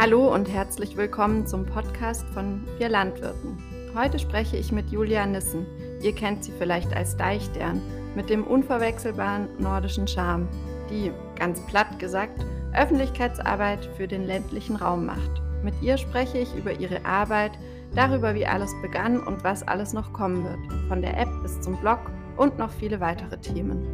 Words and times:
Hallo 0.00 0.32
und 0.32 0.48
herzlich 0.48 0.96
willkommen 0.96 1.44
zum 1.44 1.66
Podcast 1.66 2.24
von 2.32 2.64
Wir 2.78 2.88
Landwirten. 2.88 3.58
Heute 3.96 4.20
spreche 4.20 4.56
ich 4.56 4.70
mit 4.70 4.90
Julia 4.90 5.26
Nissen. 5.26 5.66
Ihr 6.00 6.14
kennt 6.14 6.44
sie 6.44 6.52
vielleicht 6.56 6.94
als 6.94 7.16
Deichstern 7.16 7.82
mit 8.14 8.30
dem 8.30 8.44
unverwechselbaren 8.44 9.48
nordischen 9.58 10.06
Charme, 10.06 10.46
die, 10.88 11.10
ganz 11.36 11.60
platt 11.66 11.98
gesagt, 11.98 12.46
Öffentlichkeitsarbeit 12.74 13.90
für 13.96 14.06
den 14.06 14.24
ländlichen 14.24 14.76
Raum 14.76 15.04
macht. 15.04 15.42
Mit 15.64 15.74
ihr 15.82 15.98
spreche 15.98 16.38
ich 16.38 16.54
über 16.54 16.78
ihre 16.78 17.04
Arbeit, 17.04 17.58
darüber, 17.96 18.36
wie 18.36 18.46
alles 18.46 18.70
begann 18.80 19.18
und 19.18 19.42
was 19.42 19.66
alles 19.66 19.94
noch 19.94 20.12
kommen 20.12 20.44
wird, 20.44 20.88
von 20.88 21.02
der 21.02 21.18
App 21.18 21.42
bis 21.42 21.60
zum 21.60 21.76
Blog 21.80 21.98
und 22.36 22.56
noch 22.56 22.70
viele 22.70 23.00
weitere 23.00 23.36
Themen. 23.38 23.84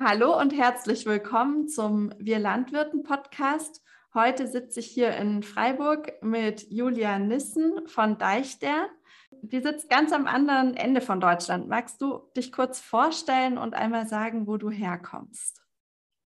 Hallo 0.00 0.38
und 0.40 0.52
herzlich 0.52 1.06
willkommen 1.06 1.66
zum 1.66 2.14
Wir 2.20 2.38
Landwirten 2.38 3.02
Podcast. 3.02 3.82
Heute 4.14 4.46
sitze 4.46 4.78
ich 4.78 4.86
hier 4.86 5.16
in 5.16 5.42
Freiburg 5.42 6.22
mit 6.22 6.70
Julia 6.70 7.18
Nissen 7.18 7.84
von 7.88 8.16
Deichstern. 8.16 8.86
Die 9.42 9.60
sitzt 9.60 9.90
ganz 9.90 10.12
am 10.12 10.28
anderen 10.28 10.76
Ende 10.76 11.00
von 11.00 11.20
Deutschland. 11.20 11.66
Magst 11.66 12.00
du 12.00 12.20
dich 12.36 12.52
kurz 12.52 12.78
vorstellen 12.78 13.58
und 13.58 13.74
einmal 13.74 14.06
sagen, 14.06 14.46
wo 14.46 14.56
du 14.56 14.70
herkommst? 14.70 15.64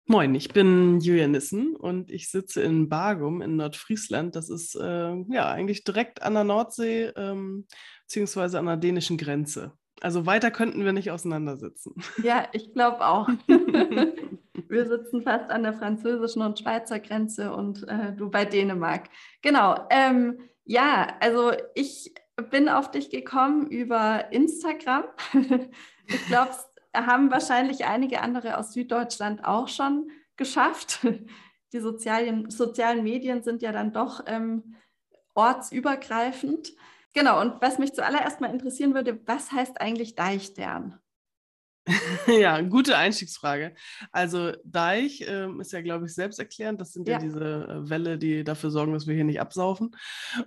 Moin, 0.07 0.35
ich 0.35 0.49
bin 0.49 0.99
Julia 0.99 1.29
Nissen 1.29 1.77
und 1.77 2.11
ich 2.11 2.29
sitze 2.29 2.63
in 2.63 2.89
Bargum 2.89 3.41
in 3.41 3.55
Nordfriesland. 3.55 4.35
Das 4.35 4.51
ist 4.51 4.75
äh, 4.75 5.15
ja 5.29 5.49
eigentlich 5.49 5.85
direkt 5.85 6.23
an 6.23 6.35
der 6.35 6.43
Nordsee 6.43 7.13
ähm, 7.15 7.69
beziehungsweise 8.03 8.59
an 8.59 8.67
der 8.67 8.79
dänischen 8.79 9.17
Grenze. 9.17 9.79
Also 10.01 10.27
weiter 10.27 10.51
könnten 10.51 10.85
wir 10.85 10.93
nicht 10.93 11.11
auseinandersitzen. 11.11 11.95
Ja, 12.23 12.49
ich 12.53 12.73
glaube 12.73 13.07
auch. 13.07 13.29
wir 13.47 14.87
sitzen 14.87 15.23
fast 15.23 15.51
an 15.51 15.63
der 15.63 15.75
französischen 15.75 16.43
und 16.43 16.59
Schweizer 16.59 17.01
Grenze 17.01 17.53
und 17.53 17.87
äh, 17.89 18.13
du 18.15 18.31
bei 18.31 18.45
Dänemark. 18.45 19.09
Genau. 19.43 19.87
Ähm, 19.91 20.41
ja, 20.65 21.17
also 21.21 21.53
ich 21.75 22.15
bin 22.51 22.69
auf 22.69 22.91
dich 22.91 23.11
gekommen 23.11 23.67
über 23.67 24.33
Instagram. 24.33 25.05
ich 26.07 26.27
glaube, 26.27 26.53
haben 26.95 27.31
wahrscheinlich 27.31 27.85
einige 27.85 28.21
andere 28.23 28.59
aus 28.59 28.73
Süddeutschland 28.73 29.45
auch 29.45 29.69
schon 29.69 30.11
geschafft. 30.37 31.07
Die 31.73 31.81
sozialen, 31.81 32.51
sozialen 32.51 33.05
Medien 33.05 33.43
sind 33.43 33.63
ja 33.63 33.73
dann 33.73 33.93
doch 33.93 34.25
ähm, 34.27 34.75
ortsübergreifend. 35.35 36.73
Genau, 37.13 37.41
und 37.41 37.61
was 37.61 37.79
mich 37.79 37.93
zuallererst 37.93 38.41
mal 38.41 38.51
interessieren 38.53 38.95
würde, 38.95 39.21
was 39.27 39.51
heißt 39.53 39.81
eigentlich 39.81 40.15
Deichstern? 40.17 41.01
ja, 42.27 42.61
gute 42.61 42.97
Einstiegsfrage. 42.97 43.75
Also 44.13 44.53
Deich 44.65 45.25
ähm, 45.27 45.61
ist 45.61 45.73
ja, 45.73 45.81
glaube 45.81 46.07
ich, 46.07 46.15
selbsterklärend. 46.15 46.81
Das 46.81 46.93
sind 46.93 47.09
ja, 47.09 47.15
ja 47.15 47.19
diese 47.21 47.41
äh, 47.41 47.91
Wälle, 47.91 48.19
die 48.19 48.45
dafür 48.45 48.71
sorgen, 48.71 48.93
dass 48.93 49.07
wir 49.07 49.15
hier 49.15 49.25
nicht 49.25 49.41
absaufen. 49.41 49.97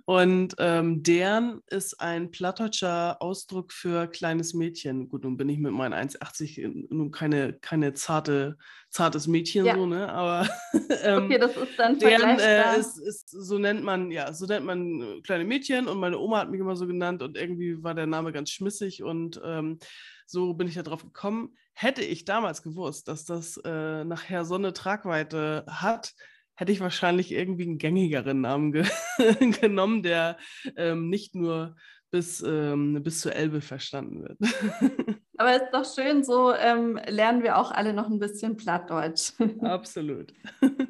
Und 0.05 0.55
ähm, 0.59 1.03
Dern 1.03 1.61
ist 1.67 1.99
ein 1.99 2.31
plattdeutscher 2.31 3.21
Ausdruck 3.21 3.73
für 3.73 4.07
kleines 4.07 4.53
Mädchen. 4.53 5.09
Gut, 5.09 5.23
nun 5.23 5.37
bin 5.37 5.49
ich 5.49 5.57
mit 5.57 5.73
meinen 5.73 5.93
1,80 5.93 6.87
nun 6.89 7.11
keine, 7.11 7.53
keine 7.53 7.93
zarte, 7.93 8.57
zartes 8.89 9.27
Mädchen 9.27 9.65
ja. 9.65 9.75
so, 9.75 9.85
ne? 9.85 10.09
Aber 10.09 10.47
ähm, 11.03 11.25
okay, 11.25 11.39
das 11.39 11.57
ist 11.57 11.77
dann 11.77 11.97
Dern 11.97 12.39
äh, 12.39 12.79
ist, 12.79 12.97
ist, 12.99 13.29
so 13.29 13.57
nennt 13.57 13.83
man, 13.83 14.11
ja, 14.11 14.33
so 14.33 14.45
nennt 14.45 14.65
man 14.65 15.01
äh, 15.01 15.21
kleine 15.21 15.45
Mädchen 15.45 15.87
und 15.87 15.99
meine 15.99 16.19
Oma 16.19 16.39
hat 16.39 16.51
mich 16.51 16.59
immer 16.59 16.75
so 16.75 16.85
genannt 16.85 17.23
und 17.23 17.37
irgendwie 17.37 17.83
war 17.83 17.95
der 17.95 18.07
Name 18.07 18.31
ganz 18.31 18.51
schmissig 18.51 19.03
und 19.03 19.41
ähm, 19.43 19.79
so 20.25 20.53
bin 20.53 20.67
ich 20.67 20.75
da 20.75 20.83
drauf 20.83 21.03
gekommen. 21.03 21.55
Hätte 21.73 22.03
ich 22.03 22.25
damals 22.25 22.61
gewusst, 22.61 23.07
dass 23.07 23.25
das 23.25 23.57
äh, 23.57 24.03
nachher 24.03 24.45
so 24.45 24.55
eine 24.55 24.73
Tragweite 24.73 25.65
hat, 25.67 26.13
hätte 26.55 26.71
ich 26.71 26.79
wahrscheinlich 26.79 27.31
irgendwie 27.31 27.63
einen 27.63 27.77
gängigeren 27.77 28.41
Namen 28.41 28.71
ge 28.71 28.85
genommen, 29.61 30.03
der 30.03 30.37
ähm, 30.75 31.09
nicht 31.09 31.35
nur 31.35 31.75
bis, 32.11 32.43
ähm, 32.45 33.01
bis 33.01 33.21
zur 33.21 33.35
Elbe 33.35 33.59
verstanden 33.59 34.21
wird. 34.21 34.37
Aber 35.37 35.49
es 35.49 35.63
ist 35.63 35.73
doch 35.73 35.85
schön, 35.85 36.23
so 36.23 36.53
ähm, 36.53 36.99
lernen 37.07 37.41
wir 37.41 37.57
auch 37.57 37.71
alle 37.71 37.91
noch 37.91 38.07
ein 38.07 38.19
bisschen 38.19 38.55
Plattdeutsch. 38.55 39.33
Absolut. 39.61 40.31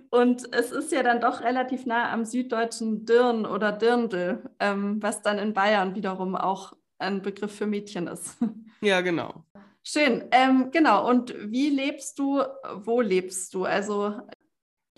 Und 0.09 0.44
es 0.53 0.71
ist 0.71 0.91
ja 0.91 1.01
dann 1.01 1.21
doch 1.21 1.39
relativ 1.41 1.85
nah 1.85 2.11
am 2.11 2.25
süddeutschen 2.25 3.05
Dirn 3.05 3.45
oder 3.45 3.71
Dirndl, 3.71 4.44
ähm, 4.59 5.01
was 5.01 5.21
dann 5.21 5.39
in 5.39 5.53
Bayern 5.53 5.95
wiederum 5.95 6.35
auch 6.35 6.73
ein 7.00 7.21
Begriff 7.21 7.55
für 7.55 7.67
Mädchen 7.67 8.07
ist. 8.07 8.38
Ja, 8.83 9.01
genau. 9.01 9.45
Schön. 9.81 10.25
Ähm, 10.31 10.71
genau. 10.71 11.09
Und 11.09 11.33
wie 11.39 11.69
lebst 11.69 12.19
du? 12.19 12.44
Wo 12.75 13.01
lebst 13.01 13.53
du? 13.53 13.63
Also 13.66 14.19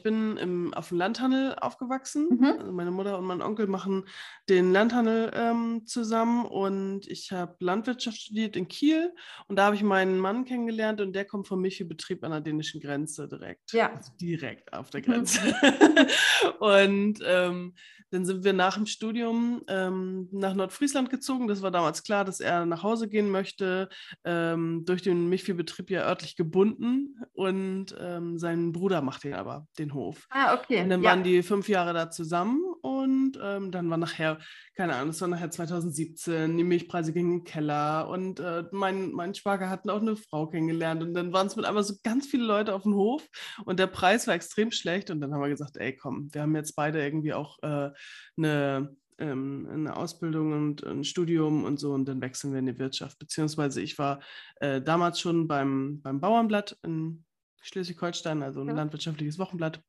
bin 0.06 0.38
im, 0.38 0.72
auf 0.76 0.90
dem 0.90 1.00
Landhandel 1.00 1.56
aufgewachsen. 1.56 2.28
Mhm. 2.30 2.46
Also 2.60 2.72
meine 2.72 2.92
Mutter 2.92 3.18
und 3.18 3.26
mein 3.26 3.42
Onkel 3.42 3.66
machen 3.66 4.06
den 4.48 4.72
Landhandel 4.72 5.32
ähm, 5.34 5.88
zusammen 5.88 6.46
und 6.46 7.08
ich 7.08 7.32
habe 7.32 7.56
Landwirtschaft 7.60 8.18
studiert 8.18 8.56
in 8.56 8.68
Kiel 8.68 9.12
und 9.48 9.56
da 9.56 9.66
habe 9.66 9.76
ich 9.76 9.82
meinen 9.82 10.20
Mann 10.20 10.46
kennengelernt 10.46 11.02
und 11.02 11.14
der 11.14 11.26
kommt 11.26 11.48
vom 11.48 11.60
Milchviehbetrieb 11.60 12.24
an 12.24 12.30
der 12.30 12.42
dänischen 12.42 12.82
Grenze 12.82 13.28
direkt. 13.28 13.74
Ja. 13.74 13.94
Also 13.94 14.12
direkt 14.22 14.72
auf 14.74 14.92
der 14.92 15.02
mhm. 15.02 15.06
Grenze. 15.06 15.42
Mhm. 15.42 16.54
und 16.60 17.20
ähm, 17.26 17.74
dann 18.12 18.26
sind 18.26 18.44
wir 18.44 18.54
nach 18.54 18.76
dem 18.76 18.86
Studium 18.86 19.64
ähm, 19.68 20.30
nach 20.32 20.54
Nordfriesland 20.54 21.10
gezogen. 21.10 21.48
Das 21.48 21.64
war 21.64 21.72
damals 21.72 22.04
klar, 22.04 22.24
dass 22.24 22.40
er 22.40 22.66
nach 22.66 22.84
Hause 22.84 23.10
gehen 23.10 23.30
möchte. 23.32 23.90
Ähm, 24.24 24.84
durch 24.86 25.02
den 25.02 25.28
Milchviehbetrieb 25.28 25.90
ja 25.90 26.08
örtlich 26.08 26.36
gebunden 26.36 27.20
und 27.34 27.96
ähm, 28.00 28.38
sein 28.38 28.72
Bruder 28.72 29.02
macht 29.02 29.24
den 29.24 29.34
aber, 29.34 29.68
den 29.80 29.95
Hof. 29.96 30.28
Ah, 30.30 30.54
okay. 30.54 30.82
Und 30.84 30.90
dann 30.90 31.02
ja. 31.02 31.10
waren 31.10 31.24
die 31.24 31.42
fünf 31.44 31.68
Jahre 31.68 31.94
da 31.94 32.12
zusammen 32.12 32.62
und 32.82 33.40
ähm, 33.42 33.72
dann 33.72 33.90
war 33.90 33.98
nachher, 33.98 34.40
keine 34.76 34.96
Ahnung, 34.96 35.08
das 35.08 35.22
war 35.22 35.28
nachher 35.28 35.52
2017, 35.52 36.58
die 36.58 36.64
Milchpreise 36.64 37.14
gingen 37.14 37.32
in 37.32 37.38
den 37.40 37.44
Keller 37.46 38.08
und 38.10 38.40
äh, 38.40 38.66
mein, 38.72 39.12
mein 39.12 39.34
Schwager 39.34 39.70
hat 39.70 39.90
auch 39.90 40.02
eine 40.02 40.16
Frau 40.16 40.48
kennengelernt 40.48 41.02
und 41.02 41.14
dann 41.14 41.34
waren 41.34 41.48
es 41.48 41.56
mit 41.56 41.66
einmal 41.66 41.84
so 41.84 41.96
ganz 42.04 42.28
viele 42.28 42.46
Leute 42.46 42.74
auf 42.74 42.84
dem 42.84 42.96
Hof 42.96 43.28
und 43.66 43.80
der 43.80 43.88
Preis 43.88 44.28
war 44.28 44.36
extrem 44.36 44.72
schlecht 44.72 45.10
und 45.10 45.22
dann 45.22 45.34
haben 45.34 45.42
wir 45.42 45.50
gesagt, 45.50 45.78
ey 45.78 45.96
komm, 45.96 46.30
wir 46.32 46.42
haben 46.42 46.56
jetzt 46.56 46.76
beide 46.76 47.04
irgendwie 47.04 47.34
auch 47.34 47.58
äh, 47.64 47.92
eine 48.38 48.96
ähm, 49.18 49.68
eine 49.72 49.96
Ausbildung 49.96 50.52
und 50.52 50.84
ein 50.84 51.04
Studium 51.04 51.64
und 51.64 51.80
so 51.80 51.94
und 51.94 52.06
dann 52.06 52.22
wechseln 52.22 52.52
wir 52.52 52.60
in 52.60 52.66
die 52.66 52.80
Wirtschaft. 52.80 53.20
Beziehungsweise 53.20 53.82
ich 53.82 53.98
war 53.98 54.20
äh, 54.58 54.82
damals 54.82 55.20
schon 55.20 55.48
beim, 55.48 56.02
beim 56.02 56.20
Bauernblatt 56.20 56.78
in 56.84 57.24
Schleswig-Holstein, 57.66 58.44
also 58.44 58.62
ein 58.62 58.68
ja. 58.68 58.74
landwirtschaftliches 58.74 59.40
Wochenblatt. 59.40 59.82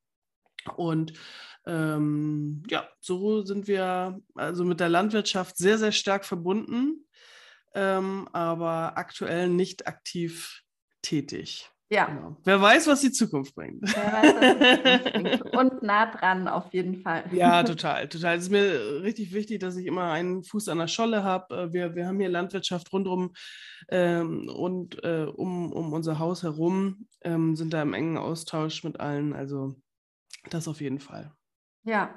Und 0.76 1.12
ähm, 1.66 2.62
ja, 2.68 2.88
so 3.00 3.44
sind 3.44 3.68
wir 3.68 4.20
also 4.34 4.64
mit 4.64 4.80
der 4.80 4.88
Landwirtschaft 4.88 5.56
sehr, 5.56 5.78
sehr 5.78 5.92
stark 5.92 6.24
verbunden, 6.24 7.06
ähm, 7.74 8.28
aber 8.32 8.96
aktuell 8.96 9.48
nicht 9.48 9.86
aktiv 9.86 10.62
tätig. 11.02 11.70
Ja. 11.88 12.06
Genau. 12.06 12.36
Wer 12.42 12.60
weiß, 12.60 12.88
was 12.88 13.00
die 13.00 13.12
Zukunft 13.12 13.54
bringt. 13.54 13.82
Wer 13.82 14.12
weiß, 14.12 14.34
was 14.34 14.58
die 14.58 15.12
Zukunft 15.12 15.42
bringt. 15.52 15.56
Und 15.56 15.82
nah 15.82 16.06
dran 16.06 16.48
auf 16.48 16.72
jeden 16.72 16.96
Fall. 17.02 17.24
Ja, 17.32 17.62
total, 17.64 18.08
total. 18.08 18.36
Es 18.36 18.44
ist 18.44 18.50
mir 18.50 19.02
richtig 19.02 19.32
wichtig, 19.32 19.60
dass 19.60 19.76
ich 19.76 19.86
immer 19.86 20.10
einen 20.10 20.42
Fuß 20.42 20.68
an 20.68 20.78
der 20.78 20.88
Scholle 20.88 21.22
habe. 21.22 21.54
Äh, 21.54 21.72
wir, 21.72 21.94
wir 21.94 22.08
haben 22.08 22.18
hier 22.18 22.28
Landwirtschaft 22.28 22.92
rundherum 22.92 23.34
ähm, 23.88 24.48
und 24.48 25.02
äh, 25.04 25.26
um, 25.32 25.72
um 25.72 25.92
unser 25.92 26.18
Haus 26.18 26.42
herum, 26.42 27.06
ähm, 27.22 27.54
sind 27.54 27.72
da 27.72 27.82
im 27.82 27.94
engen 27.94 28.18
Austausch 28.18 28.82
mit 28.82 28.98
allen. 28.98 29.32
Also 29.32 29.76
das 30.50 30.66
auf 30.66 30.80
jeden 30.80 30.98
Fall. 30.98 31.32
Ja. 31.84 32.10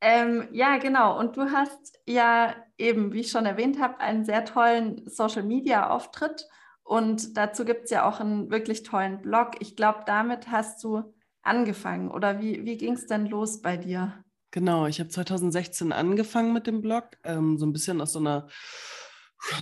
Ähm, 0.00 0.48
ja, 0.52 0.78
genau. 0.78 1.18
Und 1.18 1.36
du 1.36 1.50
hast 1.50 1.98
ja 2.06 2.54
eben, 2.78 3.12
wie 3.12 3.20
ich 3.20 3.30
schon 3.30 3.44
erwähnt 3.44 3.78
habe, 3.78 4.00
einen 4.00 4.24
sehr 4.24 4.46
tollen 4.46 5.06
Social-Media-Auftritt. 5.06 6.48
Und 6.90 7.36
dazu 7.36 7.64
gibt 7.64 7.84
es 7.84 7.90
ja 7.90 8.04
auch 8.04 8.18
einen 8.18 8.50
wirklich 8.50 8.82
tollen 8.82 9.22
Blog. 9.22 9.52
Ich 9.60 9.76
glaube, 9.76 10.00
damit 10.06 10.50
hast 10.50 10.82
du 10.82 11.14
angefangen. 11.40 12.10
Oder 12.10 12.40
wie, 12.40 12.64
wie 12.64 12.76
ging 12.76 12.94
es 12.94 13.06
denn 13.06 13.26
los 13.26 13.62
bei 13.62 13.76
dir? 13.76 14.24
Genau, 14.50 14.88
ich 14.88 14.98
habe 14.98 15.08
2016 15.08 15.92
angefangen 15.92 16.52
mit 16.52 16.66
dem 16.66 16.80
Blog, 16.80 17.10
ähm, 17.22 17.58
so 17.58 17.64
ein 17.64 17.72
bisschen 17.72 18.00
aus 18.00 18.14
so 18.14 18.18
einer 18.18 18.48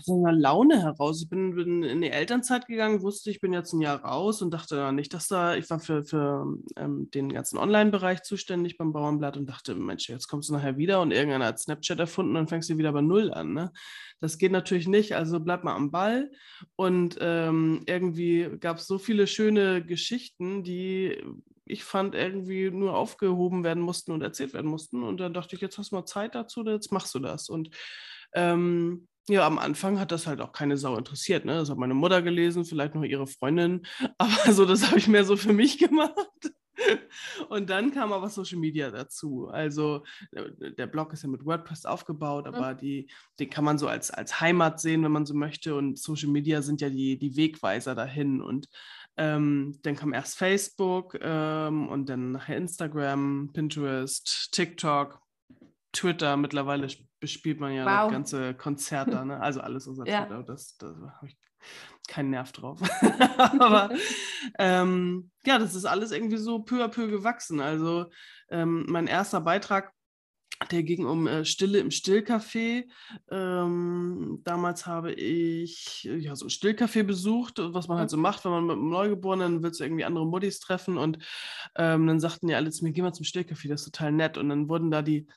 so 0.02 0.24
einer 0.24 0.36
Laune 0.36 0.82
heraus. 0.82 1.22
Ich 1.22 1.28
bin, 1.28 1.54
bin, 1.54 1.82
in 1.82 2.00
die 2.00 2.10
Elternzeit 2.10 2.66
gegangen, 2.66 3.02
wusste, 3.02 3.30
ich 3.30 3.40
bin 3.40 3.52
jetzt 3.52 3.72
ein 3.72 3.80
Jahr 3.80 4.02
raus 4.04 4.42
und 4.42 4.52
dachte 4.52 4.76
ja 4.76 4.92
nicht, 4.92 5.14
dass 5.14 5.28
da, 5.28 5.54
ich 5.54 5.68
war 5.70 5.80
für, 5.80 6.04
für 6.04 6.46
ähm, 6.76 7.10
den 7.12 7.32
ganzen 7.32 7.58
Online-Bereich 7.58 8.22
zuständig 8.22 8.76
beim 8.78 8.92
Bauernblatt 8.92 9.36
und 9.36 9.46
dachte, 9.46 9.74
Mensch, 9.74 10.08
jetzt 10.08 10.28
kommst 10.28 10.48
du 10.48 10.54
nachher 10.54 10.76
wieder 10.76 11.00
und 11.00 11.12
irgendeiner 11.12 11.46
hat 11.46 11.60
Snapchat 11.60 11.98
erfunden 11.98 12.36
und 12.36 12.48
fängst 12.48 12.70
du 12.70 12.78
wieder 12.78 12.92
bei 12.92 13.02
Null 13.02 13.32
an. 13.32 13.52
Ne? 13.52 13.72
Das 14.20 14.38
geht 14.38 14.52
natürlich 14.52 14.88
nicht, 14.88 15.14
also 15.14 15.40
bleib 15.40 15.64
mal 15.64 15.74
am 15.74 15.90
Ball. 15.90 16.30
Und 16.76 17.16
ähm, 17.20 17.82
irgendwie 17.86 18.48
gab 18.60 18.78
es 18.78 18.86
so 18.86 18.98
viele 18.98 19.26
schöne 19.26 19.84
Geschichten, 19.84 20.62
die 20.62 21.22
ich 21.68 21.84
fand, 21.84 22.14
irgendwie 22.14 22.70
nur 22.70 22.96
aufgehoben 22.96 23.62
werden 23.62 23.82
mussten 23.82 24.12
und 24.12 24.22
erzählt 24.22 24.54
werden 24.54 24.70
mussten. 24.70 25.02
Und 25.02 25.20
dann 25.20 25.34
dachte 25.34 25.54
ich, 25.54 25.62
jetzt 25.62 25.78
hast 25.78 25.92
du 25.92 25.96
mal 25.96 26.06
Zeit 26.06 26.34
dazu, 26.34 26.64
jetzt 26.64 26.92
machst 26.92 27.14
du 27.14 27.18
das. 27.18 27.48
Und 27.48 27.70
ähm, 28.34 29.06
Ja, 29.28 29.46
am 29.46 29.58
Anfang 29.58 30.00
hat 30.00 30.10
das 30.10 30.26
halt 30.26 30.40
auch 30.40 30.52
keine 30.52 30.78
Sau 30.78 30.96
interessiert. 30.96 31.44
Ne? 31.44 31.54
Das 31.54 31.68
hat 31.68 31.76
meine 31.76 31.94
Mutter 31.94 32.22
gelesen, 32.22 32.64
vielleicht 32.64 32.94
noch 32.94 33.02
ihre 33.02 33.26
Freundin. 33.26 33.86
Aber 34.18 34.52
so, 34.52 34.64
das 34.64 34.86
habe 34.86 34.98
ich 34.98 35.08
mehr 35.08 35.24
so 35.24 35.36
für 35.36 35.52
mich 35.52 35.78
gemacht. 35.78 36.50
Und 37.48 37.70
dann 37.70 37.92
kam 37.92 38.12
aber 38.12 38.28
Social 38.28 38.58
Media 38.58 38.90
dazu. 38.90 39.48
Also 39.48 40.04
der 40.32 40.86
Blog 40.86 41.12
ist 41.12 41.22
ja 41.22 41.28
mit 41.28 41.44
WordPress 41.44 41.84
aufgebaut, 41.84 42.46
mhm. 42.46 42.54
aber 42.54 42.74
die, 42.74 43.10
den 43.38 43.50
kann 43.50 43.64
man 43.64 43.78
so 43.78 43.88
als, 43.88 44.10
als 44.10 44.40
Heimat 44.40 44.80
sehen, 44.80 45.02
wenn 45.02 45.12
man 45.12 45.26
so 45.26 45.34
möchte. 45.34 45.74
Und 45.74 45.98
Social 45.98 46.28
Media 46.28 46.62
sind 46.62 46.80
ja 46.80 46.88
die, 46.88 47.18
die 47.18 47.36
Wegweiser 47.36 47.94
dahin. 47.94 48.40
Und 48.40 48.68
ähm, 49.16 49.78
dann 49.82 49.96
kam 49.96 50.12
erst 50.12 50.38
Facebook 50.38 51.18
ähm, 51.20 51.88
und 51.88 52.08
dann 52.08 52.32
nachher 52.32 52.56
Instagram, 52.56 53.50
Pinterest, 53.52 54.52
TikTok, 54.52 55.20
Twitter. 55.92 56.36
Mittlerweile 56.36 56.88
bespielt 57.20 57.60
man 57.60 57.72
ja 57.72 57.84
wow. 57.84 58.04
das 58.04 58.12
ganze 58.12 58.54
Konzert 58.54 59.12
da, 59.12 59.24
ne? 59.24 59.40
also 59.40 59.60
alles 59.60 59.86
unser 59.86 60.06
ja. 60.06 60.24
Twitter. 60.24 60.42
Das, 60.42 60.76
das 60.78 60.96
habe 60.96 61.26
ich 61.26 61.36
keinen 62.06 62.30
Nerv 62.30 62.52
drauf. 62.52 62.80
Aber 63.58 63.90
ähm, 64.58 65.30
ja, 65.44 65.58
das 65.58 65.74
ist 65.74 65.84
alles 65.84 66.10
irgendwie 66.12 66.36
so 66.36 66.60
peu 66.60 66.84
à 66.84 66.88
peu 66.88 67.08
gewachsen. 67.08 67.60
Also 67.60 68.06
ähm, 68.50 68.86
mein 68.88 69.06
erster 69.06 69.40
Beitrag 69.40 69.92
der 70.70 70.82
ging 70.82 71.06
um 71.06 71.26
äh, 71.26 71.44
Stille 71.44 71.78
im 71.78 71.90
Stillcafé. 71.90 72.84
Ähm, 73.30 74.40
damals 74.44 74.86
habe 74.86 75.12
ich 75.12 76.02
ja, 76.04 76.34
so 76.34 76.46
ein 76.46 76.50
Stillcafé 76.50 77.04
besucht, 77.04 77.58
was 77.58 77.86
man 77.86 77.98
halt 77.98 78.10
so 78.10 78.16
macht, 78.16 78.44
wenn 78.44 78.50
man 78.50 78.66
mit 78.66 78.76
einem 78.76 78.90
Neugeborenen 78.90 79.62
willst 79.62 79.78
du 79.78 79.84
irgendwie 79.84 80.04
andere 80.04 80.26
Muddis 80.26 80.58
treffen. 80.58 80.98
Und 80.98 81.18
ähm, 81.76 82.06
dann 82.06 82.20
sagten 82.20 82.48
ja 82.48 82.56
alle 82.56 82.70
zu 82.70 82.84
mir, 82.84 82.92
geh 82.92 83.02
mal 83.02 83.12
zum 83.12 83.24
Stillcafé, 83.24 83.68
das 83.68 83.82
ist 83.82 83.94
total 83.94 84.12
nett. 84.12 84.36
Und 84.36 84.48
dann 84.48 84.68
wurden 84.68 84.90
da 84.90 85.00
die, 85.02 85.28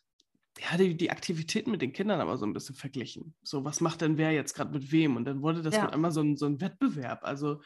ja, 0.62 0.78
die, 0.78 0.96
die 0.96 1.12
Aktivitäten 1.12 1.72
mit 1.72 1.82
den 1.82 1.94
Kindern 1.94 2.22
aber 2.22 2.38
so 2.38 2.46
ein 2.46 2.54
bisschen 2.54 2.76
verglichen. 2.76 3.34
So, 3.42 3.64
was 3.64 3.82
macht 3.82 4.02
denn 4.02 4.18
wer 4.18 4.32
jetzt 4.32 4.54
gerade 4.54 4.72
mit 4.72 4.92
wem? 4.92 5.16
Und 5.16 5.26
dann 5.26 5.42
wurde 5.42 5.62
das 5.62 5.76
ja. 5.76 5.90
einmal 5.90 6.12
so 6.12 6.22
ein, 6.22 6.38
so 6.38 6.46
ein 6.46 6.62
Wettbewerb. 6.62 7.24
Also 7.24 7.62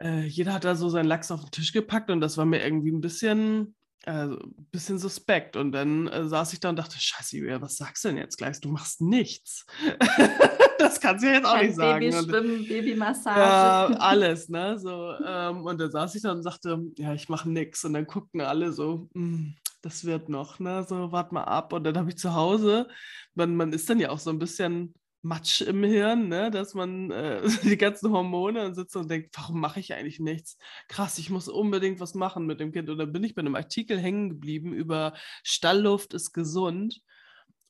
äh, 0.00 0.24
jeder 0.26 0.52
hat 0.52 0.64
da 0.64 0.76
so 0.76 0.88
seinen 0.88 1.06
Lachs 1.06 1.30
auf 1.30 1.40
den 1.40 1.50
Tisch 1.50 1.72
gepackt 1.72 2.10
und 2.10 2.20
das 2.20 2.36
war 2.36 2.44
mir 2.44 2.62
irgendwie 2.62 2.92
ein 2.92 3.00
bisschen 3.00 3.74
ein 4.04 4.36
bisschen 4.70 4.98
suspekt. 4.98 5.56
Und 5.56 5.72
dann 5.72 6.08
äh, 6.08 6.26
saß 6.26 6.52
ich 6.52 6.60
da 6.60 6.70
und 6.70 6.76
dachte, 6.76 6.96
scheiße, 6.98 7.36
Julia, 7.36 7.60
was 7.62 7.76
sagst 7.76 8.04
du 8.04 8.08
denn 8.08 8.16
jetzt 8.16 8.36
gleich? 8.36 8.60
Du 8.60 8.68
machst 8.68 9.00
nichts. 9.00 9.64
das 10.78 11.00
kannst 11.00 11.22
du 11.22 11.28
ja 11.28 11.34
jetzt 11.34 11.46
auch 11.46 11.54
Kein 11.54 11.66
nicht 11.66 11.76
sagen. 11.76 12.10
Babyschwimmen, 12.10 12.66
Babymassage. 12.66 13.40
Ja, 13.40 13.86
alles, 14.00 14.48
ne? 14.48 14.78
So, 14.78 15.14
ähm, 15.24 15.64
und 15.64 15.80
dann 15.80 15.90
saß 15.90 16.14
ich 16.16 16.22
da 16.22 16.32
und 16.32 16.42
sagte, 16.42 16.80
ja, 16.96 17.14
ich 17.14 17.28
mache 17.28 17.48
nichts. 17.48 17.84
Und 17.84 17.92
dann 17.94 18.06
guckten 18.06 18.40
alle 18.40 18.72
so, 18.72 19.08
hm, 19.14 19.54
das 19.82 20.04
wird 20.04 20.28
noch, 20.28 20.58
ne? 20.58 20.84
So, 20.88 21.12
wart 21.12 21.32
mal 21.32 21.44
ab. 21.44 21.72
Und 21.72 21.84
dann 21.84 21.96
habe 21.96 22.10
ich 22.10 22.16
zu 22.16 22.34
Hause, 22.34 22.88
man, 23.34 23.56
man 23.56 23.72
ist 23.72 23.88
dann 23.90 24.00
ja 24.00 24.10
auch 24.10 24.18
so 24.18 24.30
ein 24.30 24.38
bisschen 24.38 24.94
Matsch 25.22 25.62
im 25.62 25.84
Hirn, 25.84 26.28
ne? 26.28 26.50
dass 26.50 26.74
man 26.74 27.10
äh, 27.12 27.42
die 27.62 27.76
ganzen 27.76 28.10
Hormone 28.10 28.66
und 28.66 28.74
sitzt 28.74 28.96
und 28.96 29.08
denkt, 29.10 29.36
warum 29.38 29.60
mache 29.60 29.78
ich 29.80 29.94
eigentlich 29.94 30.18
nichts? 30.18 30.58
Krass, 30.88 31.18
ich 31.18 31.30
muss 31.30 31.48
unbedingt 31.48 32.00
was 32.00 32.14
machen 32.14 32.44
mit 32.44 32.58
dem 32.60 32.72
Kind. 32.72 32.90
Und 32.90 32.98
dann 32.98 33.12
bin 33.12 33.22
ich 33.22 33.34
bei 33.34 33.40
einem 33.40 33.54
Artikel 33.54 33.98
hängen 33.98 34.30
geblieben 34.30 34.72
über 34.72 35.14
Stallluft 35.44 36.12
ist 36.14 36.32
gesund. 36.32 37.02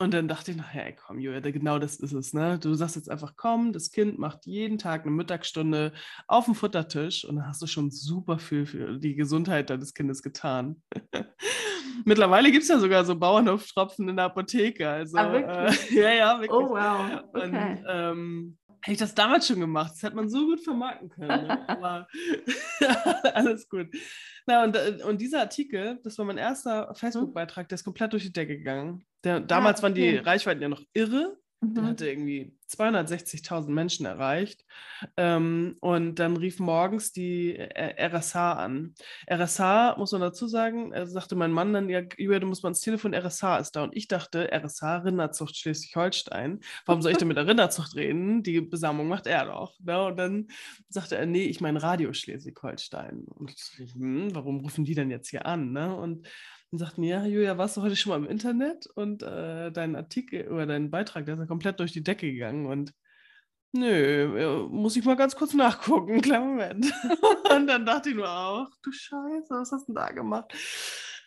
Und 0.03 0.13
dann 0.13 0.27
dachte 0.27 0.51
ich 0.51 0.57
nachher, 0.57 0.87
ey, 0.87 0.97
komm, 0.97 1.21
Julia, 1.21 1.39
genau 1.39 1.79
das 1.79 1.97
ist 1.97 2.13
es. 2.13 2.33
Ne? 2.33 2.59
Du 2.59 2.75
sagst 2.75 2.97
jetzt 2.97 3.09
einfach, 3.09 3.35
komm, 3.37 3.73
das 3.73 3.93
Kind 3.93 4.19
macht 4.19 4.47
jeden 4.47 4.77
Tag 4.77 5.03
eine 5.03 5.13
Mittagsstunde 5.13 5.93
auf 6.27 6.47
dem 6.47 6.57
Futtertisch 6.57 7.25
und 7.25 7.37
dann 7.37 7.47
hast 7.47 7.63
du 7.63 7.69
schon 7.69 7.93
super 7.93 8.41
viel 8.41 8.67
für 8.67 8.99
die 8.99 9.15
Gesundheit 9.15 9.71
deines 9.71 9.95
Kindes 9.95 10.23
getan. 10.25 10.83
Mittlerweile 12.05 12.51
gibt 12.51 12.65
es 12.65 12.69
ja 12.69 12.81
sogar 12.81 13.05
so 13.05 13.15
Bauernhoftropfen 13.15 14.09
in 14.09 14.17
der 14.17 14.25
Apotheke. 14.25 14.89
Also, 14.89 15.17
ah, 15.19 15.67
äh, 15.67 15.73
ja, 15.95 16.11
ja, 16.13 16.41
wirklich. 16.41 16.51
Oh, 16.51 16.71
wow. 16.71 17.23
Okay. 17.33 17.45
Und, 17.45 17.85
ähm, 17.89 18.59
hätte 18.83 18.93
ich 18.93 18.99
das 18.99 19.15
damals 19.15 19.47
schon 19.47 19.61
gemacht. 19.61 19.93
Das 19.93 20.03
hätte 20.03 20.17
man 20.17 20.29
so 20.29 20.45
gut 20.47 20.61
vermarkten 20.61 21.09
können. 21.09 21.47
Ne? 21.47 21.69
Aber 21.69 22.09
alles 23.35 23.69
gut. 23.69 23.89
Na, 24.47 24.65
und, 24.65 24.77
äh, 24.77 24.99
und 25.07 25.21
dieser 25.21 25.41
Artikel, 25.41 26.01
das 26.03 26.19
war 26.19 26.25
mein 26.25 26.39
erster 26.39 26.95
Facebook-Beitrag, 26.95 27.69
der 27.69 27.77
ist 27.77 27.85
komplett 27.85 28.13
durch 28.13 28.25
die 28.25 28.33
Decke 28.33 28.59
gegangen. 28.59 29.05
Der, 29.25 29.41
damals 29.41 29.77
ah, 29.77 29.79
okay. 29.79 29.83
waren 29.83 29.95
die 29.95 30.17
Reichweiten 30.17 30.63
ja 30.63 30.69
noch 30.69 30.83
irre. 30.93 31.39
Mhm. 31.63 31.75
Der 31.75 31.85
hatte 31.85 32.09
irgendwie 32.09 32.57
260.000 32.69 33.71
Menschen 33.71 34.05
erreicht. 34.05 34.65
Ähm, 35.17 35.77
und 35.81 36.17
dann 36.17 36.37
rief 36.37 36.59
morgens 36.59 37.13
die 37.13 37.57
äh, 37.57 38.07
RSH 38.09 38.35
an. 38.35 38.95
RSH, 39.31 39.97
muss 39.97 40.13
man 40.13 40.21
dazu 40.21 40.49
sagen, 40.49 40.93
äh, 40.93 41.07
sagte 41.07 41.37
mein 41.37 41.53
Mann 41.53 41.73
dann, 41.73 41.89
ja, 41.89 42.03
Julia, 42.17 42.41
du 42.41 42.47
musst 42.47 42.63
mal 42.63 42.71
ins 42.71 42.81
Telefon, 42.81 43.15
RSH 43.15 43.59
ist 43.61 43.73
da. 43.73 43.85
Und 43.85 43.97
ich 43.97 44.09
dachte, 44.09 44.51
RSH, 44.53 45.05
Rinderzucht 45.05 45.57
Schleswig-Holstein. 45.57 46.61
Warum 46.85 47.01
soll 47.01 47.13
ich 47.13 47.19
denn 47.19 47.29
mit 47.29 47.37
der 47.37 47.47
Rinderzucht 47.47 47.95
reden? 47.95 48.43
Die 48.43 48.61
Besamung 48.61 49.07
macht 49.07 49.27
er 49.27 49.47
doch. 49.47 49.79
Ne? 49.81 50.05
Und 50.05 50.17
dann 50.17 50.49
sagte 50.89 51.17
er, 51.17 51.27
nee, 51.27 51.45
ich 51.45 51.61
meine 51.61 51.83
Radio 51.83 52.13
Schleswig-Holstein. 52.13 53.25
Und 53.29 53.53
ich, 53.53 53.95
hm, 53.95 54.35
warum 54.35 54.61
rufen 54.61 54.85
die 54.85 54.95
denn 54.95 55.11
jetzt 55.11 55.29
hier 55.29 55.47
an? 55.47 55.73
Ne? 55.73 55.95
Und 55.95 56.27
und 56.73 56.79
sagten, 56.79 57.03
ja, 57.03 57.25
Julia, 57.25 57.59
warst 57.59 57.77
du 57.77 57.83
heute 57.83 57.97
schon 57.97 58.11
mal 58.11 58.17
im 58.17 58.31
Internet? 58.31 58.87
Und 58.87 59.23
äh, 59.23 59.71
dein 59.71 59.95
Artikel 59.95 60.49
oder 60.49 60.67
dein 60.67 60.91
Beitrag, 60.91 61.27
der 61.27 61.35
ist 61.35 61.41
ja 61.41 61.47
komplett 61.47 61.79
durch 61.79 61.93
die 61.93 62.03
Decke 62.03 62.33
gegangen. 62.33 62.65
Und 62.67 62.95
nö, 63.73 64.39
äh, 64.39 64.69
muss 64.69 64.97
ich 64.97 65.05
mal 65.05 65.17
ganz 65.17 65.37
kurz 65.37 65.53
nachgucken, 65.53 66.21
kleinen 66.23 66.49
Moment. 66.49 66.87
und 67.55 67.67
dann 67.67 67.85
dachte 67.85 68.09
ich 68.09 68.15
nur 68.15 68.31
auch, 68.31 68.69
du 68.83 68.91
Scheiße, 68.91 69.51
was 69.51 69.71
hast 69.71 69.87
du 69.89 69.93
denn 69.93 69.97
da 69.97 70.13
gemacht? 70.13 70.55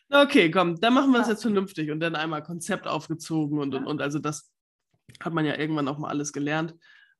Okay, 0.09 0.49
komm, 0.49 0.79
dann 0.79 0.93
machen 0.95 1.11
wir 1.11 1.21
es 1.21 1.27
jetzt 1.27 1.43
vernünftig 1.43 1.91
und 1.91 1.99
dann 1.99 2.15
einmal 2.15 2.41
Konzept 2.41 2.87
aufgezogen 2.87 3.59
und, 3.59 3.75
und, 3.75 3.85
und. 3.85 4.01
Also 4.01 4.17
das 4.17 4.51
hat 5.19 5.33
man 5.33 5.45
ja 5.45 5.57
irgendwann 5.57 5.87
auch 5.87 5.99
mal 5.99 6.09
alles 6.09 6.33
gelernt 6.33 6.73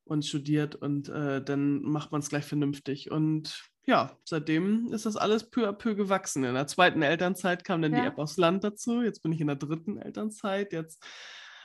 und 0.06 0.24
studiert 0.24 0.76
und 0.76 1.08
äh, 1.08 1.42
dann 1.42 1.82
macht 1.82 2.12
man 2.12 2.20
es 2.20 2.28
gleich 2.28 2.44
vernünftig. 2.44 3.10
Und 3.10 3.68
ja, 3.86 4.16
seitdem 4.24 4.92
ist 4.92 5.04
das 5.04 5.16
alles 5.16 5.50
peu 5.50 5.68
à 5.68 5.72
peu 5.72 5.94
gewachsen. 5.94 6.44
In 6.44 6.54
der 6.54 6.66
zweiten 6.66 7.02
Elternzeit 7.02 7.64
kam 7.64 7.82
dann 7.82 7.92
ja. 7.92 8.00
die 8.00 8.06
App 8.06 8.18
aufs 8.18 8.36
Land 8.36 8.64
dazu. 8.64 9.02
Jetzt 9.02 9.22
bin 9.22 9.32
ich 9.32 9.40
in 9.40 9.48
der 9.48 9.56
dritten 9.56 9.98
Elternzeit. 9.98 10.72
Jetzt 10.72 11.04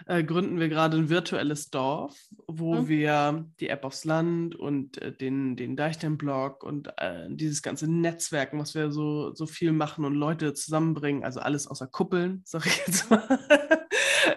äh, 0.06 0.24
gründen 0.24 0.60
wir 0.60 0.70
gerade 0.70 0.98
ein 0.98 1.10
virtuelles 1.10 1.70
Dorf, 1.70 2.18
wo 2.48 2.76
mhm. 2.76 2.88
wir 2.88 3.46
die 3.60 3.70
App 3.70 3.84
aufs 3.84 4.06
Land 4.06 4.56
und 4.56 5.02
äh, 5.02 5.12
den, 5.12 5.56
den 5.56 5.76
Deichtem-Blog 5.76 6.64
und 6.64 6.90
äh, 6.98 7.28
dieses 7.30 7.62
ganze 7.62 7.92
Netzwerken, 7.92 8.60
was 8.60 8.76
wir 8.76 8.92
so, 8.92 9.34
so 9.34 9.46
viel 9.46 9.72
machen 9.72 10.06
und 10.06 10.16
Leute 10.16 10.54
zusammenbringen, 10.54 11.24
also 11.24 11.40
alles 11.40 11.68
außer 11.68 11.88
Kuppeln, 11.88 12.42
sag 12.46 12.66
ich 12.66 12.78
jetzt 12.88 13.10
mal. 13.10 13.40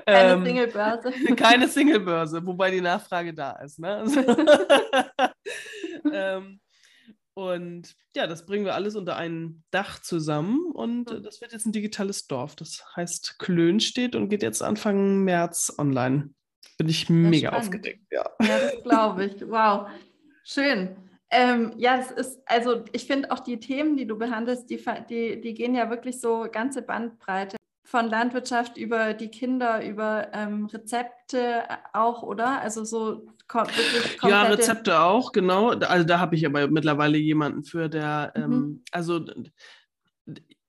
Keine 0.07 0.33
ähm, 0.33 0.45
Singlebörse. 0.45 1.13
Keine 1.37 1.69
Singlebörse, 1.69 2.47
wobei 2.47 2.71
die 2.71 2.81
Nachfrage 2.81 3.35
da 3.35 3.53
ist. 3.53 3.79
Ne? 3.79 4.05
ähm, 6.13 6.61
und 7.35 7.97
ja, 8.15 8.29
das 8.29 8.47
bringen 8.47 8.65
wir 8.65 8.75
alles 8.75 8.95
unter 8.95 9.17
ein 9.17 9.65
Dach 9.71 10.01
zusammen 10.01 10.71
und 10.73 11.11
mhm. 11.11 11.23
das 11.23 11.41
wird 11.41 11.53
jetzt 11.53 11.67
ein 11.67 11.73
digitales 11.73 12.27
Dorf. 12.29 12.55
Das 12.55 12.85
heißt 12.97 13.39
Klön 13.39 13.81
steht 13.81 14.15
und 14.15 14.29
geht 14.29 14.43
jetzt 14.43 14.63
Anfang 14.63 15.25
März 15.25 15.75
online. 15.77 16.31
Bin 16.79 16.89
ich 16.89 17.11
mega 17.11 17.49
spannend. 17.49 17.67
aufgedeckt, 17.67 18.13
ja. 18.13 18.31
Ja, 18.41 18.59
das 18.59 18.83
glaube 18.83 19.25
ich. 19.27 19.49
Wow. 19.49 19.89
Schön. 20.45 20.97
Ähm, 21.31 21.73
ja, 21.77 21.99
es 21.99 22.13
ist, 22.13 22.41
also 22.47 22.85
ich 22.93 23.07
finde 23.07 23.33
auch 23.33 23.41
die 23.41 23.59
Themen, 23.59 23.97
die 23.97 24.07
du 24.07 24.17
behandelst, 24.17 24.71
die, 24.71 24.81
die, 25.09 25.41
die 25.41 25.55
gehen 25.55 25.75
ja 25.75 25.91
wirklich 25.91 26.21
so 26.21 26.47
ganze 26.51 26.83
Bandbreite 26.83 27.57
von 27.85 28.09
Landwirtschaft 28.09 28.77
über 28.77 29.15
die 29.15 29.29
Kinder, 29.29 29.85
über 29.85 30.29
ähm, 30.33 30.67
Rezepte 30.67 31.65
auch, 31.93 32.23
oder? 32.23 32.61
Also 32.61 32.85
so 32.85 33.27
wirklich 33.53 34.23
Ja, 34.23 34.45
Rezepte 34.45 35.01
auch, 35.01 35.33
genau. 35.33 35.71
Also 35.71 36.07
da 36.07 36.19
habe 36.19 36.37
ich 36.37 36.47
aber 36.47 36.69
mittlerweile 36.69 37.19
jemanden 37.19 37.65
für, 37.65 37.89
der, 37.89 38.33
mhm. 38.37 38.43
ähm, 38.43 38.83
also 38.91 39.25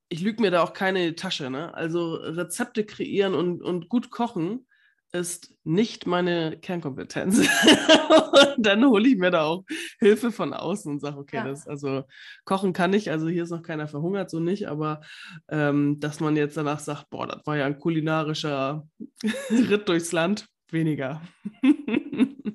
ich 0.10 0.22
lüge 0.22 0.42
mir 0.42 0.52
da 0.52 0.62
auch 0.62 0.74
keine 0.74 1.16
Tasche, 1.16 1.50
ne? 1.50 1.74
Also 1.74 2.16
Rezepte 2.16 2.86
kreieren 2.86 3.34
und, 3.34 3.62
und 3.62 3.90
gut 3.90 4.12
kochen 4.12 4.66
ist 5.12 5.56
nicht 5.64 6.06
meine 6.08 6.58
Kernkompetenz. 6.60 7.42
dann 8.58 8.86
hole 8.86 9.08
ich 9.08 9.18
mir 9.18 9.32
da 9.32 9.44
auch 9.44 9.64
Hilfe 10.00 10.32
von 10.32 10.54
außen 10.54 10.92
und 10.92 11.00
sage, 11.00 11.18
okay, 11.18 11.38
ja. 11.38 11.46
das, 11.46 11.68
also 11.68 12.04
kochen 12.44 12.74
kann 12.74 12.94
ich, 12.94 13.10
also 13.10 13.28
hier 13.28 13.44
ist 13.44 13.50
noch 13.52 13.64
keiner 13.64 13.88
verhungert, 13.88 14.30
so 14.30 14.40
nicht, 14.40 14.68
aber 14.68 15.02
ähm, 15.48 16.00
dass 16.00 16.20
man 16.20 16.36
jetzt 16.36 16.58
danach 16.58 16.80
sagt, 16.80 17.10
boah, 17.10 17.28
das 17.28 17.46
war 17.46 17.58
ja 17.58 17.66
ein 17.66 17.80
kulinarischer 17.80 18.88
Ritt 19.50 19.88
durchs 19.88 20.12
Land, 20.12 20.48
weniger. 20.70 21.22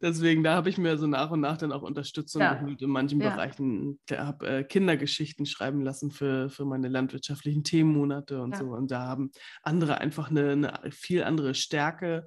Deswegen, 0.00 0.42
da 0.42 0.54
habe 0.54 0.68
ich 0.68 0.78
mir 0.78 0.96
so 0.98 1.06
nach 1.06 1.30
und 1.30 1.40
nach 1.40 1.56
dann 1.56 1.72
auch 1.72 1.82
Unterstützung 1.82 2.42
ja. 2.42 2.54
geholt 2.54 2.80
in 2.82 2.90
manchen 2.90 3.20
ja. 3.20 3.30
Bereichen. 3.30 3.98
Ich 4.08 4.18
habe 4.18 4.46
äh, 4.46 4.64
Kindergeschichten 4.64 5.46
schreiben 5.46 5.82
lassen 5.82 6.10
für, 6.10 6.50
für 6.50 6.64
meine 6.64 6.88
landwirtschaftlichen 6.88 7.64
Themenmonate 7.64 8.40
und 8.42 8.52
ja. 8.52 8.58
so. 8.58 8.66
Und 8.66 8.90
da 8.90 9.06
haben 9.06 9.30
andere 9.62 9.98
einfach 9.98 10.30
eine, 10.30 10.52
eine 10.52 10.90
viel 10.90 11.22
andere 11.24 11.54
Stärke, 11.54 12.26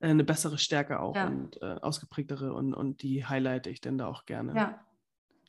äh, 0.00 0.08
eine 0.08 0.24
bessere 0.24 0.58
Stärke 0.58 1.00
auch 1.00 1.16
und 1.16 1.60
äh, 1.62 1.76
ausgeprägtere 1.80 2.52
und, 2.52 2.74
und 2.74 3.02
die 3.02 3.24
highlighte 3.24 3.70
ich 3.70 3.80
dann 3.80 3.98
da 3.98 4.06
auch 4.06 4.24
gerne. 4.26 4.54
Ja. 4.54 4.82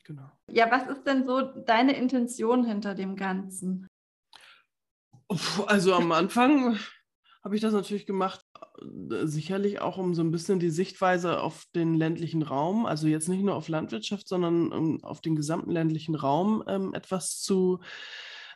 Genau. 0.04 0.30
Ja, 0.50 0.70
was 0.70 0.88
ist 0.88 1.04
denn 1.06 1.26
so 1.26 1.42
deine 1.42 1.94
Intention 1.94 2.64
hinter 2.64 2.94
dem 2.94 3.14
Ganzen? 3.14 3.86
Also 5.66 5.94
am 5.94 6.12
Anfang 6.12 6.78
habe 7.44 7.54
ich 7.54 7.60
das 7.60 7.74
natürlich 7.74 8.06
gemacht 8.06 8.40
sicherlich 9.24 9.80
auch 9.80 9.98
um 9.98 10.14
so 10.14 10.22
ein 10.22 10.30
bisschen 10.30 10.58
die 10.58 10.70
Sichtweise 10.70 11.40
auf 11.40 11.64
den 11.74 11.94
ländlichen 11.94 12.42
Raum, 12.42 12.86
also 12.86 13.06
jetzt 13.06 13.28
nicht 13.28 13.42
nur 13.42 13.54
auf 13.54 13.68
Landwirtschaft, 13.68 14.28
sondern 14.28 14.72
um 14.72 15.02
auf 15.04 15.20
den 15.20 15.36
gesamten 15.36 15.70
ländlichen 15.70 16.14
Raum 16.14 16.62
ähm, 16.66 16.94
etwas 16.94 17.40
zu 17.40 17.80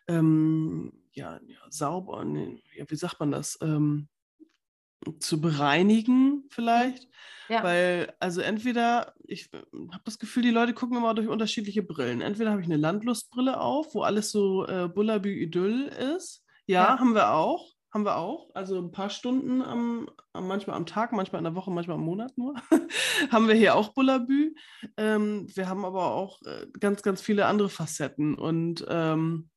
ähm, 0.09 0.93
ja, 1.13 1.41
ja, 1.47 1.59
sauber, 1.71 2.25
nee, 2.25 2.63
ja, 2.75 2.85
wie 2.89 2.97
sagt 2.97 3.21
man 3.21 3.31
das? 3.31 3.59
Ähm, 3.63 4.09
zu 5.19 5.41
bereinigen 5.41 6.45
vielleicht. 6.51 7.09
Ja. 7.49 7.63
Weil, 7.63 8.15
also 8.21 8.41
entweder, 8.41 9.15
ich 9.25 9.53
äh, 9.53 9.59
habe 9.91 10.03
das 10.05 10.19
Gefühl, 10.19 10.43
die 10.43 10.51
Leute 10.51 10.75
gucken 10.75 10.97
immer 10.97 11.15
durch 11.15 11.29
unterschiedliche 11.29 11.83
Brillen. 11.83 12.21
Entweder 12.21 12.51
habe 12.51 12.61
ich 12.61 12.67
eine 12.67 12.77
Landlustbrille 12.77 13.61
auf, 13.61 13.95
wo 13.95 14.03
alles 14.03 14.31
so 14.31 14.67
äh, 14.67 14.89
Bullabü 14.89 15.35
Idyll 15.43 15.89
ist. 16.17 16.45
Ja, 16.67 16.85
ja, 16.85 16.99
haben 16.99 17.15
wir 17.15 17.33
auch. 17.33 17.72
Haben 17.93 18.07
wir 18.07 18.17
auch. 18.17 18.49
Also 18.55 18.79
ein 18.79 18.91
paar 18.91 19.11
Stunden 19.11 19.61
am, 19.61 20.09
manchmal 20.33 20.77
am 20.77 20.87
Tag, 20.87 21.13
manchmal 21.13 21.41
in 21.41 21.45
der 21.45 21.55
Woche, 21.55 21.71
manchmal 21.71 21.99
im 21.99 22.05
Monat 22.05 22.37
nur. 22.39 22.55
haben 23.31 23.49
wir 23.49 23.55
hier 23.55 23.75
auch 23.75 23.93
Bullabü. 23.93 24.55
Ähm, 24.97 25.47
wir 25.55 25.69
haben 25.69 25.85
aber 25.85 26.15
auch 26.15 26.41
äh, 26.43 26.67
ganz, 26.81 27.03
ganz 27.03 27.21
viele 27.21 27.45
andere 27.45 27.69
Facetten. 27.69 28.35
Und 28.35 28.87
ähm, 28.89 29.51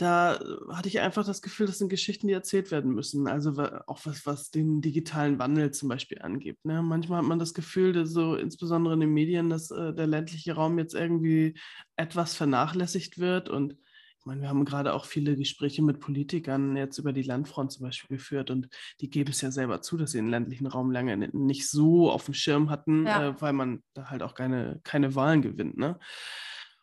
da 0.00 0.40
hatte 0.70 0.88
ich 0.88 0.98
einfach 0.98 1.24
das 1.24 1.42
Gefühl, 1.42 1.66
das 1.66 1.78
sind 1.78 1.90
Geschichten, 1.90 2.26
die 2.26 2.32
erzählt 2.32 2.72
werden 2.72 2.92
müssen. 2.92 3.28
Also 3.28 3.52
auch 3.86 4.00
was, 4.04 4.26
was 4.26 4.50
den 4.50 4.80
digitalen 4.80 5.38
Wandel 5.38 5.70
zum 5.70 5.90
Beispiel 5.90 6.20
angeht. 6.22 6.58
Ne? 6.64 6.82
Manchmal 6.82 7.18
hat 7.18 7.28
man 7.28 7.38
das 7.38 7.54
Gefühl, 7.54 7.92
dass 7.92 8.10
so 8.10 8.34
insbesondere 8.34 8.94
in 8.94 9.00
den 9.00 9.12
Medien, 9.12 9.48
dass 9.48 9.70
äh, 9.70 9.94
der 9.94 10.08
ländliche 10.08 10.54
Raum 10.54 10.78
jetzt 10.78 10.94
irgendwie 10.94 11.56
etwas 11.94 12.34
vernachlässigt 12.34 13.18
wird. 13.18 13.48
Und 13.48 13.76
ich 14.20 14.26
meine, 14.26 14.42
wir 14.42 14.50
haben 14.50 14.66
gerade 14.66 14.92
auch 14.92 15.06
viele 15.06 15.34
Gespräche 15.34 15.82
mit 15.82 15.98
Politikern 15.98 16.76
jetzt 16.76 16.98
über 16.98 17.14
die 17.14 17.22
Landfront 17.22 17.72
zum 17.72 17.86
Beispiel 17.86 18.18
geführt 18.18 18.50
und 18.50 18.68
die 19.00 19.08
geben 19.08 19.30
es 19.30 19.40
ja 19.40 19.50
selber 19.50 19.80
zu, 19.80 19.96
dass 19.96 20.10
sie 20.10 20.18
den 20.18 20.28
ländlichen 20.28 20.66
Raum 20.66 20.90
lange 20.90 21.16
nicht 21.32 21.70
so 21.70 22.10
auf 22.10 22.26
dem 22.26 22.34
Schirm 22.34 22.68
hatten, 22.68 23.06
ja. 23.06 23.28
äh, 23.28 23.40
weil 23.40 23.54
man 23.54 23.82
da 23.94 24.10
halt 24.10 24.22
auch 24.22 24.34
keine, 24.34 24.78
keine 24.84 25.14
Wahlen 25.14 25.40
gewinnt. 25.40 25.78
Ne? 25.78 25.98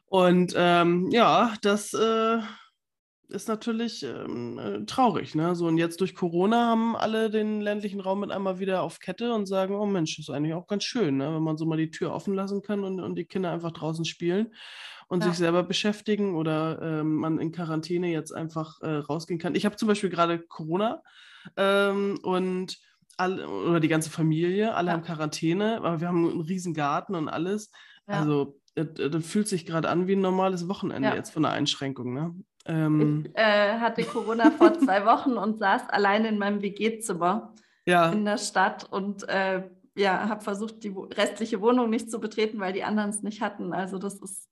Und 0.07 0.55
ähm, 0.57 1.11
ja, 1.11 1.53
das 1.61 1.93
äh, 1.93 2.39
ist 3.29 3.47
natürlich 3.47 4.03
ähm, 4.03 4.57
äh, 4.57 4.85
traurig. 4.85 5.35
Ne? 5.35 5.55
So, 5.55 5.67
und 5.67 5.77
jetzt 5.77 6.01
durch 6.01 6.15
Corona 6.15 6.67
haben 6.67 6.95
alle 6.95 7.29
den 7.29 7.61
ländlichen 7.61 7.99
Raum 7.99 8.21
mit 8.21 8.31
einmal 8.31 8.59
wieder 8.59 8.81
auf 8.81 8.99
Kette 8.99 9.33
und 9.33 9.45
sagen, 9.45 9.75
oh 9.75 9.85
Mensch, 9.85 10.17
ist 10.19 10.29
eigentlich 10.29 10.53
auch 10.53 10.67
ganz 10.67 10.83
schön, 10.83 11.17
ne? 11.17 11.33
wenn 11.33 11.43
man 11.43 11.57
so 11.57 11.65
mal 11.65 11.77
die 11.77 11.91
Tür 11.91 12.13
offen 12.13 12.33
lassen 12.33 12.61
kann 12.61 12.83
und, 12.83 12.99
und 12.99 13.15
die 13.15 13.25
Kinder 13.25 13.51
einfach 13.51 13.71
draußen 13.71 14.05
spielen 14.05 14.53
und 15.07 15.23
ja. 15.23 15.29
sich 15.29 15.37
selber 15.37 15.63
beschäftigen 15.63 16.35
oder 16.35 16.81
ähm, 16.81 17.15
man 17.15 17.39
in 17.39 17.51
Quarantäne 17.51 18.11
jetzt 18.11 18.31
einfach 18.31 18.81
äh, 18.81 18.97
rausgehen 18.97 19.39
kann. 19.39 19.55
Ich 19.55 19.65
habe 19.65 19.75
zum 19.75 19.87
Beispiel 19.87 20.09
gerade 20.09 20.39
Corona 20.39 21.01
ähm, 21.55 22.19
und 22.23 22.77
alle, 23.17 23.47
oder 23.47 23.79
die 23.79 23.87
ganze 23.87 24.09
Familie, 24.09 24.75
alle 24.75 24.87
ja. 24.89 24.93
haben 24.93 25.03
Quarantäne, 25.03 25.77
aber 25.77 25.99
wir 25.99 26.07
haben 26.07 26.29
einen 26.29 26.41
riesen 26.41 26.73
Garten 26.73 27.15
und 27.15 27.29
alles. 27.29 27.71
Ja. 28.07 28.19
Also 28.19 28.59
das 28.75 29.25
fühlt 29.25 29.47
sich 29.47 29.65
gerade 29.65 29.89
an 29.89 30.07
wie 30.07 30.15
ein 30.15 30.21
normales 30.21 30.67
Wochenende 30.67 31.09
jetzt 31.09 31.31
von 31.31 31.43
der 31.43 31.51
Einschränkung. 31.51 32.13
Ne? 32.13 32.35
Ähm, 32.67 33.25
ich 33.25 33.37
äh, 33.37 33.79
hatte 33.79 34.03
Corona 34.03 34.51
vor 34.51 34.73
zwei 34.79 35.05
Wochen 35.05 35.33
und 35.33 35.57
saß 35.57 35.89
alleine 35.89 36.27
in 36.27 36.37
meinem 36.37 36.61
WG-Zimmer 36.61 37.53
ja. 37.85 38.11
in 38.11 38.25
der 38.25 38.37
Stadt 38.37 38.83
und 38.91 39.27
äh, 39.29 39.63
ja, 39.95 40.29
habe 40.29 40.43
versucht, 40.43 40.83
die 40.83 40.93
restliche 41.13 41.59
Wohnung 41.61 41.89
nicht 41.89 42.11
zu 42.11 42.19
betreten, 42.19 42.59
weil 42.59 42.73
die 42.73 42.83
anderen 42.83 43.09
es 43.09 43.23
nicht 43.23 43.41
hatten. 43.41 43.73
Also 43.73 43.97
das 43.97 44.19
ist 44.19 44.47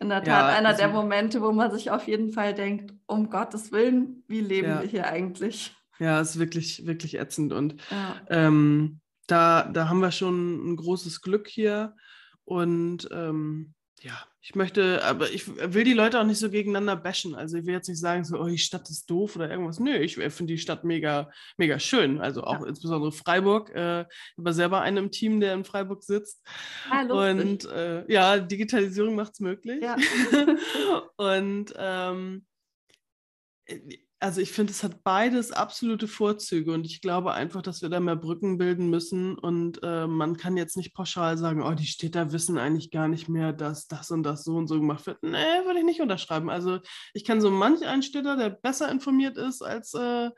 in 0.00 0.08
der 0.08 0.22
Tat 0.22 0.26
ja, 0.26 0.46
einer 0.46 0.70
also, 0.70 0.80
der 0.80 0.88
Momente, 0.88 1.40
wo 1.40 1.52
man 1.52 1.70
sich 1.70 1.90
auf 1.90 2.08
jeden 2.08 2.32
Fall 2.32 2.54
denkt, 2.54 2.94
um 3.06 3.30
Gottes 3.30 3.70
Willen, 3.70 4.24
wie 4.26 4.40
leben 4.40 4.68
ja. 4.68 4.80
wir 4.80 4.88
hier 4.88 5.06
eigentlich? 5.06 5.74
Ja, 5.98 6.20
es 6.20 6.30
ist 6.30 6.38
wirklich, 6.38 6.86
wirklich 6.86 7.18
ätzend. 7.18 7.52
Und 7.52 7.76
ja. 7.90 8.16
ähm, 8.28 9.00
da, 9.26 9.64
da 9.64 9.88
haben 9.88 10.00
wir 10.00 10.12
schon 10.12 10.72
ein 10.72 10.76
großes 10.76 11.20
Glück 11.20 11.48
hier. 11.48 11.94
Und 12.44 13.08
ähm, 13.12 13.74
ja, 14.02 14.14
ich 14.40 14.54
möchte, 14.54 15.04
aber 15.04 15.30
ich 15.30 15.48
will 15.56 15.84
die 15.84 15.92
Leute 15.92 16.20
auch 16.20 16.24
nicht 16.24 16.38
so 16.38 16.50
gegeneinander 16.50 16.96
bashen. 16.96 17.34
Also 17.34 17.58
ich 17.58 17.66
will 17.66 17.74
jetzt 17.74 17.88
nicht 17.88 17.98
sagen, 17.98 18.24
so, 18.24 18.38
oh, 18.40 18.46
die 18.46 18.58
Stadt 18.58 18.88
ist 18.88 19.10
doof 19.10 19.36
oder 19.36 19.50
irgendwas. 19.50 19.80
Nö, 19.80 19.96
ich 19.96 20.14
finde 20.16 20.52
die 20.52 20.58
Stadt 20.58 20.84
mega, 20.84 21.30
mega 21.56 21.78
schön. 21.78 22.20
Also 22.20 22.44
auch 22.44 22.60
ja. 22.60 22.66
insbesondere 22.66 23.12
Freiburg. 23.12 23.70
Äh, 23.74 24.02
ich 24.02 24.38
habe 24.38 24.52
selber 24.52 24.80
einen 24.80 24.96
im 24.96 25.10
Team, 25.10 25.40
der 25.40 25.54
in 25.54 25.64
Freiburg 25.64 26.02
sitzt. 26.02 26.46
Ah, 26.90 27.02
und 27.02 27.64
äh, 27.66 28.10
ja, 28.10 28.38
Digitalisierung 28.38 29.16
macht 29.16 29.32
es 29.32 29.40
möglich. 29.40 29.82
Ja. 29.82 29.96
und 31.16 31.74
ähm, 31.76 32.46
also 34.20 34.40
ich 34.40 34.50
finde, 34.50 34.72
es 34.72 34.82
hat 34.82 35.04
beides 35.04 35.52
absolute 35.52 36.08
Vorzüge 36.08 36.72
und 36.72 36.84
ich 36.86 37.00
glaube 37.00 37.34
einfach, 37.34 37.62
dass 37.62 37.82
wir 37.82 37.88
da 37.88 38.00
mehr 38.00 38.16
Brücken 38.16 38.58
bilden 38.58 38.90
müssen 38.90 39.38
und 39.38 39.80
äh, 39.82 40.08
man 40.08 40.36
kann 40.36 40.56
jetzt 40.56 40.76
nicht 40.76 40.92
pauschal 40.92 41.38
sagen, 41.38 41.62
oh, 41.62 41.74
die 41.74 41.86
Städter 41.86 42.32
wissen 42.32 42.58
eigentlich 42.58 42.90
gar 42.90 43.06
nicht 43.06 43.28
mehr, 43.28 43.52
dass 43.52 43.86
das 43.86 44.10
und 44.10 44.24
das 44.24 44.42
so 44.42 44.56
und 44.56 44.66
so 44.66 44.80
gemacht 44.80 45.06
wird. 45.06 45.22
Nee, 45.22 45.64
würde 45.64 45.78
ich 45.78 45.84
nicht 45.84 46.00
unterschreiben. 46.00 46.50
Also 46.50 46.80
ich 47.14 47.24
kann 47.24 47.40
so 47.40 47.50
manch 47.50 47.86
einen 47.86 48.02
Städter, 48.02 48.36
der 48.36 48.50
besser 48.50 48.90
informiert 48.90 49.36
ist, 49.36 49.62
als, 49.62 49.94
äh, 49.94 50.30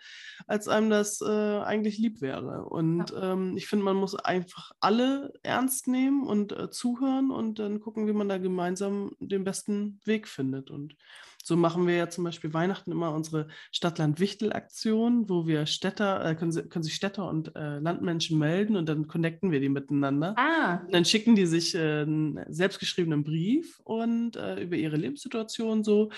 als 0.47 0.69
einem 0.69 0.91
das 0.91 1.23
äh, 1.23 1.61
eigentlich 1.61 1.97
lieb 1.97 2.21
wäre. 2.21 2.67
Und 2.67 3.11
ja. 3.11 3.33
ähm, 3.33 3.57
ich 3.57 3.67
finde, 3.67 3.87
man 3.87 3.97
muss 3.97 4.15
einfach 4.15 4.73
alle 4.81 5.33
ernst 5.43 5.89
nehmen 5.89 6.27
und 6.27 6.53
äh, 6.53 6.71
zuhören 6.71 7.31
und 7.31 7.59
dann 7.59 7.81
gucken, 7.81 8.07
wie 8.07 8.13
man 8.13 8.29
da 8.29 8.37
gemeinsam 8.37 9.13
den 9.21 9.45
besten 9.45 10.01
Weg 10.05 10.29
findet. 10.29 10.71
Und 10.71 10.97
so 11.50 11.57
machen 11.57 11.88
wir 11.88 11.97
ja 11.97 12.09
zum 12.09 12.23
Beispiel 12.23 12.54
Weihnachten 12.54 12.92
immer 12.92 13.12
unsere 13.12 13.49
Stadtland-Wichtel-Aktion, 13.73 15.28
wo 15.28 15.49
wir 15.49 15.66
Städter, 15.66 16.25
äh, 16.25 16.37
können, 16.37 16.69
können, 16.69 16.85
sich 16.85 16.95
Städter 16.95 17.28
und 17.28 17.57
äh, 17.57 17.80
Landmenschen 17.80 18.38
melden 18.38 18.76
und 18.76 18.88
dann 18.88 19.09
connecten 19.09 19.50
wir 19.50 19.59
die 19.59 19.69
miteinander. 19.69 20.37
Ah. 20.38 20.76
Und 20.85 20.95
dann 20.95 21.04
schicken 21.04 21.35
die 21.35 21.47
sich 21.47 21.75
äh, 21.75 22.02
einen 22.02 22.38
selbstgeschriebenen 22.49 23.25
Brief 23.25 23.80
und 23.83 24.37
äh, 24.37 24.62
über 24.62 24.76
ihre 24.76 24.95
Lebenssituation 24.95 25.83
so. 25.83 26.12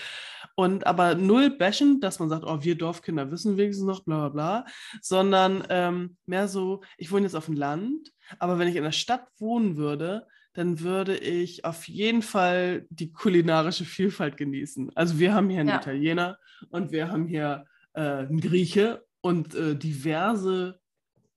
Und 0.53 0.85
aber 0.85 1.15
null 1.15 1.49
bashen, 1.49 1.99
dass 1.99 2.19
man 2.19 2.29
sagt, 2.29 2.43
oh, 2.45 2.59
wir 2.61 2.77
Dorfkinder 2.77 3.31
wissen 3.31 3.57
wenigstens 3.57 3.87
noch, 3.87 4.03
bla 4.03 4.29
bla 4.29 4.29
bla, 4.29 4.65
sondern 5.01 5.63
ähm, 5.69 6.15
mehr 6.27 6.47
so, 6.47 6.81
ich 6.99 7.11
wohne 7.11 7.23
jetzt 7.23 7.35
auf 7.35 7.45
dem 7.45 7.55
Land, 7.55 8.13
aber 8.37 8.59
wenn 8.59 8.67
ich 8.67 8.75
in 8.75 8.83
der 8.83 8.91
Stadt 8.91 9.25
wohnen 9.39 9.77
würde, 9.77 10.27
dann 10.53 10.79
würde 10.79 11.17
ich 11.17 11.65
auf 11.65 11.87
jeden 11.87 12.21
Fall 12.21 12.85
die 12.89 13.11
kulinarische 13.11 13.85
Vielfalt 13.85 14.37
genießen. 14.37 14.91
Also 14.95 15.19
wir 15.19 15.33
haben 15.33 15.49
hier 15.49 15.61
einen 15.61 15.69
ja. 15.69 15.77
Italiener 15.77 16.37
und 16.69 16.91
wir 16.91 17.09
haben 17.11 17.27
hier 17.27 17.65
äh, 17.93 18.01
einen 18.01 18.39
Grieche 18.39 19.03
und 19.21 19.55
äh, 19.55 19.75
diverse 19.75 20.79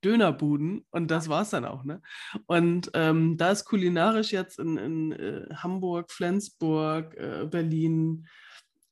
Dönerbuden 0.04 0.85
und 0.90 1.11
das 1.11 1.28
war 1.28 1.42
es 1.42 1.50
dann 1.50 1.64
auch. 1.64 1.85
Ne? 1.85 2.02
Und 2.46 2.90
ähm, 2.94 3.37
da 3.37 3.50
ist 3.50 3.64
kulinarisch 3.64 4.32
jetzt 4.32 4.58
in, 4.58 4.76
in 4.76 5.12
äh, 5.12 5.46
Hamburg, 5.54 6.12
Flensburg, 6.12 7.14
äh, 7.16 7.46
Berlin, 7.46 8.26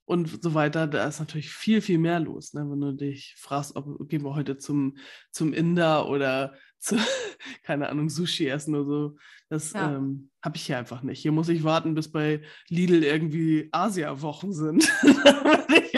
und 0.06 0.42
so 0.42 0.54
weiter, 0.54 0.86
da 0.86 1.06
ist 1.06 1.20
natürlich 1.20 1.50
viel, 1.50 1.80
viel 1.80 1.98
mehr 1.98 2.20
los. 2.20 2.52
Ne? 2.52 2.60
Wenn 2.68 2.80
du 2.80 2.92
dich 2.92 3.34
fragst, 3.38 3.74
ob 3.74 4.08
gehen 4.08 4.22
wir 4.22 4.34
heute 4.34 4.58
zum, 4.58 4.98
zum 5.30 5.52
Inder 5.52 6.08
oder 6.08 6.54
zu, 6.84 6.96
keine 7.62 7.88
Ahnung, 7.88 8.08
Sushi 8.08 8.48
essen 8.48 8.74
oder 8.74 8.84
so. 8.84 9.16
Das 9.48 9.72
ja. 9.72 9.96
ähm, 9.96 10.30
habe 10.42 10.56
ich 10.56 10.66
hier 10.66 10.78
einfach 10.78 11.02
nicht. 11.02 11.20
Hier 11.20 11.32
muss 11.32 11.48
ich 11.48 11.64
warten, 11.64 11.94
bis 11.94 12.10
bei 12.10 12.42
Lidl 12.68 13.02
irgendwie 13.02 13.68
Asia-Wochen 13.72 14.52
sind. 14.52 14.88
damit 15.02 15.70
ich 15.70 15.94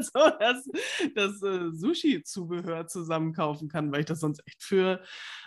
so 0.02 0.20
das, 0.38 0.68
das 1.14 1.42
äh, 1.42 1.70
Sushi-Zubehör 1.72 2.86
zusammen 2.86 3.32
kaufen 3.32 3.68
kann, 3.68 3.92
weil 3.92 4.00
ich 4.00 4.06
das 4.06 4.20
sonst 4.20 4.42
echt 4.46 4.62
für 4.62 5.02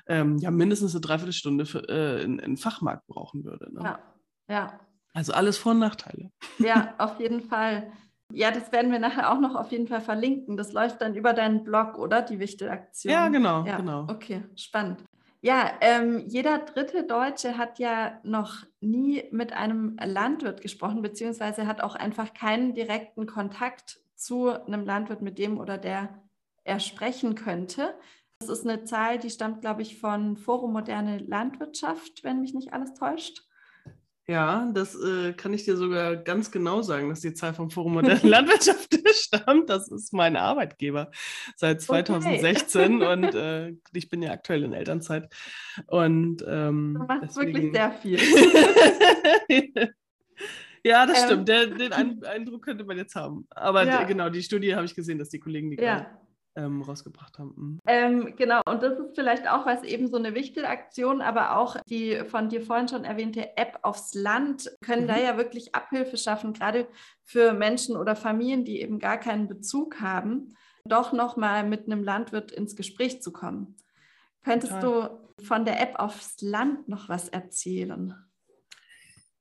ähm, 0.07 0.37
ja, 0.37 0.51
mindestens 0.51 0.93
eine 0.93 1.01
Dreiviertelstunde 1.01 1.65
für, 1.65 1.87
äh, 1.89 2.23
in, 2.23 2.39
in 2.39 2.57
Fachmarkt 2.57 3.07
brauchen 3.07 3.43
würde. 3.43 3.73
Ne? 3.73 3.81
Ja, 3.83 3.99
ja. 4.49 4.79
Also 5.13 5.33
alles 5.33 5.57
Vor- 5.57 5.73
und 5.73 5.79
Nachteile. 5.79 6.31
Ja, 6.59 6.95
auf 6.97 7.19
jeden 7.19 7.41
Fall. 7.41 7.91
Ja, 8.33 8.51
das 8.51 8.71
werden 8.71 8.91
wir 8.91 8.99
nachher 8.99 9.31
auch 9.31 9.39
noch 9.39 9.55
auf 9.55 9.71
jeden 9.71 9.87
Fall 9.87 10.01
verlinken. 10.01 10.57
Das 10.57 10.73
läuft 10.73 11.01
dann 11.01 11.15
über 11.15 11.33
deinen 11.33 11.63
Blog, 11.63 11.97
oder? 11.97 12.21
Die 12.21 12.39
Wichtelaktion. 12.39 13.13
Ja, 13.13 13.29
genau, 13.29 13.63
ja. 13.65 13.77
genau. 13.77 14.07
Okay, 14.09 14.43
spannend. 14.55 15.03
Ja, 15.41 15.71
ähm, 15.81 16.23
jeder 16.25 16.59
dritte 16.59 17.03
Deutsche 17.03 17.57
hat 17.57 17.77
ja 17.77 18.19
noch 18.23 18.65
nie 18.79 19.25
mit 19.31 19.51
einem 19.51 19.97
Landwirt 20.03 20.61
gesprochen, 20.61 21.01
beziehungsweise 21.01 21.67
hat 21.67 21.81
auch 21.81 21.95
einfach 21.95 22.33
keinen 22.33 22.73
direkten 22.73 23.25
Kontakt 23.25 23.99
zu 24.15 24.49
einem 24.49 24.85
Landwirt, 24.85 25.21
mit 25.21 25.37
dem 25.37 25.59
oder 25.59 25.77
der 25.77 26.23
er 26.63 26.79
sprechen 26.79 27.35
könnte. 27.35 27.93
Das 28.39 28.49
ist 28.49 28.65
eine 28.65 28.85
Zahl, 28.85 29.19
die 29.19 29.29
stammt, 29.29 29.61
glaube 29.61 29.81
ich, 29.81 29.99
von 29.99 30.37
Forum 30.37 30.73
Moderne 30.73 31.17
Landwirtschaft, 31.17 32.23
wenn 32.23 32.41
mich 32.41 32.53
nicht 32.53 32.73
alles 32.73 32.93
täuscht. 32.93 33.43
Ja, 34.25 34.71
das 34.73 34.95
äh, 34.95 35.33
kann 35.33 35.53
ich 35.53 35.65
dir 35.65 35.75
sogar 35.75 36.15
ganz 36.15 36.49
genau 36.49 36.81
sagen, 36.81 37.09
dass 37.09 37.19
die 37.19 37.33
Zahl 37.33 37.53
vom 37.53 37.69
Forum 37.69 37.95
Moderne 37.95 38.19
Landwirtschaft 38.23 38.97
stammt. 39.13 39.69
Das 39.69 39.91
ist 39.91 40.13
mein 40.13 40.37
Arbeitgeber 40.37 41.11
seit 41.57 41.81
2016 41.81 43.01
okay. 43.01 43.11
und 43.11 43.23
äh, 43.35 43.73
ich 43.91 44.09
bin 44.09 44.23
ja 44.23 44.31
aktuell 44.31 44.63
in 44.63 44.71
Elternzeit. 44.71 45.27
Und, 45.87 46.41
ähm, 46.47 46.95
du 46.97 47.05
machst 47.05 47.37
deswegen... 47.37 47.53
wirklich 47.53 47.73
sehr 47.73 47.91
viel. 47.91 48.19
ja, 50.85 51.05
das 51.05 51.19
ähm. 51.19 51.25
stimmt. 51.25 51.49
Der, 51.49 51.67
den 51.67 52.23
Eindruck 52.23 52.63
könnte 52.63 52.85
man 52.85 52.97
jetzt 52.97 53.15
haben. 53.15 53.45
Aber 53.49 53.85
ja. 53.85 54.03
genau, 54.03 54.29
die 54.29 54.41
Studie 54.41 54.73
habe 54.73 54.85
ich 54.85 54.95
gesehen, 54.95 55.19
dass 55.19 55.27
die 55.29 55.39
Kollegen 55.39 55.71
die 55.71 55.83
ja. 55.83 56.07
Ähm, 56.55 56.81
rausgebracht 56.81 57.39
haben. 57.39 57.53
Mhm. 57.55 57.79
Ähm, 57.87 58.35
genau, 58.35 58.61
und 58.65 58.83
das 58.83 58.99
ist 58.99 59.15
vielleicht 59.15 59.49
auch 59.49 59.65
was 59.65 59.83
eben 59.83 60.07
so 60.07 60.17
eine 60.17 60.35
Wichtelaktion, 60.35 61.21
aber 61.21 61.57
auch 61.57 61.77
die 61.89 62.23
von 62.27 62.49
dir 62.49 62.61
vorhin 62.61 62.87
schon 62.87 63.05
erwähnte 63.05 63.57
App 63.57 63.79
aufs 63.81 64.13
Land 64.13 64.71
können 64.83 65.03
mhm. 65.03 65.07
da 65.07 65.19
ja 65.19 65.37
wirklich 65.37 65.75
Abhilfe 65.75 66.17
schaffen, 66.17 66.53
gerade 66.53 66.87
für 67.23 67.53
Menschen 67.53 67.97
oder 67.97 68.15
Familien, 68.15 68.65
die 68.65 68.81
eben 68.81 68.99
gar 68.99 69.17
keinen 69.17 69.47
Bezug 69.47 70.01
haben, 70.01 70.55
doch 70.85 71.13
nochmal 71.13 71.67
mit 71.67 71.85
einem 71.85 72.03
Landwirt 72.03 72.51
ins 72.51 72.75
Gespräch 72.75 73.21
zu 73.21 73.31
kommen. 73.31 73.77
Könntest 74.43 74.73
Total. 74.73 75.19
du 75.37 75.43
von 75.43 75.65
der 75.65 75.81
App 75.81 75.95
aufs 75.99 76.41
Land 76.41 76.87
noch 76.89 77.09
was 77.09 77.29
erzählen? 77.29 78.15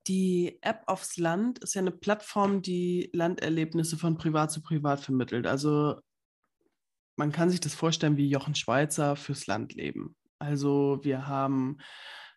Die 0.09 0.59
App 0.63 0.83
aufs 0.87 1.17
Land 1.17 1.61
ist 1.61 1.75
ja 1.75 1.81
eine 1.81 1.93
Plattform, 1.93 2.63
die 2.63 3.11
Landerlebnisse 3.13 3.97
von 3.97 4.17
privat 4.17 4.51
zu 4.51 4.61
privat 4.61 5.01
vermittelt. 5.01 5.47
Also 5.47 6.01
man 7.17 7.33
kann 7.33 7.51
sich 7.51 7.61
das 7.61 7.75
vorstellen 7.75 8.17
wie 8.17 8.29
Jochen 8.29 8.55
Schweizer 8.55 9.17
fürs 9.17 9.47
Landleben. 9.47 10.17
Also 10.39 11.01
wir 11.03 11.27
haben, 11.27 11.79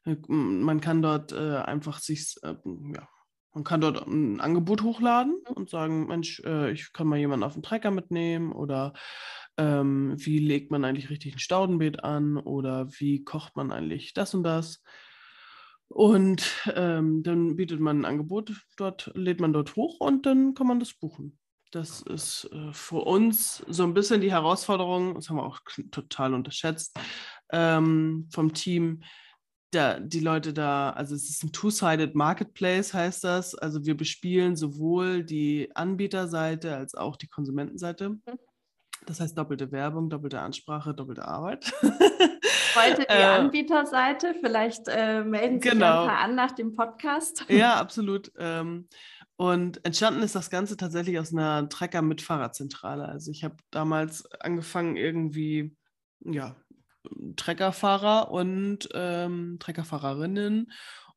äh, 0.05 0.15
man 0.27 0.81
kann 0.81 1.01
dort 1.01 1.31
äh, 1.31 1.57
einfach 1.57 1.99
sich, 1.99 2.35
äh, 2.43 2.55
ja, 2.93 3.07
man 3.53 3.63
kann 3.63 3.81
dort 3.81 4.05
ein 4.05 4.41
Angebot 4.41 4.83
hochladen 4.83 5.37
und 5.55 5.69
sagen, 5.69 6.07
Mensch, 6.07 6.41
äh, 6.45 6.71
ich 6.71 6.91
kann 6.91 7.07
mal 7.07 7.17
jemanden 7.17 7.43
auf 7.43 7.53
den 7.53 7.63
Trecker 7.63 7.89
mitnehmen 7.89 8.51
oder 8.51 8.93
ähm, 9.57 10.15
wie 10.17 10.39
legt 10.39 10.71
man 10.71 10.83
eigentlich 10.83 11.09
richtig 11.09 11.35
ein 11.35 11.39
Staudenbeet 11.39 12.03
an 12.03 12.37
oder 12.37 12.87
wie 12.99 13.23
kocht 13.23 13.55
man 13.55 13.71
eigentlich 13.71 14.13
das 14.13 14.33
und 14.33 14.43
das. 14.43 14.83
Und 15.87 16.51
ähm, 16.75 17.23
dann 17.23 17.55
bietet 17.55 17.79
man 17.79 18.01
ein 18.01 18.05
Angebot 18.05 18.51
dort, 18.75 19.11
lädt 19.15 19.39
man 19.39 19.53
dort 19.53 19.75
hoch 19.75 19.99
und 19.99 20.25
dann 20.25 20.53
kann 20.53 20.67
man 20.67 20.79
das 20.79 20.93
buchen. 20.93 21.39
Das 21.75 22.01
ist 22.03 22.49
äh, 22.53 22.71
für 22.71 23.03
uns 23.05 23.57
so 23.67 23.83
ein 23.83 23.93
bisschen 23.93 24.21
die 24.21 24.31
Herausforderung, 24.31 25.15
das 25.15 25.29
haben 25.29 25.35
wir 25.35 25.43
auch 25.43 25.59
total 25.91 26.33
unterschätzt, 26.33 26.97
ähm, 27.51 28.29
vom 28.31 28.53
Team, 28.53 29.03
da, 29.71 29.99
die 29.99 30.21
Leute 30.21 30.53
da, 30.53 30.91
also 30.91 31.15
es 31.15 31.29
ist 31.29 31.43
ein 31.43 31.51
Two-Sided 31.51 32.15
Marketplace, 32.15 32.93
heißt 32.93 33.25
das. 33.25 33.55
Also 33.55 33.85
wir 33.85 33.97
bespielen 33.97 34.55
sowohl 34.55 35.25
die 35.25 35.69
Anbieterseite 35.75 36.77
als 36.77 36.95
auch 36.95 37.17
die 37.17 37.27
Konsumentenseite. 37.27 38.11
Mhm. 38.11 38.21
Das 39.05 39.19
heißt 39.19 39.37
doppelte 39.37 39.73
Werbung, 39.73 40.09
doppelte 40.09 40.39
Ansprache, 40.39 40.93
doppelte 40.93 41.27
Arbeit. 41.27 41.73
Heute 41.81 43.01
die 43.09 43.13
äh, 43.13 43.23
Anbieterseite, 43.23 44.33
vielleicht 44.39 44.87
äh, 44.87 45.25
melden 45.25 45.61
sich 45.61 45.71
genau. 45.71 46.03
ein 46.03 46.07
paar 46.07 46.19
an 46.19 46.35
nach 46.35 46.53
dem 46.53 46.73
Podcast. 46.73 47.45
Ja, 47.49 47.73
absolut. 47.81 48.31
Ähm, 48.37 48.87
und 49.37 49.83
entstanden 49.85 50.21
ist 50.21 50.35
das 50.35 50.49
Ganze 50.49 50.77
tatsächlich 50.77 51.19
aus 51.19 51.33
einer 51.33 51.67
Trecker-Mitfahrerzentrale. 51.67 53.05
Also 53.05 53.31
ich 53.31 53.43
habe 53.43 53.55
damals 53.71 54.25
angefangen, 54.39 54.95
irgendwie, 54.95 55.75
ja, 56.21 56.55
Treckerfahrer 57.35 58.31
und 58.31 58.89
ähm, 58.93 59.57
Treckerfahrerinnen 59.59 60.71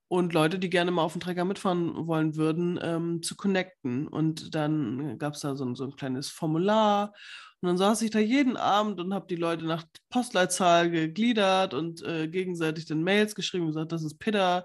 und 0.09 0.33
Leute, 0.33 0.59
die 0.59 0.71
gerne 0.71 0.91
mal 0.91 1.03
auf 1.03 1.13
den 1.13 1.21
Trecker 1.21 1.45
mitfahren 1.45 2.07
wollen 2.07 2.37
würden, 2.37 2.79
ähm, 2.83 3.23
zu 3.23 3.37
connecten. 3.37 4.09
Und 4.09 4.55
dann 4.55 5.19
gab 5.19 5.35
es 5.35 5.41
da 5.41 5.55
so, 5.57 5.75
so 5.75 5.85
ein 5.85 5.97
kleines 5.97 6.29
Formular 6.29 7.15
und 7.61 7.67
dann 7.67 7.79
saß 7.79 8.03
ich 8.03 8.11
da 8.11 8.21
jeden 8.21 8.57
Abend 8.57 9.01
und 9.01 9.13
habe 9.13 9.27
die 9.29 9.37
Leute 9.37 9.67
nach 9.67 9.85
Postleitzahl 10.11 10.91
gegliedert 10.91 11.75
und 11.75 12.03
äh, 12.03 12.29
gegenseitig 12.29 12.87
dann 12.87 13.03
Mails 13.03 13.35
geschrieben 13.35 13.65
und 13.65 13.71
gesagt, 13.71 13.93
das 13.93 14.05
ist 14.05 14.19
Peter. 14.19 14.65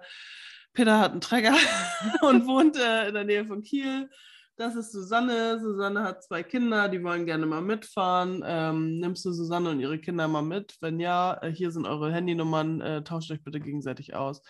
Peter 0.73 0.99
hat 0.99 1.11
einen 1.11 1.21
Träger 1.21 1.55
und 2.21 2.45
wohnt 2.47 2.77
äh, 2.77 3.07
in 3.07 3.13
der 3.13 3.23
Nähe 3.23 3.45
von 3.45 3.63
Kiel. 3.63 4.09
Das 4.55 4.75
ist 4.75 4.91
Susanne. 4.91 5.59
Susanne 5.59 6.03
hat 6.03 6.23
zwei 6.23 6.43
Kinder, 6.43 6.87
die 6.87 7.03
wollen 7.03 7.25
gerne 7.25 7.45
mal 7.45 7.61
mitfahren. 7.61 8.43
Ähm, 8.45 8.99
nimmst 8.99 9.25
du 9.25 9.31
Susanne 9.31 9.71
und 9.71 9.79
ihre 9.79 9.99
Kinder 9.99 10.27
mal 10.27 10.43
mit? 10.43 10.77
Wenn 10.79 10.99
ja, 10.99 11.39
äh, 11.41 11.51
hier 11.51 11.71
sind 11.71 11.85
eure 11.85 12.11
Handynummern, 12.11 12.81
äh, 12.81 13.03
tauscht 13.03 13.31
euch 13.31 13.43
bitte 13.43 13.59
gegenseitig 13.59 14.13
aus. 14.13 14.43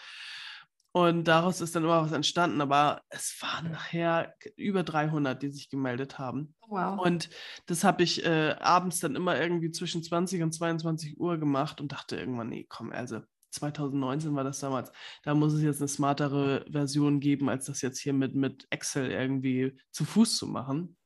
Und 0.96 1.28
daraus 1.28 1.60
ist 1.60 1.76
dann 1.76 1.86
immer 1.86 2.04
was 2.04 2.12
entstanden, 2.12 2.62
aber 2.62 3.02
es 3.10 3.36
waren 3.42 3.72
nachher 3.72 4.36
über 4.58 4.84
300, 4.84 5.42
die 5.42 5.50
sich 5.50 5.70
gemeldet 5.70 6.20
haben. 6.20 6.54
Wow. 6.68 7.00
Und 7.00 7.30
das 7.66 7.84
habe 7.84 8.04
ich 8.04 8.24
äh, 8.24 8.56
abends 8.60 9.00
dann 9.00 9.16
immer 9.16 9.40
irgendwie 9.40 9.72
zwischen 9.72 10.04
20 10.04 10.44
und 10.44 10.52
22 10.52 11.20
Uhr 11.20 11.40
gemacht 11.40 11.82
und 11.82 11.92
dachte 11.92 12.16
irgendwann, 12.16 12.50
nee, 12.50 12.68
komm, 12.70 12.92
also 12.92 13.22
2019 13.54 14.36
war 14.36 14.44
das 14.44 14.60
damals, 14.60 14.92
da 15.24 15.34
muss 15.34 15.54
es 15.54 15.62
jetzt 15.62 15.82
eine 15.82 15.88
smartere 15.88 16.66
Version 16.70 17.20
geben, 17.20 17.50
als 17.50 17.66
das 17.66 17.82
jetzt 17.82 18.00
hier 18.00 18.14
mit, 18.14 18.36
mit 18.36 18.68
Excel 18.70 19.12
irgendwie 19.12 19.78
zu 19.92 20.06
Fuß 20.06 20.38
zu 20.38 20.48
machen. 20.48 20.98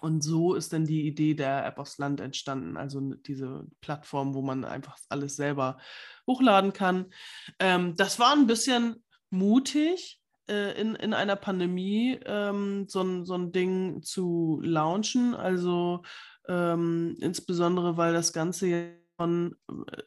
Und 0.00 0.22
so 0.22 0.54
ist 0.54 0.72
dann 0.72 0.84
die 0.84 1.06
Idee 1.06 1.34
der 1.34 1.64
App 1.64 1.78
aufs 1.78 1.98
Land 1.98 2.20
entstanden, 2.20 2.76
also 2.76 3.00
diese 3.14 3.66
Plattform, 3.80 4.34
wo 4.34 4.42
man 4.42 4.64
einfach 4.64 4.96
alles 5.08 5.36
selber 5.36 5.78
hochladen 6.26 6.72
kann. 6.72 7.12
Ähm, 7.60 7.94
das 7.94 8.18
war 8.18 8.32
ein 8.32 8.48
bisschen 8.48 9.04
mutig, 9.30 10.20
äh, 10.48 10.80
in, 10.80 10.96
in 10.96 11.14
einer 11.14 11.36
Pandemie 11.36 12.18
ähm, 12.26 12.86
so, 12.88 13.24
so 13.24 13.34
ein 13.34 13.52
Ding 13.52 14.02
zu 14.02 14.60
launchen. 14.64 15.34
Also 15.34 16.02
ähm, 16.48 17.16
insbesondere, 17.20 17.96
weil 17.96 18.12
das 18.12 18.32
Ganze 18.32 18.96
von 19.16 19.54
äh, 19.68 20.02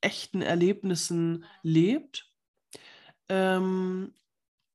echten 0.00 0.42
Erlebnissen 0.42 1.44
lebt. 1.62 2.30
Ähm, 3.28 4.14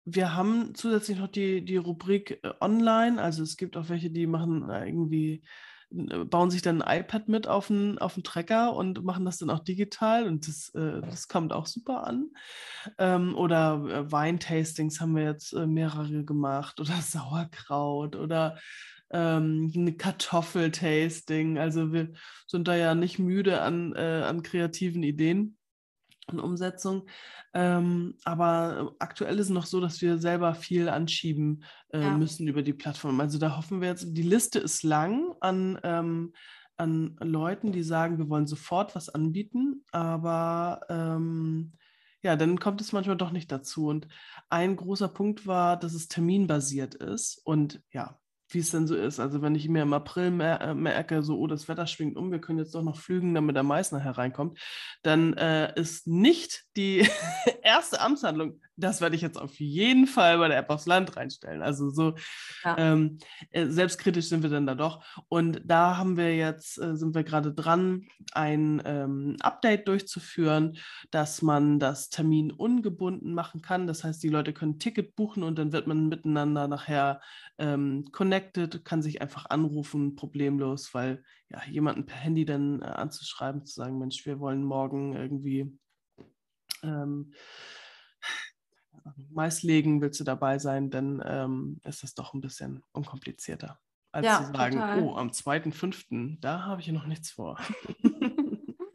wir 0.05 0.35
haben 0.35 0.75
zusätzlich 0.75 1.17
noch 1.17 1.27
die, 1.27 1.65
die 1.65 1.77
Rubrik 1.77 2.39
äh, 2.43 2.53
online. 2.61 3.21
Also 3.21 3.43
es 3.43 3.57
gibt 3.57 3.75
auch 3.75 3.89
welche, 3.89 4.11
die 4.11 4.27
machen 4.27 4.69
irgendwie 4.69 5.43
äh, 5.91 6.25
bauen 6.25 6.51
sich 6.51 6.61
dann 6.61 6.81
ein 6.81 7.01
iPad 7.01 7.27
mit 7.27 7.47
auf 7.47 7.67
den, 7.67 7.97
auf 7.99 8.15
den 8.15 8.23
Trecker 8.23 8.73
und 8.73 9.03
machen 9.03 9.25
das 9.25 9.37
dann 9.37 9.49
auch 9.49 9.59
digital 9.59 10.27
und 10.27 10.47
das, 10.47 10.69
äh, 10.75 11.01
das 11.01 11.27
kommt 11.27 11.53
auch 11.53 11.65
super 11.65 12.05
an. 12.05 12.29
Ähm, 12.97 13.35
oder 13.35 13.83
äh, 13.89 14.11
Weintastings 14.11 14.99
haben 14.99 15.15
wir 15.15 15.23
jetzt 15.23 15.53
äh, 15.53 15.67
mehrere 15.67 16.23
gemacht 16.23 16.79
oder 16.79 16.93
Sauerkraut 17.01 18.15
oder 18.15 18.57
ähm, 19.15 19.71
ein 19.73 19.97
Kartoffeltasting. 19.97 21.57
Also 21.57 21.93
wir 21.93 22.11
sind 22.47 22.67
da 22.67 22.75
ja 22.75 22.95
nicht 22.95 23.17
müde 23.17 23.61
an, 23.61 23.93
äh, 23.95 24.23
an 24.25 24.43
kreativen 24.43 25.03
Ideen 25.03 25.57
und 26.27 26.39
Umsetzung. 26.39 27.07
Ähm, 27.53 28.17
aber 28.25 28.93
aktuell 28.99 29.39
ist 29.39 29.45
es 29.45 29.53
noch 29.53 29.65
so, 29.65 29.79
dass 29.79 30.01
wir 30.01 30.17
selber 30.17 30.53
viel 30.53 30.89
anschieben 30.89 31.63
äh, 31.93 32.01
ja. 32.01 32.17
müssen 32.17 32.47
über 32.49 32.61
die 32.61 32.73
Plattform. 32.73 33.21
Also 33.21 33.39
da 33.39 33.55
hoffen 33.55 33.79
wir 33.79 33.87
jetzt, 33.87 34.07
die 34.09 34.21
Liste 34.21 34.59
ist 34.59 34.83
lang 34.83 35.33
an, 35.39 35.79
ähm, 35.83 36.33
an 36.75 37.15
Leuten, 37.21 37.71
die 37.71 37.83
sagen, 37.83 38.17
wir 38.17 38.27
wollen 38.27 38.47
sofort 38.47 38.95
was 38.95 39.07
anbieten, 39.07 39.85
aber 39.93 40.81
ähm, 40.89 41.71
ja, 42.21 42.35
dann 42.35 42.59
kommt 42.59 42.81
es 42.81 42.91
manchmal 42.91 43.15
doch 43.15 43.31
nicht 43.31 43.49
dazu. 43.49 43.87
Und 43.87 44.09
ein 44.49 44.75
großer 44.75 45.07
Punkt 45.07 45.47
war, 45.47 45.77
dass 45.77 45.93
es 45.93 46.09
terminbasiert 46.09 46.95
ist. 46.95 47.39
Und 47.45 47.81
ja, 47.91 48.19
wie 48.49 48.59
es 48.59 48.71
denn 48.71 48.87
so 48.87 48.95
ist. 48.95 49.19
Also 49.19 49.41
wenn 49.41 49.55
ich 49.55 49.67
mir 49.67 49.83
im 49.83 49.93
April 49.93 50.39
äh, 50.41 50.73
merke, 50.73 51.23
so, 51.23 51.37
oh, 51.37 51.47
das 51.47 51.67
Wetter 51.67 51.87
schwingt 51.87 52.17
um, 52.17 52.31
wir 52.31 52.39
können 52.39 52.59
jetzt 52.59 52.75
doch 52.75 52.83
noch 52.83 52.97
flügen, 52.97 53.33
damit 53.33 53.55
der 53.55 53.63
Meißner 53.63 53.99
hereinkommt, 53.99 54.59
dann 55.03 55.33
äh, 55.33 55.73
ist 55.79 56.07
nicht 56.07 56.65
die 56.75 57.07
erste 57.63 58.01
Amtshandlung, 58.01 58.61
das 58.77 59.01
werde 59.01 59.15
ich 59.15 59.21
jetzt 59.21 59.39
auf 59.39 59.59
jeden 59.59 60.07
Fall 60.07 60.37
bei 60.37 60.47
der 60.47 60.57
App 60.57 60.69
aufs 60.69 60.85
Land 60.85 61.15
reinstellen. 61.15 61.61
Also 61.61 61.89
so 61.89 62.15
ja. 62.63 62.77
ähm, 62.77 63.17
äh, 63.51 63.67
selbstkritisch 63.67 64.27
sind 64.27 64.43
wir 64.43 64.49
dann 64.49 64.67
da 64.67 64.75
doch. 64.75 65.03
Und 65.29 65.61
da 65.63 65.97
haben 65.97 66.17
wir 66.17 66.35
jetzt, 66.35 66.77
äh, 66.77 66.95
sind 66.95 67.15
wir 67.15 67.23
gerade 67.23 67.53
dran, 67.53 68.07
ein 68.33 68.81
ähm, 68.85 69.37
Update 69.39 69.87
durchzuführen, 69.87 70.77
dass 71.11 71.41
man 71.41 71.79
das 71.79 72.09
Termin 72.09 72.51
ungebunden 72.51 73.33
machen 73.33 73.61
kann. 73.61 73.87
Das 73.87 74.03
heißt, 74.03 74.21
die 74.23 74.29
Leute 74.29 74.53
können 74.53 74.73
ein 74.73 74.79
Ticket 74.79 75.15
buchen 75.15 75.43
und 75.43 75.57
dann 75.57 75.71
wird 75.71 75.87
man 75.87 76.07
miteinander 76.07 76.67
nachher 76.67 77.21
ähm, 77.57 78.05
connected, 78.11 78.83
kann 78.83 79.01
sich 79.01 79.21
einfach 79.21 79.45
anrufen, 79.49 80.15
problemlos, 80.15 80.93
weil 80.93 81.23
ja, 81.49 81.61
jemanden 81.69 82.05
per 82.05 82.17
Handy 82.17 82.45
dann 82.45 82.81
äh, 82.81 82.85
anzuschreiben, 82.85 83.65
zu 83.65 83.73
sagen, 83.73 83.99
Mensch, 83.99 84.25
wir 84.25 84.39
wollen 84.39 84.63
morgen 84.63 85.15
irgendwie 85.15 85.77
ähm, 86.83 87.33
Mais 89.29 89.63
legen, 89.63 90.01
willst 90.01 90.19
du 90.19 90.23
dabei 90.23 90.57
sein, 90.57 90.89
dann 90.89 91.21
ähm, 91.25 91.79
ist 91.83 92.03
das 92.03 92.15
doch 92.15 92.33
ein 92.33 92.41
bisschen 92.41 92.83
unkomplizierter, 92.91 93.79
als 94.11 94.25
ja, 94.25 94.43
zu 94.43 94.51
sagen, 94.51 94.75
total. 94.75 95.03
oh, 95.03 95.15
am 95.15 95.29
2.5., 95.29 96.37
da 96.41 96.63
habe 96.65 96.81
ich 96.81 96.87
ja 96.87 96.93
noch 96.93 97.05
nichts 97.05 97.31
vor. 97.31 97.59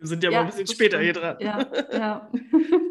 Wir 0.01 0.09
sind 0.09 0.25
ja, 0.25 0.31
ja 0.31 0.39
mal 0.39 0.51
ein 0.51 0.51
bisschen 0.51 0.67
später 0.67 0.99
stimmt. 0.99 1.05
hier 1.05 1.13
dran. 1.13 1.37
Ja, 1.41 1.99
ja. 1.99 2.31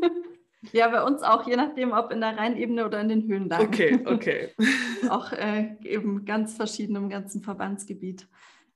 ja, 0.71 0.88
bei 0.89 1.03
uns 1.03 1.23
auch, 1.23 1.47
je 1.47 1.55
nachdem, 1.55 1.91
ob 1.91 2.12
in 2.12 2.21
der 2.21 2.38
Rheinebene 2.38 2.86
oder 2.86 3.01
in 3.01 3.10
den 3.10 3.27
Höhenlagen. 3.27 3.67
Okay, 3.67 3.99
okay. 4.05 4.53
auch 5.10 5.32
äh, 5.32 5.75
eben 5.84 6.23
ganz 6.25 6.55
verschieden 6.55 6.95
im 6.95 7.10
ganzen 7.10 7.41
Verbandsgebiet. 7.41 8.27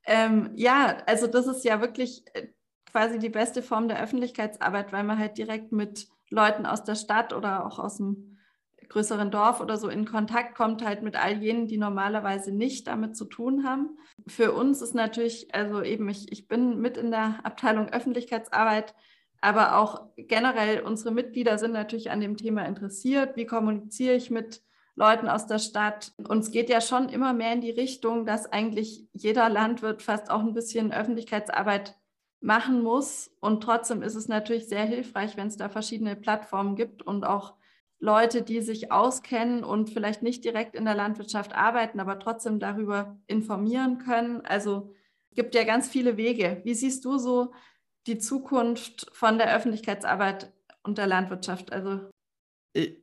Ähm, 0.06 0.52
ja, 0.56 0.98
also 1.06 1.28
das 1.28 1.48
ist 1.48 1.64
ja 1.64 1.80
wirklich 1.80 2.26
äh, 2.34 2.48
quasi 2.92 3.20
die 3.20 3.30
beste 3.30 3.62
Form 3.62 3.88
der 3.88 4.02
Öffentlichkeitsarbeit, 4.02 4.92
weil 4.92 5.04
man 5.04 5.20
halt 5.20 5.38
direkt 5.38 5.72
mit 5.72 6.08
Leuten 6.30 6.66
aus 6.66 6.84
der 6.84 6.96
Stadt 6.96 7.34
oder 7.34 7.66
auch 7.66 7.78
aus 7.78 7.98
dem 7.98 8.33
größeren 8.90 9.32
Dorf 9.32 9.62
oder 9.62 9.78
so 9.78 9.90
in 9.90 10.06
Kontakt 10.06 10.56
kommt, 10.56 10.84
halt 10.84 11.02
mit 11.02 11.16
all 11.16 11.42
jenen, 11.42 11.68
die 11.68 11.78
normalerweise 11.78 12.52
nicht 12.52 12.88
damit 12.88 13.16
zu 13.16 13.26
tun 13.26 13.64
haben. 13.64 13.98
Für 14.28 14.54
uns 14.54 14.82
ist 14.82 14.96
natürlich, 14.96 15.54
also 15.54 15.82
eben, 15.82 16.08
ich, 16.10 16.32
ich 16.32 16.48
bin 16.48 16.80
mit 16.80 16.98
in 16.98 17.12
der 17.12 17.40
Abteilung 17.44 17.90
Öffentlichkeitsarbeit, 17.90 18.96
aber 19.42 19.78
auch 19.78 20.08
generell 20.16 20.82
unsere 20.82 21.12
Mitglieder 21.12 21.58
sind 21.58 21.74
natürlich 21.74 22.12
an 22.12 22.22
dem 22.22 22.38
Thema 22.38 22.66
interessiert. 22.66 23.36
Wie 23.36 23.46
kommuniziere 23.46 24.16
ich 24.16 24.32
mit 24.32 24.64
Leuten 24.96 25.28
aus 25.28 25.48
der 25.48 25.60
Stadt? 25.60 26.14
Und 26.28 26.40
es 26.40 26.52
geht 26.52 26.70
ja 26.70 26.80
schon 26.80 27.10
immer 27.10 27.34
mehr 27.34 27.52
in 27.52 27.62
die 27.62 27.72
Richtung, 27.72 28.26
dass 28.26 28.46
eigentlich 28.46 29.08
jeder 29.12 29.50
Landwirt 29.50 30.02
fast 30.02 30.32
auch 30.32 30.40
ein 30.40 30.54
bisschen 30.54 30.94
Öffentlichkeitsarbeit 30.94 31.96
machen 32.40 32.82
muss. 32.82 33.32
Und 33.40 33.64
trotzdem 33.64 34.02
ist 34.02 34.16
es 34.16 34.28
natürlich 34.28 34.68
sehr 34.68 34.86
hilfreich, 34.86 35.36
wenn 35.36 35.48
es 35.48 35.58
da 35.58 35.70
verschiedene 35.70 36.16
Plattformen 36.16 36.76
gibt 36.76 37.02
und 37.02 37.26
auch 37.26 37.56
Leute, 38.04 38.42
die 38.42 38.60
sich 38.60 38.92
auskennen 38.92 39.64
und 39.64 39.90
vielleicht 39.90 40.24
nicht 40.24 40.44
direkt 40.44 40.76
in 40.76 40.84
der 40.84 40.94
Landwirtschaft 40.94 41.56
arbeiten, 41.56 42.02
aber 42.02 42.20
trotzdem 42.20 42.60
darüber 42.60 43.18
informieren 43.28 43.98
können. 43.98 44.42
Also 44.42 44.94
gibt 45.34 45.56
ja 45.56 45.64
ganz 45.64 45.88
viele 45.88 46.18
Wege. 46.18 46.60
Wie 46.66 46.74
siehst 46.74 47.06
du 47.06 47.18
so 47.18 47.54
die 48.06 48.18
Zukunft 48.18 49.10
von 49.14 49.38
der 49.38 49.56
Öffentlichkeitsarbeit 49.56 50.52
und 50.84 50.98
der 50.98 51.08
Landwirtschaft? 51.08 51.72
Also 51.72 52.10
äh, 52.74 52.98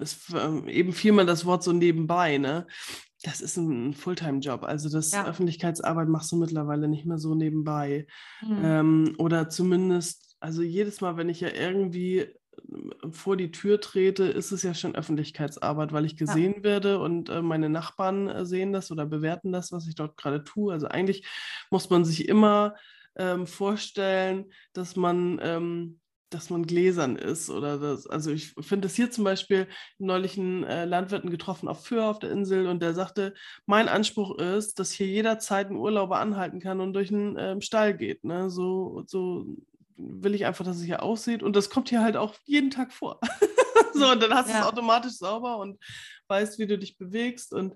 es, 0.00 0.32
eben 0.68 0.94
fiel 0.94 1.26
das 1.26 1.44
Wort 1.44 1.62
so 1.62 1.74
nebenbei, 1.74 2.38
ne? 2.38 2.66
Das 3.24 3.42
ist 3.42 3.58
ein 3.58 3.92
Fulltime-Job. 3.92 4.62
Also 4.62 4.88
das 4.88 5.12
ja. 5.12 5.26
Öffentlichkeitsarbeit 5.26 6.08
machst 6.08 6.32
du 6.32 6.36
mittlerweile 6.36 6.88
nicht 6.88 7.04
mehr 7.04 7.18
so 7.18 7.34
nebenbei. 7.34 8.06
Mhm. 8.40 8.64
Ähm, 8.64 9.14
oder 9.18 9.50
zumindest, 9.50 10.38
also 10.40 10.62
jedes 10.62 11.02
Mal, 11.02 11.18
wenn 11.18 11.28
ich 11.28 11.40
ja 11.40 11.50
irgendwie 11.52 12.37
vor 13.10 13.36
die 13.36 13.50
Tür 13.50 13.80
trete, 13.80 14.24
ist 14.24 14.52
es 14.52 14.62
ja 14.62 14.74
schon 14.74 14.94
Öffentlichkeitsarbeit, 14.94 15.92
weil 15.92 16.04
ich 16.04 16.16
gesehen 16.16 16.54
ja. 16.58 16.62
werde 16.62 16.98
und 16.98 17.28
äh, 17.28 17.42
meine 17.42 17.68
Nachbarn 17.68 18.28
äh, 18.28 18.46
sehen 18.46 18.72
das 18.72 18.90
oder 18.90 19.06
bewerten 19.06 19.52
das, 19.52 19.72
was 19.72 19.86
ich 19.86 19.94
dort 19.94 20.16
gerade 20.16 20.44
tue. 20.44 20.72
Also 20.72 20.88
eigentlich 20.88 21.26
muss 21.70 21.90
man 21.90 22.04
sich 22.04 22.28
immer 22.28 22.74
ähm, 23.16 23.46
vorstellen, 23.46 24.52
dass 24.72 24.96
man, 24.96 25.40
ähm, 25.42 26.00
dass 26.30 26.50
man 26.50 26.66
gläsern 26.66 27.16
ist 27.16 27.50
oder 27.50 27.78
das. 27.78 28.06
Also 28.06 28.30
ich 28.30 28.52
finde 28.60 28.86
es 28.86 28.94
hier 28.94 29.10
zum 29.10 29.24
Beispiel 29.24 29.66
neulich 29.98 30.38
einen 30.38 30.64
äh, 30.64 30.84
Landwirten 30.84 31.30
getroffen 31.30 31.68
auf 31.68 31.84
Föhr 31.84 32.08
auf 32.08 32.18
der 32.18 32.30
Insel 32.30 32.66
und 32.66 32.80
der 32.82 32.94
sagte, 32.94 33.34
mein 33.66 33.88
Anspruch 33.88 34.38
ist, 34.38 34.78
dass 34.78 34.92
hier 34.92 35.06
jederzeit 35.06 35.70
ein 35.70 35.76
Urlauber 35.76 36.18
anhalten 36.20 36.60
kann 36.60 36.80
und 36.80 36.92
durch 36.92 37.12
einen 37.12 37.36
ähm, 37.38 37.60
Stall 37.60 37.96
geht. 37.96 38.24
Ne? 38.24 38.50
So, 38.50 39.02
so 39.06 39.46
will 39.98 40.34
ich 40.34 40.46
einfach, 40.46 40.64
dass 40.64 40.76
es 40.76 40.84
hier 40.84 41.02
aussieht. 41.02 41.42
Und 41.42 41.56
das 41.56 41.70
kommt 41.70 41.88
hier 41.88 42.02
halt 42.02 42.16
auch 42.16 42.34
jeden 42.44 42.70
Tag 42.70 42.92
vor. 42.92 43.20
so, 43.92 44.10
und 44.10 44.22
dann 44.22 44.32
hast 44.32 44.48
du 44.48 44.52
ja. 44.52 44.60
es 44.60 44.66
automatisch 44.66 45.14
sauber 45.14 45.58
und 45.58 45.78
weißt, 46.28 46.58
wie 46.58 46.66
du 46.66 46.78
dich 46.78 46.96
bewegst. 46.96 47.52
Und 47.52 47.74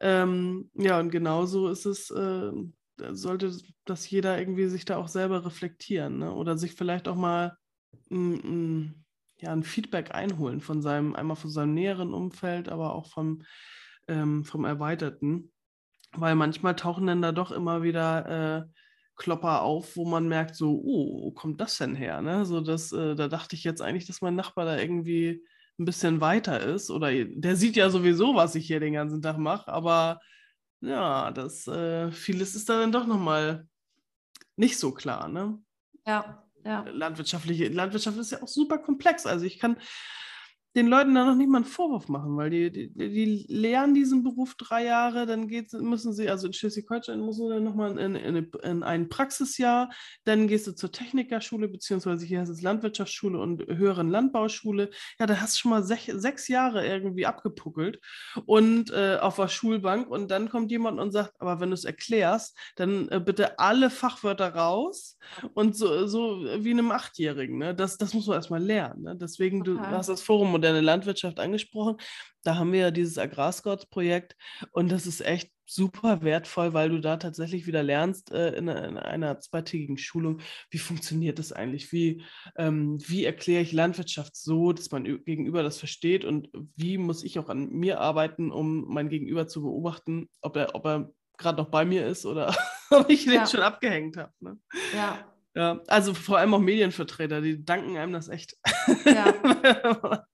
ähm, 0.00 0.70
ja, 0.74 1.00
und 1.00 1.10
genauso 1.10 1.68
ist 1.68 1.86
es, 1.86 2.10
äh, 2.10 2.52
sollte 3.10 3.56
das 3.84 4.08
jeder 4.08 4.38
irgendwie 4.38 4.66
sich 4.66 4.84
da 4.84 4.98
auch 4.98 5.08
selber 5.08 5.44
reflektieren 5.44 6.18
ne? 6.18 6.32
oder 6.32 6.56
sich 6.56 6.74
vielleicht 6.74 7.08
auch 7.08 7.16
mal 7.16 7.56
mm, 8.10 8.86
ja, 9.38 9.52
ein 9.52 9.64
Feedback 9.64 10.14
einholen 10.14 10.60
von 10.60 10.80
seinem, 10.82 11.14
einmal 11.14 11.36
von 11.36 11.50
seinem 11.50 11.74
näheren 11.74 12.14
Umfeld, 12.14 12.68
aber 12.68 12.94
auch 12.94 13.06
vom, 13.06 13.42
ähm, 14.06 14.44
vom 14.44 14.64
erweiterten. 14.64 15.52
Weil 16.12 16.36
manchmal 16.36 16.76
tauchen 16.76 17.06
dann 17.06 17.22
da 17.22 17.32
doch 17.32 17.50
immer 17.50 17.82
wieder 17.82 18.66
äh, 18.66 18.83
Klopper 19.16 19.62
auf, 19.62 19.96
wo 19.96 20.04
man 20.04 20.28
merkt, 20.28 20.56
so, 20.56 20.72
oh, 20.72 21.24
wo 21.24 21.30
kommt 21.30 21.60
das 21.60 21.78
denn 21.78 21.94
her? 21.94 22.20
Ne? 22.20 22.44
So, 22.44 22.60
das, 22.60 22.92
äh, 22.92 23.14
da 23.14 23.28
dachte 23.28 23.54
ich 23.56 23.64
jetzt 23.64 23.80
eigentlich, 23.80 24.06
dass 24.06 24.22
mein 24.22 24.34
Nachbar 24.34 24.64
da 24.64 24.78
irgendwie 24.78 25.44
ein 25.78 25.84
bisschen 25.84 26.20
weiter 26.20 26.60
ist. 26.60 26.90
Oder 26.90 27.12
der 27.24 27.56
sieht 27.56 27.76
ja 27.76 27.90
sowieso, 27.90 28.34
was 28.34 28.54
ich 28.54 28.66
hier 28.66 28.80
den 28.80 28.94
ganzen 28.94 29.22
Tag 29.22 29.38
mache, 29.38 29.72
aber 29.72 30.20
ja, 30.80 31.30
das 31.30 31.66
äh, 31.66 32.10
vieles 32.10 32.54
ist 32.54 32.68
da 32.68 32.80
dann 32.80 32.92
doch 32.92 33.06
nochmal 33.06 33.66
nicht 34.56 34.78
so 34.78 34.92
klar, 34.92 35.28
ne? 35.28 35.58
Ja, 36.06 36.44
ja. 36.64 36.84
Landwirtschaftliche, 36.88 37.68
Landwirtschaft 37.68 38.18
ist 38.18 38.32
ja 38.32 38.42
auch 38.42 38.48
super 38.48 38.78
komplex. 38.78 39.26
Also 39.26 39.46
ich 39.46 39.58
kann 39.58 39.76
den 40.74 40.88
Leuten 40.88 41.14
da 41.14 41.24
noch 41.24 41.36
nicht 41.36 41.48
mal 41.48 41.58
einen 41.58 41.64
Vorwurf 41.64 42.08
machen, 42.08 42.36
weil 42.36 42.50
die, 42.50 42.70
die, 42.70 42.88
die 42.92 43.46
lernen 43.48 43.94
diesen 43.94 44.24
Beruf 44.24 44.54
drei 44.56 44.84
Jahre, 44.84 45.24
dann 45.24 45.46
geht, 45.46 45.72
müssen 45.72 46.12
sie, 46.12 46.28
also 46.28 46.48
in 46.48 46.52
Schleswig-Holstein 46.52 47.24
müssen 47.24 47.46
sie 47.46 47.54
dann 47.54 47.64
nochmal 47.64 47.96
in, 47.96 48.16
in, 48.16 48.50
in, 48.62 48.82
ein 48.82 49.08
Praxisjahr, 49.08 49.90
dann 50.24 50.48
gehst 50.48 50.66
du 50.66 50.72
zur 50.72 50.90
Technikerschule, 50.90 51.68
beziehungsweise 51.68 52.26
hier 52.26 52.40
heißt 52.40 52.50
es 52.50 52.62
Landwirtschaftsschule 52.62 53.38
und 53.38 53.66
höheren 53.68 54.10
Landbauschule. 54.10 54.90
Ja, 55.20 55.26
da 55.26 55.40
hast 55.40 55.54
du 55.54 55.60
schon 55.60 55.70
mal 55.70 55.84
sech, 55.84 56.10
sechs 56.14 56.48
Jahre 56.48 56.86
irgendwie 56.86 57.26
abgepuckelt 57.26 58.00
und 58.46 58.90
äh, 58.90 59.18
auf 59.20 59.36
der 59.36 59.48
Schulbank 59.48 60.08
und 60.08 60.30
dann 60.30 60.48
kommt 60.48 60.72
jemand 60.72 60.98
und 60.98 61.12
sagt, 61.12 61.34
aber 61.38 61.60
wenn 61.60 61.70
du 61.70 61.74
es 61.74 61.84
erklärst, 61.84 62.58
dann 62.74 63.08
äh, 63.10 63.20
bitte 63.20 63.60
alle 63.60 63.90
Fachwörter 63.90 64.54
raus 64.54 65.18
und 65.54 65.76
so, 65.76 66.06
so 66.08 66.44
wie 66.58 66.72
einem 66.72 66.90
Achtjährigen. 66.90 67.58
Ne? 67.58 67.74
Das, 67.76 67.96
das 67.96 68.12
muss 68.12 68.26
man 68.26 68.36
erstmal 68.36 68.62
lernen. 68.62 69.02
Ne? 69.02 69.16
Deswegen, 69.16 69.60
okay. 69.60 69.70
du 69.70 69.80
hast 69.80 70.08
das 70.08 70.22
Forum 70.22 70.50
moderne 70.64 70.80
Landwirtschaft 70.80 71.40
angesprochen. 71.40 71.98
Da 72.42 72.56
haben 72.56 72.72
wir 72.72 72.80
ja 72.80 72.90
dieses 72.90 73.18
Agrarscouts-Projekt 73.18 74.34
und 74.72 74.90
das 74.90 75.06
ist 75.06 75.20
echt 75.20 75.50
super 75.66 76.22
wertvoll, 76.22 76.72
weil 76.72 76.88
du 76.88 77.00
da 77.00 77.18
tatsächlich 77.18 77.66
wieder 77.66 77.82
lernst 77.82 78.32
äh, 78.32 78.54
in, 78.54 78.68
in, 78.68 78.98
einer 78.98 79.40
zweitägigen 79.40 79.98
Schulung, 79.98 80.40
wie 80.70 80.78
funktioniert 80.78 81.38
das 81.38 81.52
eigentlich, 81.52 81.92
wie, 81.92 82.22
ähm, 82.56 82.98
wie 83.06 83.24
erkläre 83.24 83.62
ich 83.62 83.72
Landwirtschaft 83.72 84.36
so, 84.36 84.72
dass 84.72 84.90
mein 84.90 85.04
Gegenüber 85.04 85.62
das 85.62 85.78
versteht 85.78 86.24
und 86.24 86.48
wie 86.76 86.98
muss 86.98 87.24
ich 87.24 87.38
auch 87.38 87.48
an 87.48 87.70
mir 87.70 88.00
arbeiten, 88.00 88.50
um 88.50 88.84
mein 88.88 89.08
Gegenüber 89.10 89.46
zu 89.46 89.62
beobachten, 89.62 90.28
ob 90.40 90.56
er, 90.56 90.74
ob 90.74 90.86
er 90.86 91.10
gerade 91.36 91.58
noch 91.58 91.70
bei 91.70 91.84
mir 91.84 92.06
ist 92.06 92.24
oder 92.24 92.54
ob 92.90 93.10
ich 93.10 93.24
den 93.24 93.34
ja. 93.34 93.46
schon 93.46 93.60
abgehängt 93.60 94.16
habe. 94.16 94.32
Ne? 94.40 94.58
Ja. 94.94 95.33
Ja, 95.54 95.80
also 95.86 96.14
vor 96.14 96.38
allem 96.38 96.52
auch 96.54 96.60
Medienvertreter, 96.60 97.40
die 97.40 97.64
danken 97.64 97.96
einem 97.96 98.12
das 98.12 98.28
echt. 98.28 98.56
Ja. 99.04 99.32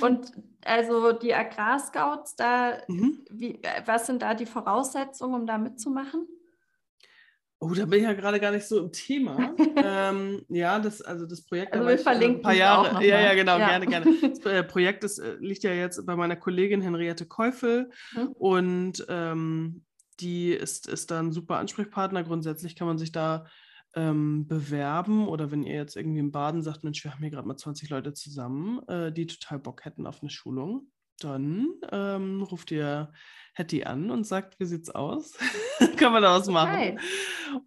Und 0.00 0.32
also 0.64 1.12
die 1.12 1.34
Agrarscouts, 1.34 2.34
da, 2.34 2.78
mhm. 2.88 3.24
wie, 3.30 3.60
was 3.86 4.06
sind 4.06 4.22
da 4.22 4.34
die 4.34 4.46
Voraussetzungen, 4.46 5.42
um 5.42 5.46
da 5.46 5.56
mitzumachen? 5.58 6.26
Oh, 7.60 7.72
da 7.72 7.86
bin 7.86 8.00
ich 8.00 8.04
ja 8.04 8.12
gerade 8.12 8.40
gar 8.40 8.50
nicht 8.50 8.66
so 8.66 8.78
im 8.78 8.92
Thema. 8.92 9.54
ähm, 9.76 10.44
ja, 10.48 10.80
das, 10.80 11.00
also 11.00 11.26
das 11.26 11.42
Projekt. 11.46 11.72
Also 11.72 11.86
wir 11.86 11.98
verlinken 11.98 12.40
ein 12.40 12.42
paar 12.42 12.54
Jahre. 12.54 13.06
ja, 13.06 13.20
ja, 13.20 13.34
genau, 13.34 13.56
ja. 13.58 13.68
gerne, 13.68 13.86
gerne. 13.86 14.06
Das 14.20 14.40
äh, 14.40 14.64
Projekt 14.64 15.04
ist, 15.04 15.18
äh, 15.18 15.36
liegt 15.38 15.62
ja 15.62 15.72
jetzt 15.72 16.04
bei 16.04 16.16
meiner 16.16 16.36
Kollegin 16.36 16.82
Henriette 16.82 17.24
Käufel 17.24 17.90
mhm. 18.14 18.28
und 18.32 19.06
ähm, 19.08 19.84
die 20.20 20.52
ist, 20.52 20.88
ist 20.88 21.10
da 21.10 21.20
ein 21.20 21.32
super 21.32 21.56
Ansprechpartner. 21.56 22.24
Grundsätzlich 22.24 22.76
kann 22.76 22.86
man 22.86 22.98
sich 22.98 23.12
da 23.12 23.46
ähm, 23.96 24.46
bewerben 24.46 25.28
oder 25.28 25.50
wenn 25.50 25.62
ihr 25.62 25.74
jetzt 25.74 25.96
irgendwie 25.96 26.20
im 26.20 26.32
Baden 26.32 26.62
sagt, 26.62 26.84
Mensch, 26.84 27.02
wir 27.04 27.12
haben 27.12 27.20
hier 27.20 27.30
gerade 27.30 27.46
mal 27.46 27.56
20 27.56 27.90
Leute 27.90 28.12
zusammen, 28.12 28.80
äh, 28.88 29.12
die 29.12 29.26
total 29.26 29.58
Bock 29.58 29.84
hätten 29.84 30.06
auf 30.06 30.20
eine 30.20 30.30
Schulung, 30.30 30.88
dann 31.20 31.68
ähm, 31.92 32.42
ruft 32.42 32.70
ihr 32.70 33.12
Hetty 33.54 33.84
an 33.84 34.10
und 34.10 34.26
sagt, 34.26 34.58
wie 34.58 34.64
sieht's 34.64 34.90
aus? 34.90 35.38
Kann 35.96 36.12
man 36.12 36.22
da 36.22 36.38
was 36.38 36.48
machen? 36.48 36.98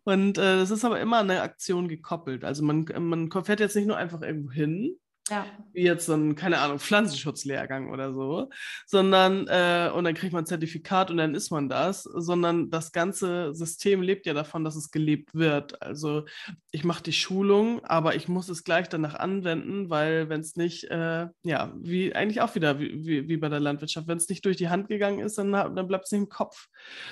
Und 0.03 0.37
äh, 0.37 0.57
das 0.57 0.71
ist 0.71 0.83
aber 0.83 0.99
immer 0.99 1.17
an 1.17 1.31
eine 1.31 1.41
Aktion 1.41 1.87
gekoppelt. 1.87 2.43
Also 2.43 2.63
man, 2.63 2.85
man 2.99 3.31
fährt 3.31 3.61
jetzt 3.61 3.75
nicht 3.75 3.87
nur 3.87 3.97
einfach 3.97 4.21
irgendwo 4.21 4.51
hin, 4.51 4.97
ja. 5.29 5.45
Wie 5.73 5.83
jetzt 5.83 6.05
so 6.05 6.13
ein, 6.13 6.35
keine 6.35 6.59
Ahnung, 6.59 6.79
Pflanzenschutzlehrgang 6.79 7.89
oder 7.89 8.13
so, 8.13 8.49
sondern, 8.85 9.47
äh, 9.47 9.91
und 9.93 10.03
dann 10.03 10.13
kriegt 10.13 10.33
man 10.33 10.43
ein 10.43 10.47
Zertifikat 10.47 11.11
und 11.11 11.17
dann 11.17 11.35
ist 11.35 11.51
man 11.51 11.69
das, 11.69 12.03
sondern 12.03 12.69
das 12.69 12.91
ganze 12.91 13.53
System 13.53 14.01
lebt 14.01 14.25
ja 14.25 14.33
davon, 14.33 14.63
dass 14.63 14.75
es 14.75 14.91
gelebt 14.91 15.35
wird. 15.35 15.81
Also 15.81 16.25
ich 16.71 16.83
mache 16.83 17.03
die 17.03 17.13
Schulung, 17.13 17.83
aber 17.85 18.15
ich 18.15 18.27
muss 18.27 18.49
es 18.49 18.63
gleich 18.63 18.89
danach 18.89 19.15
anwenden, 19.15 19.89
weil 19.89 20.29
wenn 20.29 20.41
es 20.41 20.55
nicht, 20.55 20.85
äh, 20.85 21.27
ja, 21.43 21.73
wie 21.77 22.15
eigentlich 22.15 22.41
auch 22.41 22.55
wieder 22.55 22.79
wie, 22.79 23.05
wie, 23.05 23.27
wie 23.27 23.37
bei 23.37 23.49
der 23.49 23.59
Landwirtschaft, 23.59 24.07
wenn 24.07 24.17
es 24.17 24.29
nicht 24.29 24.45
durch 24.45 24.57
die 24.57 24.69
Hand 24.69 24.87
gegangen 24.87 25.19
ist, 25.19 25.37
dann, 25.37 25.51
dann 25.51 25.87
bleibt 25.87 26.05
es 26.05 26.11
nicht 26.11 26.21
im 26.21 26.29
Kopf. 26.29 26.67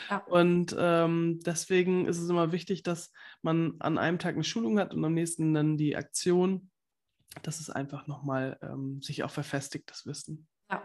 Ja. 0.09 0.17
Und 0.27 0.75
ähm, 0.77 1.39
deswegen 1.45 2.05
ist 2.05 2.19
es 2.19 2.29
immer 2.29 2.51
wichtig, 2.51 2.83
dass 2.83 3.11
man 3.41 3.75
an 3.79 3.97
einem 3.97 4.19
Tag 4.19 4.35
eine 4.35 4.43
Schulung 4.43 4.79
hat 4.79 4.93
und 4.93 5.03
am 5.03 5.13
nächsten 5.13 5.53
dann 5.53 5.77
die 5.77 5.95
Aktion 5.95 6.69
dass 7.43 7.59
es 7.59 7.69
einfach 7.69 8.07
nochmal 8.07 8.57
ähm, 8.61 9.01
sich 9.01 9.23
auch 9.23 9.31
verfestigt, 9.31 9.89
das 9.89 10.05
Wissen. 10.05 10.47
Ja. 10.69 10.81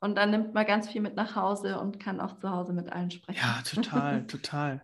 Und 0.00 0.16
dann 0.16 0.30
nimmt 0.30 0.54
man 0.54 0.66
ganz 0.66 0.88
viel 0.88 1.02
mit 1.02 1.14
nach 1.14 1.36
Hause 1.36 1.78
und 1.78 2.00
kann 2.00 2.20
auch 2.20 2.38
zu 2.38 2.50
Hause 2.50 2.72
mit 2.72 2.90
allen 2.90 3.10
sprechen. 3.10 3.40
Ja, 3.40 3.62
total, 3.62 4.26
total. 4.26 4.82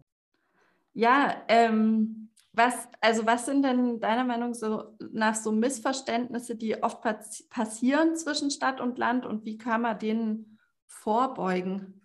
Ja, 0.92 1.42
ähm, 1.48 2.30
was, 2.52 2.88
also 3.00 3.26
was 3.26 3.46
sind 3.46 3.62
denn 3.62 4.00
deiner 4.00 4.24
Meinung 4.24 4.54
so 4.54 4.96
nach 5.12 5.34
so 5.34 5.52
Missverständnisse, 5.52 6.56
die 6.56 6.82
oft 6.82 7.02
passieren 7.50 8.16
zwischen 8.16 8.50
Stadt 8.50 8.80
und 8.80 8.98
Land 8.98 9.26
und 9.26 9.44
wie 9.44 9.58
kann 9.58 9.82
man 9.82 9.98
denen 9.98 10.58
vorbeugen? 10.86 12.02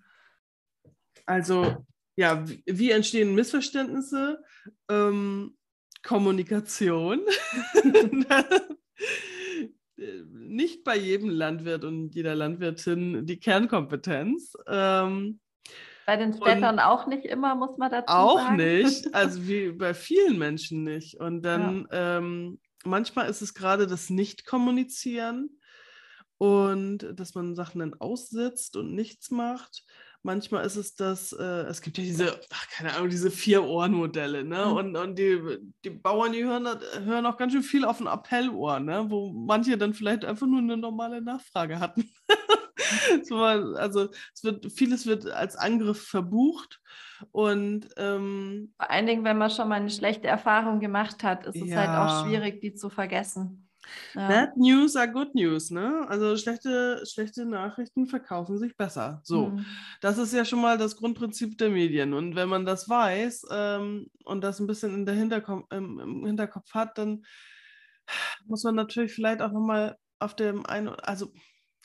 Also 1.25 1.86
ja, 2.17 2.43
wie 2.65 2.91
entstehen 2.91 3.34
Missverständnisse? 3.36 4.43
Ähm, 4.89 5.58
Kommunikation. 6.04 7.21
äh, 9.97 10.23
nicht 10.31 10.83
bei 10.83 10.97
jedem 10.97 11.29
Landwirt 11.29 11.83
und 11.83 12.13
jeder 12.15 12.35
Landwirtin 12.35 13.25
die 13.25 13.39
Kernkompetenz. 13.39 14.53
Ähm, 14.67 15.39
bei 16.05 16.17
den 16.17 16.33
Städtern 16.33 16.79
auch 16.79 17.07
nicht 17.07 17.25
immer, 17.25 17.55
muss 17.55 17.77
man 17.77 17.91
dazu 17.91 18.13
auch 18.13 18.39
sagen. 18.39 18.53
Auch 18.53 18.57
nicht, 18.57 19.13
also 19.15 19.47
wie 19.47 19.71
bei 19.71 19.93
vielen 19.93 20.37
Menschen 20.37 20.83
nicht. 20.83 21.19
Und 21.19 21.43
dann 21.43 21.87
ja. 21.91 22.17
ähm, 22.17 22.59
manchmal 22.83 23.29
ist 23.29 23.41
es 23.41 23.53
gerade 23.53 23.87
das 23.87 24.09
Nicht-Kommunizieren 24.09 25.61
und 26.37 27.07
dass 27.13 27.35
man 27.35 27.55
Sachen 27.55 27.79
dann 27.79 27.93
aussitzt 27.93 28.75
und 28.75 28.95
nichts 28.95 29.29
macht. 29.29 29.85
Manchmal 30.23 30.65
ist 30.65 30.75
es 30.75 30.95
das, 30.95 31.34
äh, 31.34 31.63
es 31.63 31.81
gibt 31.81 31.97
ja 31.97 32.03
diese, 32.03 32.39
ach, 32.51 32.67
keine 32.69 32.93
Ahnung, 32.93 33.10
diese 33.10 33.31
Vier-Ohren-Modelle, 33.31 34.43
ne? 34.43 34.65
Mhm. 34.67 34.71
Und, 34.73 34.95
und 34.95 35.17
die, 35.17 35.39
die 35.84 35.89
Bauern, 35.89 36.31
die 36.31 36.43
hören, 36.43 36.67
hören 37.05 37.25
auch 37.25 37.38
ganz 37.38 37.53
schön 37.53 37.63
viel 37.63 37.86
auf 37.86 37.99
ein 37.99 38.07
Appellohr, 38.07 38.79
ne? 38.79 39.05
Wo 39.10 39.31
manche 39.31 39.77
dann 39.77 39.93
vielleicht 39.93 40.23
einfach 40.23 40.45
nur 40.45 40.60
eine 40.60 40.77
normale 40.77 41.21
Nachfrage 41.21 41.79
hatten. 41.79 42.10
so, 43.23 43.43
also 43.43 44.10
es 44.34 44.43
wird, 44.43 44.71
vieles 44.71 45.07
wird 45.07 45.27
als 45.27 45.55
Angriff 45.55 46.07
verbucht. 46.07 46.81
Und 47.31 47.88
ähm, 47.97 48.73
vor 48.77 48.89
allen 48.89 49.05
Dingen, 49.05 49.23
wenn 49.23 49.38
man 49.38 49.49
schon 49.49 49.69
mal 49.69 49.75
eine 49.75 49.89
schlechte 49.89 50.27
Erfahrung 50.27 50.79
gemacht 50.79 51.23
hat, 51.23 51.45
ist 51.45 51.55
es 51.55 51.69
ja. 51.69 51.77
halt 51.77 51.89
auch 51.89 52.25
schwierig, 52.25 52.62
die 52.62 52.73
zu 52.73 52.89
vergessen. 52.89 53.69
Ja. 54.13 54.27
Bad 54.27 54.58
News 54.58 54.95
are 54.95 55.12
good 55.12 55.34
news, 55.36 55.71
ne? 55.71 56.06
Also 56.08 56.38
schlechte, 56.38 57.04
schlechte 57.06 57.45
Nachrichten 57.45 58.08
verkaufen 58.08 58.58
sich 58.58 58.75
besser. 58.75 59.21
So, 59.23 59.47
mhm. 59.47 59.65
das 60.01 60.17
ist 60.17 60.34
ja 60.34 60.45
schon 60.45 60.62
mal 60.62 60.77
das 60.77 60.97
Grundprinzip 60.97 61.58
der 61.58 61.69
Medien. 61.69 62.13
Und 62.13 62.36
wenn 62.36 62.49
man 62.49 62.65
das 62.65 62.89
weiß 62.89 63.45
ähm, 63.51 64.08
und 64.25 64.43
das 64.43 64.60
ein 64.60 64.67
bisschen 64.67 64.93
in 64.93 65.06
der 65.06 65.15
Hinterkopf, 65.15 65.65
im, 65.71 65.99
im 65.99 66.25
Hinterkopf 66.25 66.73
hat, 66.73 66.97
dann 66.97 67.23
muss 68.45 68.63
man 68.63 68.75
natürlich 68.75 69.13
vielleicht 69.13 69.41
auch 69.41 69.51
nochmal 69.51 69.97
auf 70.19 70.36
dem 70.36 70.65
einen, 70.65 70.89
also 70.89 71.32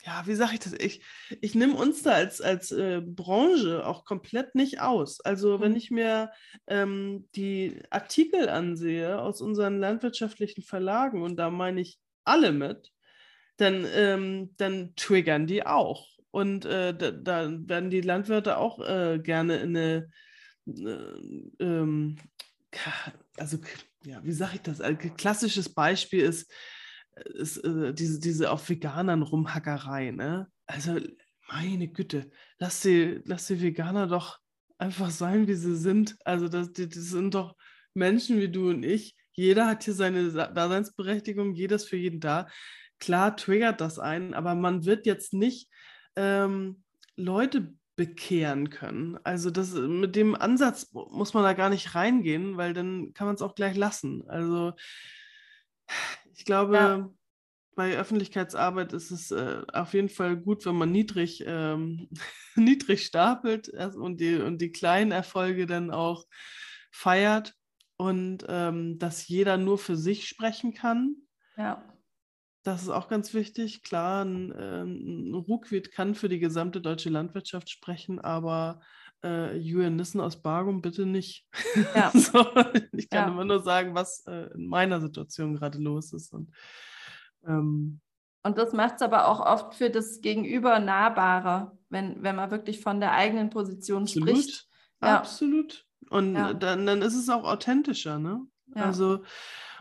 ja, 0.07 0.25
wie 0.25 0.35
sage 0.35 0.53
ich 0.53 0.59
das? 0.61 0.73
Ich, 0.73 1.01
ich 1.41 1.53
nehme 1.53 1.75
uns 1.75 2.01
da 2.01 2.11
als, 2.11 2.39
als 2.39 2.71
äh, 2.71 3.01
Branche 3.01 3.85
auch 3.85 4.05
komplett 4.05 4.55
nicht 4.55 4.79
aus. 4.79 5.19
Also 5.19 5.59
wenn 5.59 5.71
mhm. 5.71 5.77
ich 5.77 5.91
mir 5.91 6.31
ähm, 6.65 7.27
die 7.35 7.81
Artikel 7.89 8.47
ansehe 8.47 9.21
aus 9.21 9.41
unseren 9.41 9.79
landwirtschaftlichen 9.79 10.63
Verlagen, 10.63 11.23
und 11.23 11.35
da 11.35 11.49
meine 11.49 11.81
ich 11.81 11.99
alle 12.23 12.53
mit, 12.53 12.93
dann, 13.57 13.85
ähm, 13.93 14.53
dann 14.55 14.95
triggern 14.95 15.45
die 15.45 15.65
auch. 15.65 16.07
Und 16.31 16.63
äh, 16.63 16.95
da, 16.95 17.11
da, 17.11 17.49
werden 17.67 17.89
die 17.89 18.01
Landwirte 18.01 18.57
auch 18.57 18.79
äh, 18.79 19.19
gerne 19.21 19.57
in 19.57 19.75
eine, 19.75 20.09
äh, 20.67 21.63
ähm, 21.63 22.15
also 23.35 23.57
ja, 24.05 24.23
wie 24.23 24.31
sage 24.31 24.55
ich 24.55 24.61
das? 24.61 24.79
Ein 24.79 24.97
klassisches 25.17 25.73
Beispiel 25.73 26.21
ist, 26.21 26.49
ist 27.25 27.57
äh, 27.57 27.93
diese, 27.93 28.19
diese 28.19 28.51
auf 28.51 28.69
Veganern 28.69 29.21
rumhackerei, 29.21 30.11
ne? 30.11 30.47
Also, 30.65 30.99
meine 31.49 31.87
Güte, 31.87 32.29
lass 32.59 32.81
die, 32.81 33.21
lass 33.25 33.47
die 33.47 33.61
Veganer 33.61 34.07
doch 34.07 34.39
einfach 34.77 35.09
sein, 35.09 35.47
wie 35.47 35.55
sie 35.55 35.75
sind. 35.75 36.17
Also, 36.25 36.47
das, 36.47 36.71
die, 36.73 36.89
die 36.89 36.99
sind 36.99 37.33
doch 37.33 37.55
Menschen 37.93 38.39
wie 38.39 38.49
du 38.49 38.69
und 38.69 38.83
ich. 38.83 39.15
Jeder 39.31 39.67
hat 39.67 39.83
hier 39.83 39.93
seine 39.93 40.31
Daseinsberechtigung, 40.31 41.53
jeder 41.53 41.75
ist 41.75 41.87
für 41.89 41.97
jeden 41.97 42.19
da. 42.19 42.47
Klar 42.99 43.35
triggert 43.35 43.81
das 43.81 43.99
einen, 43.99 44.33
aber 44.33 44.55
man 44.55 44.85
wird 44.85 45.05
jetzt 45.05 45.33
nicht 45.33 45.69
ähm, 46.15 46.83
Leute 47.15 47.73
bekehren 47.95 48.69
können. 48.69 49.19
Also 49.23 49.49
das 49.51 49.73
mit 49.73 50.15
dem 50.15 50.35
Ansatz 50.35 50.91
muss 50.93 51.33
man 51.33 51.43
da 51.43 51.53
gar 51.53 51.69
nicht 51.69 51.95
reingehen, 51.95 52.57
weil 52.57 52.73
dann 52.73 53.13
kann 53.13 53.27
man 53.27 53.35
es 53.35 53.41
auch 53.41 53.55
gleich 53.55 53.75
lassen. 53.75 54.23
Also 54.27 54.73
ich 56.37 56.45
glaube, 56.45 56.75
ja. 56.75 57.09
bei 57.75 57.97
Öffentlichkeitsarbeit 57.97 58.93
ist 58.93 59.11
es 59.11 59.31
äh, 59.31 59.63
auf 59.73 59.93
jeden 59.93 60.09
Fall 60.09 60.37
gut, 60.37 60.65
wenn 60.65 60.75
man 60.75 60.91
niedrig, 60.91 61.43
ähm, 61.45 62.09
niedrig 62.55 63.05
stapelt 63.05 63.69
und 63.95 64.21
die, 64.21 64.35
und 64.35 64.59
die 64.59 64.71
kleinen 64.71 65.11
Erfolge 65.11 65.65
dann 65.65 65.91
auch 65.91 66.25
feiert 66.91 67.55
und 67.97 68.45
ähm, 68.47 68.99
dass 68.99 69.27
jeder 69.27 69.57
nur 69.57 69.77
für 69.77 69.97
sich 69.97 70.27
sprechen 70.27 70.73
kann. 70.73 71.15
Ja. 71.57 71.83
Das 72.63 72.83
ist 72.83 72.89
auch 72.89 73.07
ganz 73.07 73.33
wichtig. 73.33 73.81
Klar, 73.81 74.25
ein, 74.25 74.53
ähm, 74.57 75.31
ein 75.31 75.33
Ruckwied 75.33 75.91
kann 75.91 76.15
für 76.15 76.29
die 76.29 76.39
gesamte 76.39 76.81
deutsche 76.81 77.09
Landwirtschaft 77.09 77.69
sprechen, 77.69 78.19
aber 78.19 78.81
äh, 79.23 79.57
Julian 79.57 79.95
Nissen 79.95 80.21
aus 80.21 80.41
Bargum 80.41 80.81
bitte 80.81 81.05
nicht. 81.05 81.47
Ja. 81.95 82.11
so, 82.13 82.45
ich 82.93 83.09
kann 83.09 83.27
ja. 83.27 83.27
immer 83.27 83.45
nur 83.45 83.61
sagen, 83.61 83.95
was 83.95 84.25
äh, 84.27 84.53
in 84.53 84.67
meiner 84.67 85.01
Situation 85.01 85.55
gerade 85.55 85.79
los 85.79 86.13
ist. 86.13 86.33
Und, 86.33 86.51
ähm, 87.45 87.99
und 88.43 88.57
das 88.57 88.73
macht 88.73 88.95
es 88.95 89.01
aber 89.01 89.27
auch 89.27 89.39
oft 89.39 89.75
für 89.75 89.89
das 89.89 90.21
Gegenüber 90.21 90.79
nahbarer, 90.79 91.77
wenn, 91.89 92.23
wenn 92.23 92.35
man 92.35 92.51
wirklich 92.51 92.81
von 92.81 92.99
der 92.99 93.13
eigenen 93.13 93.49
Position 93.49 94.03
absolut, 94.03 94.29
spricht. 94.29 94.67
Ja. 95.01 95.17
Absolut. 95.17 95.85
Und 96.09 96.35
dann, 96.35 96.85
dann 96.85 97.01
ist 97.01 97.15
es 97.15 97.27
auch 97.29 97.43
authentischer, 97.43 98.17
ne? 98.17 98.45
Also, 98.73 99.23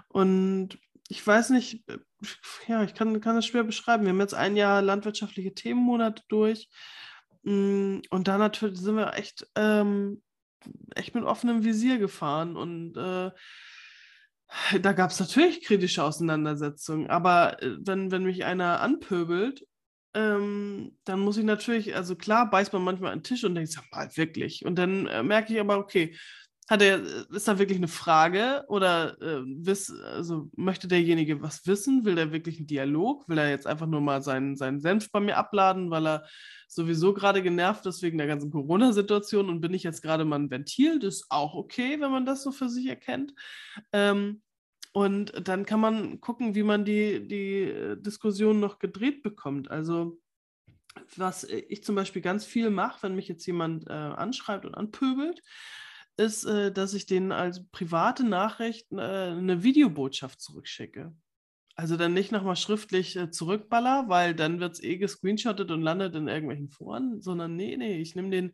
und 0.09 0.79
ich 1.09 1.25
weiß 1.25 1.51
nicht, 1.51 1.85
ja, 2.66 2.83
ich 2.83 2.94
kann, 2.94 3.20
kann 3.20 3.37
das 3.37 3.46
schwer 3.46 3.64
beschreiben. 3.64 4.05
Wir 4.05 4.11
haben 4.11 4.20
jetzt 4.20 4.35
ein 4.35 4.57
Jahr 4.57 4.83
landwirtschaftliche 4.83 5.55
Themenmonate 5.55 6.22
durch. 6.29 6.68
Mm, 7.47 8.01
und 8.11 8.27
da 8.27 8.39
natürlich 8.39 8.79
sind 8.81 8.97
wir 8.97 9.15
echt, 9.15 9.47
ähm, 9.55 10.21
echt 10.97 11.15
mit 11.15 11.23
offenem 11.23 11.65
Visier 11.65 11.99
gefahren 11.99 12.57
und 12.57 12.97
äh, 12.97 13.31
da 14.81 14.93
gab 14.93 15.11
es 15.13 15.21
natürlich 15.21 15.65
kritische 15.65 16.03
Auseinandersetzungen, 16.03 17.09
aber 17.09 17.63
äh, 17.63 17.77
wenn, 17.81 18.11
wenn 18.11 18.25
mich 18.25 18.45
einer 18.45 18.81
anpöbelt, 18.81 19.65
ähm, 20.15 20.99
dann 21.05 21.21
muss 21.21 21.37
ich 21.37 21.45
natürlich, 21.45 21.95
also 21.95 22.17
klar 22.17 22.51
beißt 22.51 22.73
man 22.73 22.83
manchmal 22.83 23.13
an 23.13 23.19
den 23.21 23.25
Tisch 23.25 23.45
und 23.45 23.55
denkt, 23.55 23.71
sag 23.71 23.85
mal, 23.93 24.09
wirklich. 24.17 24.65
Und 24.65 24.77
dann 24.77 25.07
äh, 25.07 25.23
merke 25.23 25.53
ich 25.53 25.61
aber, 25.61 25.79
okay, 25.79 26.17
hat 26.68 26.83
er, 26.83 27.00
ist 27.31 27.46
da 27.46 27.59
wirklich 27.59 27.79
eine 27.79 27.88
Frage 27.88 28.64
oder 28.68 29.20
äh, 29.22 29.42
wiss, 29.46 29.90
also 29.90 30.50
möchte 30.57 30.88
derjenige 30.88 31.40
was 31.40 31.66
wissen? 31.66 32.05
Will 32.05 32.16
der 32.16 32.33
wirklich 32.33 32.59
einen 32.59 32.66
Dialog? 32.66 33.29
Will 33.29 33.38
er 33.38 33.50
jetzt 33.50 33.68
einfach 33.68 33.87
nur 33.87 34.00
mal 34.00 34.20
seinen, 34.22 34.57
seinen 34.57 34.81
Senf 34.81 35.11
bei 35.12 35.20
mir 35.20 35.37
abladen, 35.37 35.90
weil 35.90 36.07
er 36.07 36.26
sowieso 36.66 37.14
gerade 37.14 37.42
genervt 37.42 37.87
ist 37.87 38.02
wegen 38.02 38.18
der 38.18 38.26
ganzen 38.26 38.50
Corona-Situation 38.50 39.48
und 39.48 39.61
bin 39.61 39.74
ich 39.74 39.85
jetzt 39.85 40.02
gerade 40.02 40.24
mal 40.24 40.40
ein 40.40 40.50
Ventil? 40.50 40.98
Das 40.98 41.16
ist 41.16 41.26
auch 41.29 41.55
okay, 41.55 42.00
wenn 42.00 42.11
man 42.11 42.26
das 42.26 42.42
so 42.42 42.50
für 42.50 42.68
sich 42.68 42.87
erkennt. 42.88 43.33
Ähm, 43.92 44.42
und 44.92 45.46
dann 45.46 45.66
kann 45.66 45.79
man 45.79 46.20
gucken, 46.20 46.57
wie 46.57 46.64
man 46.64 46.85
die, 46.85 47.29
die 47.29 47.62
äh, 47.62 47.96
Diskussion 48.00 48.59
noch 48.59 48.81
gedreht 48.81 49.22
bekommt. 49.22 49.70
Also 49.70 50.18
was 51.16 51.44
ich 51.44 51.85
zum 51.85 51.94
Beispiel 51.94 52.22
ganz 52.22 52.44
viel 52.44 52.70
mache, 52.70 53.02
wenn 53.02 53.14
mich 53.14 53.29
jetzt 53.29 53.46
jemand 53.46 53.87
äh, 53.87 53.92
anschreibt 53.92 54.64
und 54.64 54.74
anpöbelt, 54.74 55.42
ist, 56.16 56.44
äh, 56.44 56.72
dass 56.72 56.94
ich 56.94 57.07
denen 57.07 57.33
als 57.33 57.66
private 57.68 58.24
Nachricht 58.24 58.90
äh, 58.92 58.96
eine 58.96 59.62
Videobotschaft 59.62 60.40
zurückschicke. 60.40 61.14
Also 61.79 61.98
dann 61.98 62.14
nicht 62.14 62.33
nochmal 62.33 62.57
schriftlich 62.57 63.16
äh, 63.16 63.31
zurückballer, 63.31 64.07
weil 64.09 64.35
dann 64.35 64.61
wird 64.61 64.74
es 64.74 64.83
eh 64.83 64.96
gescreenshottet 64.96 65.70
und 65.70 65.83
landet 65.83 66.14
in 66.14 66.26
irgendwelchen 66.26 66.70
Foren, 66.70 67.20
sondern 67.20 67.55
nee, 67.55 67.76
nee, 67.76 68.00
ich 68.00 68.16
nehme 68.16 68.31
den, 68.31 68.52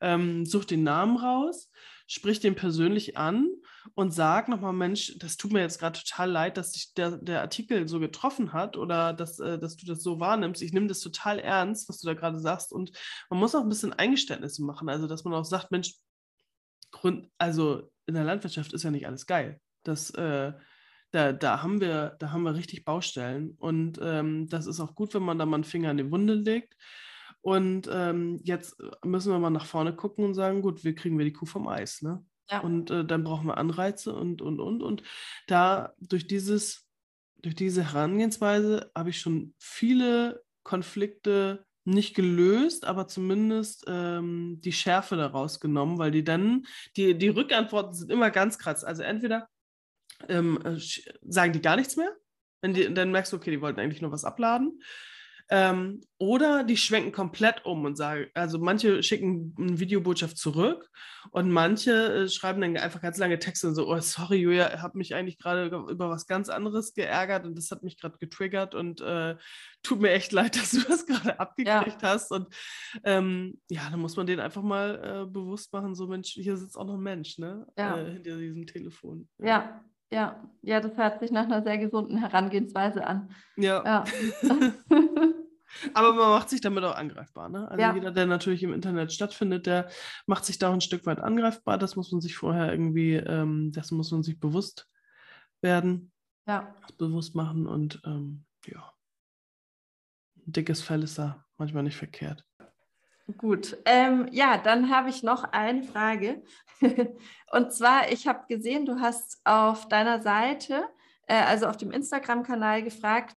ähm, 0.00 0.46
suche 0.46 0.68
den 0.68 0.82
Namen 0.82 1.18
raus, 1.18 1.70
sprich 2.06 2.40
den 2.40 2.54
persönlich 2.54 3.18
an 3.18 3.50
und 3.94 4.14
sag 4.14 4.48
nochmal, 4.48 4.72
Mensch, 4.72 5.18
das 5.18 5.36
tut 5.36 5.52
mir 5.52 5.60
jetzt 5.60 5.80
gerade 5.80 5.98
total 5.98 6.30
leid, 6.30 6.56
dass 6.56 6.72
dich 6.72 6.94
der, 6.94 7.18
der 7.18 7.42
Artikel 7.42 7.86
so 7.88 8.00
getroffen 8.00 8.54
hat 8.54 8.78
oder 8.78 9.12
dass, 9.12 9.38
äh, 9.38 9.58
dass 9.58 9.76
du 9.76 9.84
das 9.84 10.02
so 10.02 10.18
wahrnimmst. 10.18 10.62
Ich 10.62 10.72
nehme 10.72 10.86
das 10.86 11.00
total 11.00 11.40
ernst, 11.40 11.90
was 11.90 11.98
du 12.00 12.06
da 12.06 12.14
gerade 12.14 12.40
sagst. 12.40 12.72
Und 12.72 12.92
man 13.28 13.38
muss 13.38 13.54
auch 13.54 13.62
ein 13.62 13.68
bisschen 13.68 13.92
Eingeständnisse 13.92 14.64
machen. 14.64 14.88
Also, 14.88 15.06
dass 15.06 15.24
man 15.24 15.34
auch 15.34 15.44
sagt, 15.44 15.72
Mensch, 15.72 15.94
Grund, 16.92 17.28
also 17.38 17.90
in 18.06 18.14
der 18.14 18.24
Landwirtschaft 18.24 18.72
ist 18.72 18.84
ja 18.84 18.90
nicht 18.90 19.06
alles 19.06 19.26
geil. 19.26 19.60
Das, 19.82 20.10
äh, 20.10 20.52
da, 21.10 21.32
da, 21.32 21.62
haben 21.62 21.80
wir, 21.80 22.16
da 22.20 22.30
haben 22.30 22.44
wir 22.44 22.54
richtig 22.54 22.84
Baustellen. 22.84 23.56
Und 23.58 23.98
ähm, 24.02 24.48
das 24.48 24.66
ist 24.66 24.80
auch 24.80 24.94
gut, 24.94 25.14
wenn 25.14 25.22
man 25.22 25.38
da 25.38 25.46
mal 25.46 25.56
einen 25.56 25.64
Finger 25.64 25.90
in 25.90 25.98
die 25.98 26.10
Wunde 26.10 26.34
legt. 26.34 26.76
Und 27.40 27.88
ähm, 27.92 28.40
jetzt 28.44 28.76
müssen 29.04 29.32
wir 29.32 29.38
mal 29.38 29.50
nach 29.50 29.66
vorne 29.66 29.94
gucken 29.94 30.24
und 30.24 30.34
sagen, 30.34 30.62
gut, 30.62 30.84
wie 30.84 30.94
kriegen 30.94 31.18
wir 31.18 31.24
die 31.24 31.32
Kuh 31.32 31.46
vom 31.46 31.66
Eis? 31.66 32.00
Ne? 32.00 32.24
Ja. 32.50 32.60
Und 32.60 32.90
äh, 32.90 33.04
dann 33.04 33.24
brauchen 33.24 33.48
wir 33.48 33.56
Anreize 33.58 34.14
und, 34.14 34.40
und, 34.40 34.60
und. 34.60 34.82
Und 34.82 35.02
da 35.48 35.92
durch 35.98 36.26
dieses, 36.26 36.88
durch 37.42 37.56
diese 37.56 37.82
Herangehensweise 37.82 38.90
habe 38.96 39.10
ich 39.10 39.20
schon 39.20 39.54
viele 39.58 40.42
Konflikte 40.62 41.66
nicht 41.84 42.14
gelöst, 42.14 42.84
aber 42.84 43.08
zumindest 43.08 43.84
ähm, 43.88 44.60
die 44.60 44.72
Schärfe 44.72 45.16
daraus 45.16 45.60
genommen, 45.60 45.98
weil 45.98 46.10
die 46.10 46.24
dann, 46.24 46.64
die, 46.96 47.16
die 47.16 47.28
Rückantworten 47.28 47.94
sind 47.94 48.10
immer 48.10 48.30
ganz 48.30 48.58
krass. 48.58 48.84
Also 48.84 49.02
entweder 49.02 49.48
ähm, 50.28 50.58
äh, 50.64 50.78
sagen 51.22 51.52
die 51.52 51.62
gar 51.62 51.76
nichts 51.76 51.96
mehr, 51.96 52.12
wenn 52.60 52.74
die, 52.74 52.92
dann 52.92 53.10
merkst 53.10 53.32
du, 53.32 53.36
okay, 53.36 53.50
die 53.50 53.60
wollten 53.60 53.80
eigentlich 53.80 54.02
nur 54.02 54.12
was 54.12 54.24
abladen. 54.24 54.80
Ähm, 55.50 56.00
oder 56.18 56.64
die 56.64 56.76
schwenken 56.76 57.12
komplett 57.12 57.64
um 57.64 57.84
und 57.84 57.96
sagen, 57.96 58.26
also 58.34 58.58
manche 58.58 59.02
schicken 59.02 59.54
eine 59.58 59.80
Videobotschaft 59.80 60.38
zurück 60.38 60.88
und 61.30 61.50
manche 61.50 61.92
äh, 61.92 62.28
schreiben 62.28 62.60
dann 62.60 62.76
einfach 62.76 63.00
ganz 63.00 63.18
lange 63.18 63.38
Texte 63.38 63.68
und 63.68 63.74
so, 63.74 63.88
oh 63.88 64.00
sorry 64.00 64.36
Julia, 64.36 64.80
habe 64.80 64.98
mich 64.98 65.14
eigentlich 65.14 65.38
gerade 65.38 65.66
über 65.66 66.10
was 66.10 66.26
ganz 66.26 66.48
anderes 66.48 66.94
geärgert 66.94 67.44
und 67.44 67.56
das 67.56 67.70
hat 67.70 67.82
mich 67.82 67.98
gerade 67.98 68.18
getriggert 68.18 68.74
und 68.74 69.00
äh, 69.00 69.36
tut 69.82 70.00
mir 70.00 70.10
echt 70.10 70.32
leid, 70.32 70.56
dass 70.60 70.70
du 70.70 70.80
das 70.82 71.06
gerade 71.06 71.38
abgekriegt 71.40 72.02
ja. 72.02 72.08
hast. 72.08 72.30
Und 72.30 72.48
ähm, 73.04 73.60
ja, 73.68 73.88
dann 73.90 74.00
muss 74.00 74.16
man 74.16 74.26
denen 74.26 74.40
einfach 74.40 74.62
mal 74.62 75.24
äh, 75.24 75.30
bewusst 75.30 75.72
machen, 75.72 75.94
so 75.94 76.06
Mensch, 76.06 76.30
hier 76.30 76.56
sitzt 76.56 76.76
auch 76.76 76.86
noch 76.86 76.94
ein 76.94 77.02
Mensch, 77.02 77.38
ne? 77.38 77.66
Ja. 77.76 77.98
Äh, 77.98 78.12
hinter 78.12 78.38
diesem 78.38 78.66
Telefon. 78.66 79.28
Ja. 79.38 79.46
ja. 79.46 79.84
Ja, 80.12 80.42
ja, 80.60 80.80
das 80.80 80.96
hört 80.96 81.20
sich 81.20 81.30
nach 81.30 81.44
einer 81.44 81.62
sehr 81.62 81.78
gesunden 81.78 82.18
Herangehensweise 82.18 83.06
an. 83.06 83.34
Ja. 83.56 83.82
ja. 83.84 84.04
Aber 85.94 86.12
man 86.12 86.28
macht 86.28 86.50
sich 86.50 86.60
damit 86.60 86.84
auch 86.84 86.94
angreifbar. 86.94 87.48
Ne? 87.48 87.66
Also 87.68 87.80
ja. 87.80 87.94
jeder, 87.94 88.10
der 88.10 88.26
natürlich 88.26 88.62
im 88.62 88.74
Internet 88.74 89.12
stattfindet, 89.12 89.64
der 89.66 89.88
macht 90.26 90.44
sich 90.44 90.58
da 90.58 90.68
auch 90.68 90.74
ein 90.74 90.82
Stück 90.82 91.06
weit 91.06 91.18
angreifbar. 91.18 91.78
Das 91.78 91.96
muss 91.96 92.12
man 92.12 92.20
sich 92.20 92.36
vorher 92.36 92.70
irgendwie, 92.70 93.14
ähm, 93.14 93.72
das 93.72 93.90
muss 93.90 94.10
man 94.12 94.22
sich 94.22 94.38
bewusst 94.38 94.86
werden. 95.62 96.12
Ja. 96.46 96.74
Bewusst 96.98 97.34
machen 97.34 97.66
und 97.66 98.02
ähm, 98.04 98.44
ja. 98.66 98.92
Ein 100.46 100.52
dickes 100.52 100.82
Fell 100.82 101.02
ist 101.02 101.18
da 101.18 101.44
manchmal 101.56 101.84
nicht 101.84 101.96
verkehrt. 101.96 102.44
Gut, 103.36 103.78
ähm, 103.84 104.28
ja, 104.32 104.58
dann 104.58 104.90
habe 104.90 105.10
ich 105.10 105.22
noch 105.22 105.44
eine 105.44 105.82
Frage. 105.82 106.42
und 107.52 107.72
zwar, 107.72 108.10
ich 108.10 108.26
habe 108.26 108.44
gesehen, 108.48 108.84
du 108.84 109.00
hast 109.00 109.40
auf 109.44 109.88
deiner 109.88 110.20
Seite, 110.20 110.84
äh, 111.26 111.42
also 111.42 111.66
auf 111.66 111.76
dem 111.76 111.92
Instagram-Kanal 111.92 112.82
gefragt, 112.82 113.36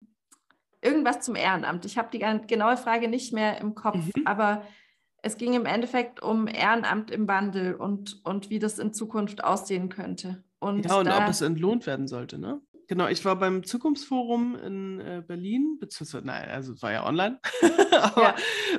irgendwas 0.81 1.21
zum 1.21 1.37
Ehrenamt. 1.37 1.85
Ich 1.85 1.99
habe 1.99 2.09
die 2.13 2.25
genaue 2.47 2.77
Frage 2.77 3.09
nicht 3.09 3.33
mehr 3.33 3.61
im 3.61 3.75
Kopf, 3.75 3.97
mhm. 4.15 4.27
aber 4.27 4.63
es 5.23 5.37
ging 5.37 5.55
im 5.55 5.67
Endeffekt 5.67 6.23
um 6.23 6.47
Ehrenamt 6.47 7.11
im 7.11 7.27
Wandel 7.27 7.75
und, 7.75 8.21
und 8.25 8.51
wie 8.51 8.59
das 8.59 8.79
in 8.79 8.93
Zukunft 8.93 9.43
aussehen 9.43 9.89
könnte. 9.89 10.45
Und 10.59 10.87
ja, 10.87 10.99
und 10.99 11.07
da, 11.07 11.25
ob 11.25 11.29
es 11.29 11.41
entlohnt 11.41 11.87
werden 11.87 12.09
sollte, 12.09 12.39
ne? 12.39 12.61
Genau, 12.87 13.09
ich 13.09 13.25
war 13.25 13.37
beim 13.37 13.65
Zukunftsforum 13.65 14.57
in 14.57 15.01
äh, 15.01 15.23
Berlin, 15.27 15.79
beziehungsweise, 15.81 16.27
nein, 16.27 16.49
also 16.51 16.73
es 16.75 16.83
war 16.83 16.93
ja 16.93 17.07
online, 17.07 17.41
aber 17.93 18.35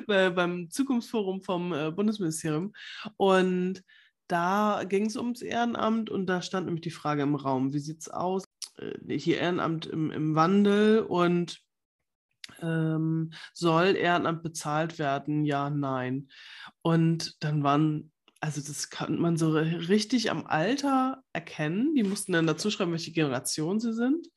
ja. 0.07 0.29
beim 0.29 0.69
Zukunftsforum 0.69 1.41
vom 1.41 1.73
äh, 1.73 1.91
Bundesministerium. 1.91 2.73
Und 3.17 3.83
da 4.27 4.83
ging 4.87 5.05
es 5.05 5.17
ums 5.17 5.41
Ehrenamt 5.41 6.09
und 6.09 6.27
da 6.27 6.41
stand 6.41 6.65
nämlich 6.65 6.83
die 6.83 6.91
Frage 6.91 7.23
im 7.23 7.35
Raum, 7.35 7.73
wie 7.73 7.79
sieht 7.79 8.01
es 8.01 8.09
aus? 8.09 8.43
Äh, 8.77 9.17
hier 9.17 9.39
Ehrenamt 9.39 9.85
im, 9.87 10.11
im 10.11 10.35
Wandel 10.35 10.99
und 10.99 11.59
ähm, 12.61 13.31
soll 13.53 13.95
Ehrenamt 13.95 14.43
bezahlt 14.43 14.99
werden? 14.99 15.45
Ja, 15.45 15.69
nein. 15.69 16.29
Und 16.81 17.43
dann 17.43 17.63
waren 17.63 18.11
also 18.41 18.61
das 18.61 18.89
kann 18.89 19.19
man 19.19 19.37
so 19.37 19.51
richtig 19.51 20.31
am 20.31 20.45
Alter 20.45 21.23
erkennen. 21.33 21.95
Die 21.95 22.03
mussten 22.03 22.33
dann 22.33 22.47
dazu 22.47 22.69
schreiben, 22.69 22.91
welche 22.91 23.11
Generation 23.11 23.79
sie 23.79 23.93
sind. 23.93 24.27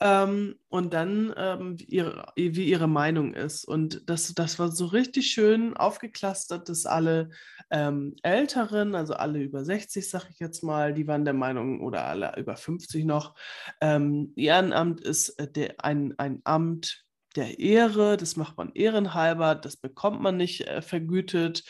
Ähm, 0.00 0.56
und 0.68 0.92
dann, 0.92 1.32
ähm, 1.36 1.76
ihre, 1.86 2.32
wie 2.36 2.68
ihre 2.68 2.88
Meinung 2.88 3.34
ist. 3.34 3.64
Und 3.64 4.08
das, 4.08 4.34
das 4.34 4.58
war 4.58 4.70
so 4.72 4.86
richtig 4.86 5.30
schön 5.30 5.76
aufgeklustert, 5.76 6.68
dass 6.68 6.86
alle 6.86 7.30
ähm, 7.70 8.16
Älteren, 8.22 8.94
also 8.94 9.14
alle 9.14 9.40
über 9.40 9.64
60, 9.64 10.08
sag 10.08 10.28
ich 10.30 10.40
jetzt 10.40 10.62
mal, 10.62 10.94
die 10.94 11.06
waren 11.06 11.24
der 11.24 11.34
Meinung, 11.34 11.80
oder 11.80 12.04
alle 12.06 12.36
über 12.36 12.56
50 12.56 13.04
noch, 13.04 13.34
ähm, 13.80 14.32
Ehrenamt 14.36 15.00
ist 15.00 15.30
äh, 15.38 15.50
der, 15.50 15.74
ein, 15.84 16.14
ein 16.18 16.40
Amt, 16.44 17.04
der 17.36 17.58
Ehre, 17.58 18.16
das 18.16 18.36
macht 18.36 18.56
man 18.56 18.72
ehrenhalber, 18.74 19.54
das 19.54 19.76
bekommt 19.76 20.20
man 20.20 20.36
nicht 20.36 20.66
äh, 20.66 20.82
vergütet 20.82 21.64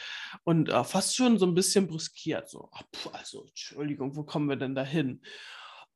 und 0.45 0.69
äh, 0.69 0.85
fast 0.85 1.17
schon 1.17 1.39
so 1.39 1.47
ein 1.47 1.55
bisschen 1.55 1.89
brüskiert. 1.89 2.49
So, 2.49 2.69
ach, 2.73 2.83
pf, 2.95 3.09
also 3.13 3.45
Entschuldigung, 3.47 4.17
wo 4.17 4.23
kommen 4.25 4.49
wir 4.49 4.57
denn 4.57 4.75
da 4.75 4.85
hin? 4.85 5.23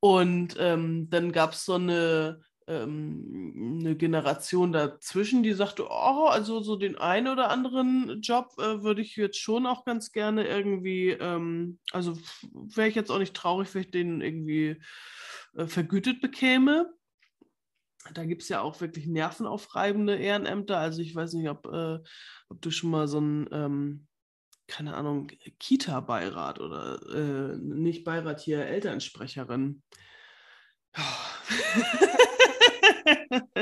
Und 0.00 0.56
ähm, 0.58 1.08
dann 1.10 1.30
gab 1.30 1.52
es 1.52 1.64
so 1.64 1.74
eine, 1.74 2.40
ähm, 2.66 3.78
eine 3.80 3.96
Generation 3.96 4.72
dazwischen, 4.72 5.44
die 5.44 5.52
sagte, 5.52 5.86
oh, 5.88 6.26
also 6.26 6.60
so 6.60 6.74
den 6.74 6.96
einen 6.96 7.28
oder 7.28 7.50
anderen 7.50 8.20
Job 8.20 8.52
äh, 8.58 8.82
würde 8.82 9.00
ich 9.00 9.14
jetzt 9.16 9.38
schon 9.38 9.64
auch 9.64 9.84
ganz 9.84 10.10
gerne 10.10 10.46
irgendwie, 10.46 11.10
ähm, 11.10 11.78
also 11.92 12.18
wäre 12.52 12.88
ich 12.88 12.96
jetzt 12.96 13.10
auch 13.10 13.18
nicht 13.20 13.34
traurig, 13.34 13.72
wenn 13.74 13.82
ich 13.82 13.90
den 13.92 14.20
irgendwie 14.20 14.76
äh, 15.54 15.66
vergütet 15.66 16.20
bekäme 16.20 16.92
da 18.14 18.24
gibt 18.24 18.42
es 18.42 18.48
ja 18.48 18.60
auch 18.60 18.80
wirklich 18.80 19.06
nervenaufreibende 19.06 20.16
Ehrenämter. 20.16 20.78
Also 20.78 21.02
ich 21.02 21.14
weiß 21.14 21.34
nicht, 21.34 21.48
ob, 21.48 21.66
äh, 21.66 21.98
ob 22.48 22.60
du 22.60 22.70
schon 22.70 22.90
mal 22.90 23.06
so 23.08 23.20
ein, 23.20 23.48
ähm, 23.52 24.06
keine 24.66 24.94
Ahnung, 24.94 25.28
Kita-Beirat 25.58 26.60
oder 26.60 27.00
äh, 27.12 27.56
nicht 27.58 28.04
Beirat 28.04 28.40
hier, 28.40 28.66
Elternsprecherin. 28.66 29.82
Oh. 30.96 31.00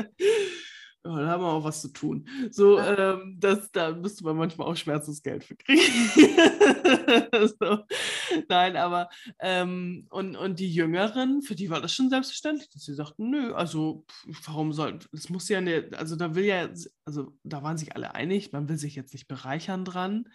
Oh, 1.02 1.16
da 1.16 1.28
haben 1.28 1.42
wir 1.42 1.48
auch 1.48 1.64
was 1.64 1.80
zu 1.80 1.88
tun. 1.88 2.28
So, 2.50 2.76
ja. 2.76 3.14
ähm, 3.14 3.36
das, 3.40 3.72
da 3.72 3.92
müsste 3.92 4.22
man 4.22 4.36
manchmal 4.36 4.68
auch 4.68 4.76
Schmerzensgeld 4.76 5.44
für 5.44 5.56
kriegen. 5.56 5.80
so. 7.58 7.78
Nein, 8.50 8.76
aber 8.76 9.08
ähm, 9.38 10.06
und, 10.10 10.36
und 10.36 10.58
die 10.58 10.70
Jüngeren, 10.70 11.40
für 11.40 11.54
die 11.54 11.70
war 11.70 11.80
das 11.80 11.94
schon 11.94 12.10
selbstverständlich, 12.10 12.68
dass 12.68 12.82
sie 12.84 12.92
sagten, 12.92 13.30
nö, 13.30 13.54
also 13.54 14.04
warum 14.44 14.74
soll, 14.74 14.98
das 15.10 15.30
muss 15.30 15.48
ja 15.48 15.58
eine, 15.58 15.88
also 15.96 16.16
da 16.16 16.34
will 16.34 16.44
ja, 16.44 16.68
also 17.06 17.32
da 17.44 17.62
waren 17.62 17.78
sich 17.78 17.96
alle 17.96 18.14
einig, 18.14 18.52
man 18.52 18.68
will 18.68 18.76
sich 18.76 18.94
jetzt 18.94 19.14
nicht 19.14 19.26
bereichern 19.26 19.86
dran, 19.86 20.28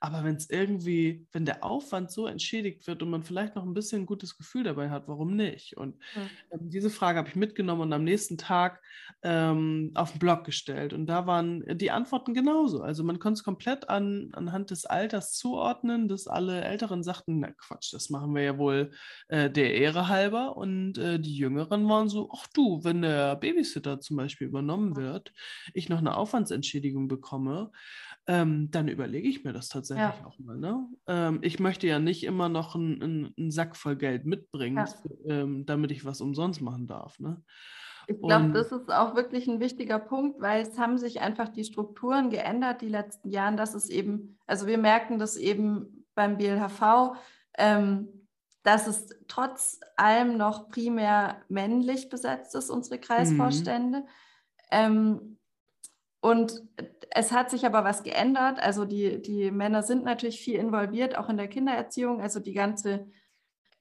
aber 0.00 0.24
wenn 0.24 0.36
es 0.36 0.48
irgendwie, 0.48 1.26
wenn 1.32 1.44
der 1.44 1.64
Aufwand 1.64 2.10
so 2.10 2.26
entschädigt 2.26 2.86
wird 2.86 3.02
und 3.02 3.10
man 3.10 3.24
vielleicht 3.24 3.56
noch 3.56 3.64
ein 3.64 3.74
bisschen 3.74 4.02
ein 4.02 4.06
gutes 4.06 4.36
Gefühl 4.36 4.62
dabei 4.62 4.90
hat, 4.90 5.08
warum 5.08 5.34
nicht? 5.34 5.76
Und 5.76 5.96
mhm. 6.14 6.70
diese 6.70 6.90
Frage 6.90 7.18
habe 7.18 7.28
ich 7.28 7.36
mitgenommen 7.36 7.82
und 7.82 7.92
am 7.92 8.04
nächsten 8.04 8.38
Tag 8.38 8.80
ähm, 9.22 9.90
auf 9.94 10.12
den 10.12 10.20
Blog 10.20 10.44
gestellt. 10.44 10.92
Und 10.92 11.06
da 11.06 11.26
waren 11.26 11.64
die 11.78 11.90
Antworten 11.90 12.32
genauso. 12.32 12.82
Also 12.82 13.02
man 13.02 13.18
konnte 13.18 13.38
es 13.38 13.44
komplett 13.44 13.88
an, 13.88 14.30
anhand 14.32 14.70
des 14.70 14.84
Alters 14.86 15.32
zuordnen, 15.32 16.08
dass 16.08 16.28
alle 16.28 16.62
Älteren 16.62 17.02
sagten, 17.02 17.40
na 17.40 17.50
Quatsch, 17.50 17.92
das 17.92 18.08
machen 18.10 18.34
wir 18.34 18.42
ja 18.42 18.58
wohl 18.58 18.92
äh, 19.28 19.50
der 19.50 19.74
Ehre 19.74 20.08
halber. 20.08 20.56
Und 20.56 20.96
äh, 20.98 21.18
die 21.18 21.36
Jüngeren 21.36 21.88
waren 21.88 22.08
so, 22.08 22.30
ach 22.32 22.46
du, 22.54 22.84
wenn 22.84 23.02
der 23.02 23.34
Babysitter 23.36 24.00
zum 24.00 24.16
Beispiel 24.16 24.46
übernommen 24.46 24.96
wird, 24.96 25.32
ich 25.74 25.88
noch 25.88 25.98
eine 25.98 26.16
Aufwandsentschädigung 26.16 27.08
bekomme, 27.08 27.72
ähm, 28.28 28.70
dann 28.70 28.88
überlege 28.88 29.26
ich 29.26 29.42
mir 29.42 29.54
das 29.54 29.68
tatsächlich 29.68 30.20
ja. 30.20 30.26
auch 30.26 30.38
mal. 30.38 30.56
Ne? 30.58 30.86
Ähm, 31.06 31.38
ich 31.40 31.58
möchte 31.58 31.86
ja 31.86 31.98
nicht 31.98 32.24
immer 32.24 32.50
noch 32.50 32.74
einen 32.74 33.50
Sack 33.50 33.74
voll 33.74 33.96
Geld 33.96 34.26
mitbringen, 34.26 34.76
ja. 34.76 34.86
ähm, 35.24 35.64
damit 35.64 35.90
ich 35.90 36.04
was 36.04 36.20
umsonst 36.20 36.60
machen 36.60 36.86
darf. 36.86 37.18
Ne? 37.18 37.42
Ich 38.06 38.20
glaube, 38.20 38.50
das 38.52 38.70
ist 38.70 38.90
auch 38.90 39.16
wirklich 39.16 39.48
ein 39.48 39.60
wichtiger 39.60 39.98
Punkt, 39.98 40.40
weil 40.40 40.62
es 40.62 40.78
haben 40.78 40.98
sich 40.98 41.20
einfach 41.20 41.48
die 41.48 41.64
Strukturen 41.64 42.28
geändert 42.30 42.82
die 42.82 42.88
letzten 42.88 43.30
Jahre, 43.30 43.56
dass 43.56 43.74
es 43.74 43.88
eben, 43.88 44.38
also 44.46 44.66
wir 44.66 44.78
merken 44.78 45.18
das 45.18 45.36
eben 45.36 46.06
beim 46.14 46.36
BLHV, 46.36 47.16
ähm, 47.56 48.08
dass 48.62 48.86
es 48.86 49.08
trotz 49.26 49.80
allem 49.96 50.36
noch 50.36 50.68
primär 50.68 51.40
männlich 51.48 52.10
besetzt 52.10 52.54
ist, 52.54 52.68
unsere 52.68 52.98
Kreisvorstände. 52.98 54.00
Mhm. 54.00 54.06
Ähm, 54.70 55.38
und 56.20 56.62
es 57.10 57.32
hat 57.32 57.50
sich 57.50 57.64
aber 57.64 57.84
was 57.84 58.02
geändert. 58.02 58.60
Also 58.60 58.84
die, 58.84 59.22
die 59.22 59.50
Männer 59.50 59.82
sind 59.82 60.04
natürlich 60.04 60.40
viel 60.40 60.56
involviert, 60.56 61.16
auch 61.16 61.28
in 61.28 61.36
der 61.36 61.48
Kindererziehung. 61.48 62.20
Also 62.20 62.40
die 62.40 62.52
ganze, 62.52 63.06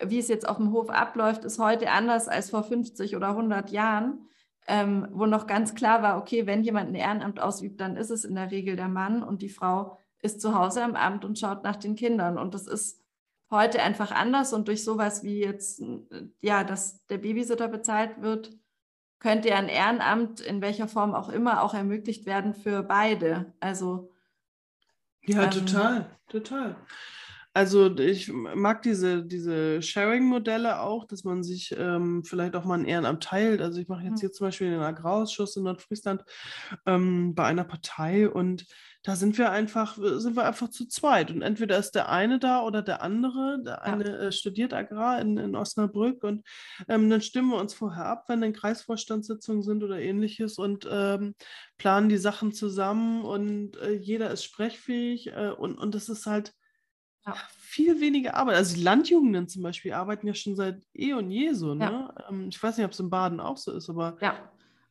wie 0.04 0.20
es 0.20 0.28
jetzt 0.28 0.48
auf 0.48 0.58
dem 0.58 0.72
Hof 0.72 0.90
abläuft, 0.90 1.44
ist 1.44 1.60
heute 1.60 1.92
anders 1.92 2.28
als 2.28 2.50
vor 2.52 2.64
50 2.64 3.16
oder 3.16 3.30
100 3.30 3.72
Jahren, 3.72 4.28
ähm, 4.68 5.08
wo 5.12 5.26
noch 5.26 5.48
ganz 5.48 5.76
klar 5.76 6.02
war, 6.04 6.18
okay, 6.18 6.46
wenn 6.46 6.64
jemand 6.64 6.90
ein 6.90 6.96
Ehrenamt 6.96 7.40
ausübt, 7.40 7.82
dann 7.82 7.96
ist 7.96 8.12
es 8.12 8.24
in 8.24 8.36
der 8.36 8.52
Regel 8.52 8.76
der 8.76 8.90
Mann 8.90 9.24
und 9.24 9.42
die 9.42 9.50
Frau 9.50 9.98
ist 10.22 10.42
zu 10.42 10.54
Hause 10.56 10.82
im 10.82 10.96
Amt 10.96 11.26
und 11.26 11.40
schaut 11.40 11.64
nach 11.64 11.76
den 11.76 11.96
Kindern. 11.96 12.38
Und 12.38 12.54
das 12.54 12.68
ist 12.68 13.02
heute 13.50 13.82
einfach 13.82 14.12
anders. 14.12 14.54
Und 14.54 14.68
durch 14.68 14.84
sowas 14.84 15.24
wie 15.24 15.40
jetzt, 15.40 15.82
ja, 16.42 16.64
dass 16.64 17.06
der 17.08 17.18
Babysitter 17.18 17.68
bezahlt 17.68 18.22
wird, 18.22 18.58
könnte 19.20 19.50
ja 19.50 19.58
ein 19.58 19.70
Ehrenamt 19.70 20.40
in 20.40 20.62
welcher 20.62 20.88
Form 20.88 21.14
auch 21.14 21.30
immer 21.30 21.64
auch 21.64 21.74
ermöglicht 21.74 22.26
werden 22.26 22.54
für 22.54 22.84
beide. 22.84 23.54
Also 23.60 24.12
ja, 25.26 25.44
ähm, 25.44 25.52
total, 25.52 26.10
total. 26.28 26.76
Also 27.54 27.98
ich 27.98 28.32
mag 28.32 28.84
diese, 28.84 29.26
diese 29.26 29.82
Sharing-Modelle 29.82 30.80
auch, 30.80 31.06
dass 31.06 31.24
man 31.24 31.42
sich 31.42 31.76
ähm, 31.76 32.24
vielleicht 32.24 32.56
auch 32.56 32.66
mal 32.66 32.78
ein 32.78 32.86
Ehrenamt 32.86 33.24
teilt. 33.24 33.62
Also 33.62 33.82
ich 33.82 33.88
mache 33.88 34.04
jetzt 34.04 34.18
hm. 34.18 34.20
hier 34.20 34.32
zum 34.32 34.46
Beispiel 34.46 34.70
den 34.70 34.80
Agrarausschuss 34.80 35.56
in 35.56 35.64
Nordfriesland 35.64 36.24
ähm, 36.86 37.34
bei 37.34 37.46
einer 37.46 37.64
Partei 37.64 38.30
und 38.30 38.68
da 39.08 39.16
sind 39.16 39.38
wir 39.38 39.52
einfach, 39.52 39.98
sind 39.98 40.36
wir 40.36 40.46
einfach 40.46 40.70
zu 40.70 40.86
zweit. 40.86 41.32
Und 41.32 41.42
entweder 41.42 41.78
ist 41.78 41.92
der 41.92 42.10
eine 42.10 42.40
da 42.40 42.62
oder 42.62 42.82
der 42.82 43.02
andere. 43.02 43.64
Der 43.64 43.84
eine 43.84 44.04
äh, 44.04 44.32
studiert 44.34 44.74
Agrar 44.74 45.22
in, 45.22 45.38
in 45.38 45.56
Osnabrück 45.56 46.26
und 46.26 46.46
ähm, 46.90 47.10
dann 47.10 47.22
stimmen 47.22 47.52
wir 47.52 47.58
uns 47.58 47.74
vorher 47.74 48.06
ab, 48.06 48.26
wenn 48.28 48.42
dann 48.42 48.52
Kreisvorstandssitzungen 48.52 49.64
sind 49.64 49.82
oder 49.82 49.98
ähnliches 49.98 50.58
und 50.58 50.86
ähm, 50.92 51.36
planen 51.78 52.10
die 52.10 52.18
Sachen 52.18 52.52
zusammen 52.52 53.24
und 53.24 53.78
äh, 53.78 53.94
jeder 53.94 54.30
ist 54.30 54.44
sprechfähig 54.44 55.28
äh, 55.28 55.52
und, 55.58 55.78
und 55.78 55.96
das 55.96 56.10
ist 56.10 56.26
halt 56.26 56.54
ja. 57.26 57.34
viel 57.58 58.02
weniger 58.02 58.36
Arbeit. 58.36 58.58
Also 58.58 58.76
die 58.76 58.84
Landjugenden 58.84 59.48
zum 59.48 59.64
Beispiel 59.64 59.94
arbeiten 59.94 60.28
ja 60.28 60.34
schon 60.34 60.58
seit 60.58 60.84
eh 60.94 61.14
und 61.14 61.32
je 61.32 61.54
so. 61.54 61.76
Ne? 61.76 61.86
Ja. 61.86 62.28
Ähm, 62.30 62.50
ich 62.50 62.62
weiß 62.62 62.76
nicht, 62.76 62.86
ob 62.86 62.92
es 62.92 63.00
in 63.00 63.10
Baden 63.10 63.40
auch 63.40 63.56
so 63.56 63.72
ist, 63.72 63.90
aber. 63.90 64.18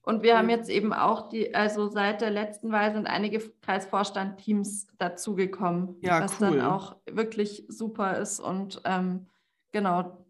Und 0.06 0.22
wir 0.22 0.38
haben 0.38 0.48
jetzt 0.48 0.70
eben 0.70 0.92
auch 0.92 1.28
die, 1.28 1.52
also 1.52 1.88
seit 1.88 2.20
der 2.20 2.30
letzten 2.30 2.70
Wahl 2.70 2.92
sind 2.92 3.08
einige 3.08 3.40
Kreisvorstand-Teams 3.62 4.86
dazugekommen, 4.98 5.96
ja, 6.00 6.22
was 6.22 6.40
cool. 6.40 6.58
dann 6.58 6.60
auch 6.60 6.94
wirklich 7.10 7.64
super 7.66 8.16
ist. 8.18 8.38
Und 8.38 8.80
ähm, 8.84 9.26
genau, 9.72 10.24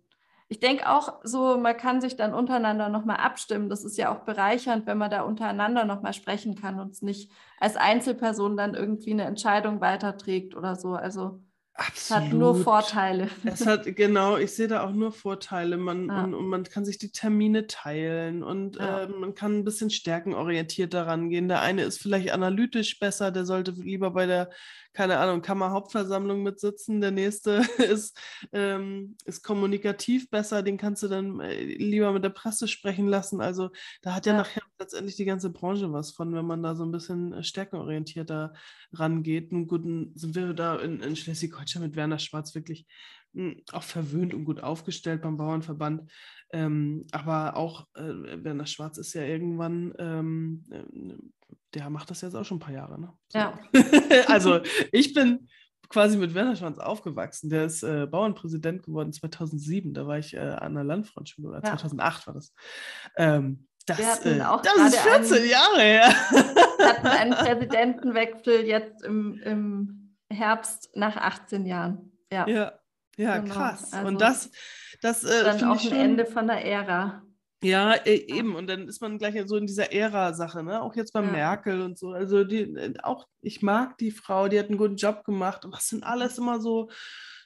ich 0.48 0.60
denke 0.60 0.88
auch 0.88 1.20
so, 1.24 1.58
man 1.58 1.76
kann 1.76 2.00
sich 2.00 2.16
dann 2.16 2.32
untereinander 2.32 2.88
nochmal 2.88 3.18
abstimmen. 3.18 3.68
Das 3.68 3.84
ist 3.84 3.98
ja 3.98 4.10
auch 4.10 4.20
bereichernd, 4.20 4.86
wenn 4.86 4.96
man 4.96 5.10
da 5.10 5.20
untereinander 5.20 5.84
nochmal 5.84 6.14
sprechen 6.14 6.54
kann 6.54 6.80
und 6.80 6.92
es 6.92 7.02
nicht 7.02 7.30
als 7.60 7.76
Einzelperson 7.76 8.56
dann 8.56 8.72
irgendwie 8.72 9.10
eine 9.10 9.24
Entscheidung 9.24 9.82
weiterträgt 9.82 10.56
oder 10.56 10.74
so. 10.76 10.94
Also 10.94 11.42
Absolut. 11.78 11.94
Es 11.94 12.10
hat 12.10 12.32
nur 12.32 12.54
Vorteile. 12.54 13.28
Es 13.44 13.66
hat, 13.66 13.84
genau, 13.96 14.38
ich 14.38 14.52
sehe 14.52 14.66
da 14.66 14.82
auch 14.82 14.92
nur 14.92 15.12
Vorteile. 15.12 15.76
Man, 15.76 16.08
ja. 16.08 16.24
und, 16.24 16.34
und, 16.34 16.46
man 16.48 16.64
kann 16.64 16.86
sich 16.86 16.96
die 16.96 17.12
Termine 17.12 17.66
teilen 17.66 18.42
und 18.42 18.76
ja. 18.76 19.02
äh, 19.02 19.08
man 19.08 19.34
kann 19.34 19.58
ein 19.58 19.64
bisschen 19.64 19.90
stärkenorientierter 19.90 21.06
rangehen. 21.06 21.48
Der 21.48 21.60
eine 21.60 21.82
ist 21.82 22.00
vielleicht 22.00 22.30
analytisch 22.30 22.98
besser, 22.98 23.30
der 23.30 23.44
sollte 23.44 23.72
lieber 23.72 24.10
bei 24.12 24.24
der 24.24 24.50
keine 24.96 25.18
Ahnung, 25.18 25.42
Kammerhauptversammlung 25.42 26.42
mitsitzen. 26.42 27.02
Der 27.02 27.10
nächste 27.10 27.60
ist, 27.78 28.18
ähm, 28.52 29.14
ist 29.26 29.42
kommunikativ 29.42 30.30
besser, 30.30 30.62
den 30.62 30.78
kannst 30.78 31.02
du 31.02 31.08
dann 31.08 31.38
äh, 31.40 31.64
lieber 31.64 32.12
mit 32.12 32.24
der 32.24 32.30
Presse 32.30 32.66
sprechen 32.66 33.06
lassen. 33.06 33.42
Also 33.42 33.68
da 34.00 34.14
hat 34.14 34.24
ja, 34.24 34.32
ja, 34.32 34.38
nachher 34.38 34.62
letztendlich 34.78 35.16
die 35.16 35.26
ganze 35.26 35.50
Branche 35.50 35.92
was 35.92 36.12
von, 36.12 36.34
wenn 36.34 36.46
man 36.46 36.62
da 36.62 36.74
so 36.74 36.82
ein 36.82 36.92
bisschen 36.92 37.34
äh, 37.34 37.42
stärkenorientierter 37.42 38.54
rangeht. 38.94 39.52
Nun 39.52 39.66
gut, 39.66 39.82
sind 40.14 40.34
wir 40.34 40.54
da 40.54 40.76
in, 40.76 41.00
in 41.00 41.14
Schleswig-Holstein 41.14 41.82
mit 41.82 41.94
Werner 41.94 42.18
Schwarz 42.18 42.54
wirklich 42.54 42.86
hm, 43.34 43.62
auch 43.72 43.82
verwöhnt 43.82 44.32
und 44.32 44.46
gut 44.46 44.62
aufgestellt 44.62 45.20
beim 45.20 45.36
Bauernverband. 45.36 46.10
Ähm, 46.52 47.06
aber 47.12 47.54
auch 47.58 47.86
äh, 47.96 48.42
Werner 48.42 48.66
Schwarz 48.66 48.96
ist 48.96 49.12
ja 49.12 49.24
irgendwann 49.24 49.92
ähm, 49.98 50.64
äh, 50.70 51.14
der 51.76 51.90
macht 51.90 52.10
das 52.10 52.22
jetzt 52.22 52.34
auch 52.34 52.44
schon 52.44 52.56
ein 52.56 52.60
paar 52.60 52.72
Jahre. 52.72 52.98
Ne? 52.98 53.12
So. 53.28 53.38
Ja. 53.38 53.58
also 54.28 54.60
ich 54.92 55.12
bin 55.12 55.48
quasi 55.88 56.16
mit 56.16 56.34
Werner 56.34 56.56
Schwanz 56.56 56.78
aufgewachsen. 56.78 57.50
Der 57.50 57.66
ist 57.66 57.82
äh, 57.82 58.06
Bauernpräsident 58.06 58.82
geworden 58.82 59.12
2007. 59.12 59.92
Da 59.92 60.06
war 60.06 60.18
ich 60.18 60.34
äh, 60.34 60.38
an 60.38 60.74
der 60.74 60.84
Landfrontschule. 60.84 61.48
Oder 61.48 61.58
ja. 61.58 61.76
2008 61.76 62.26
war 62.26 62.34
das. 62.34 62.52
Ähm, 63.16 63.68
das, 63.84 64.00
äh, 64.24 64.38
das 64.38 64.94
ist 64.94 65.00
14 65.00 65.36
einen, 65.36 65.50
Jahre 65.50 65.80
her. 65.80 66.14
Wir 66.78 66.88
hatten 66.88 67.06
einen 67.06 67.32
Präsidentenwechsel 67.34 68.64
jetzt 68.64 69.04
im, 69.04 69.38
im 69.44 70.16
Herbst 70.30 70.90
nach 70.94 71.16
18 71.16 71.66
Jahren. 71.66 72.12
Ja, 72.32 72.48
ja, 72.48 72.72
ja 73.16 73.38
genau. 73.38 73.54
krass. 73.54 73.92
Also 73.92 74.08
Und 74.08 74.20
das, 74.20 74.50
das 75.02 75.22
äh, 75.24 75.44
dann 75.44 75.62
auch 75.64 75.84
ein 75.84 75.92
Ende 75.92 76.26
von 76.26 76.48
der 76.48 76.64
Ära. 76.64 77.22
Ja, 77.66 77.94
e 78.04 78.14
eben. 78.28 78.54
Und 78.54 78.68
dann 78.68 78.88
ist 78.88 79.00
man 79.00 79.18
gleich 79.18 79.34
so 79.46 79.56
in 79.56 79.66
dieser 79.66 79.92
Ära-Sache, 79.92 80.62
ne? 80.62 80.80
Auch 80.82 80.94
jetzt 80.94 81.12
bei 81.12 81.22
ja. 81.22 81.30
Merkel 81.30 81.82
und 81.82 81.98
so. 81.98 82.10
Also 82.10 82.44
die, 82.44 82.62
äh, 82.62 82.94
auch, 83.02 83.26
ich 83.40 83.60
mag 83.62 83.98
die 83.98 84.12
Frau, 84.12 84.48
die 84.48 84.58
hat 84.58 84.68
einen 84.68 84.78
guten 84.78 84.96
Job 84.96 85.24
gemacht. 85.24 85.64
Und 85.64 85.72
was 85.72 85.88
sind 85.88 86.04
alles 86.04 86.38
immer 86.38 86.60
so 86.60 86.88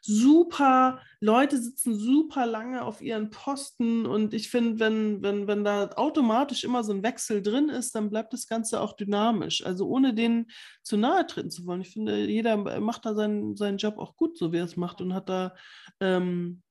super, 0.02 1.00
Leute 1.20 1.58
sitzen 1.58 1.94
super 1.94 2.46
lange 2.46 2.84
auf 2.84 3.02
ihren 3.02 3.28
Posten 3.30 4.06
und 4.06 4.32
ich 4.32 4.48
finde, 4.48 4.80
wenn, 4.80 5.22
wenn, 5.22 5.46
wenn 5.46 5.62
da 5.62 5.90
automatisch 5.96 6.64
immer 6.64 6.82
so 6.84 6.92
ein 6.92 7.02
Wechsel 7.02 7.42
drin 7.42 7.68
ist, 7.68 7.94
dann 7.94 8.08
bleibt 8.08 8.32
das 8.32 8.46
Ganze 8.46 8.80
auch 8.80 8.94
dynamisch. 8.94 9.64
Also 9.64 9.86
ohne 9.88 10.14
denen 10.14 10.46
zu 10.82 10.96
nahe 10.96 11.26
treten 11.26 11.50
zu 11.50 11.66
wollen. 11.66 11.82
Ich 11.82 11.90
finde, 11.90 12.24
jeder 12.24 12.56
macht 12.80 13.04
da 13.04 13.14
seinen, 13.14 13.56
seinen 13.56 13.76
Job 13.76 13.98
auch 13.98 14.16
gut, 14.16 14.38
so 14.38 14.52
wie 14.52 14.58
er 14.58 14.64
es 14.64 14.76
macht 14.76 15.02
und 15.02 15.12
hat 15.12 15.28
da 15.28 15.54
ähm, 16.00 16.62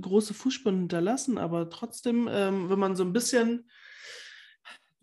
große 0.00 0.34
Fußspuren 0.34 0.78
hinterlassen, 0.80 1.38
aber 1.38 1.70
trotzdem, 1.70 2.28
ähm, 2.30 2.70
wenn 2.70 2.78
man 2.78 2.96
so 2.96 3.04
ein 3.04 3.12
bisschen 3.12 3.68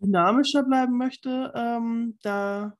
dynamischer 0.00 0.64
bleiben 0.64 0.96
möchte, 0.98 1.52
ähm, 1.54 2.18
da 2.22 2.76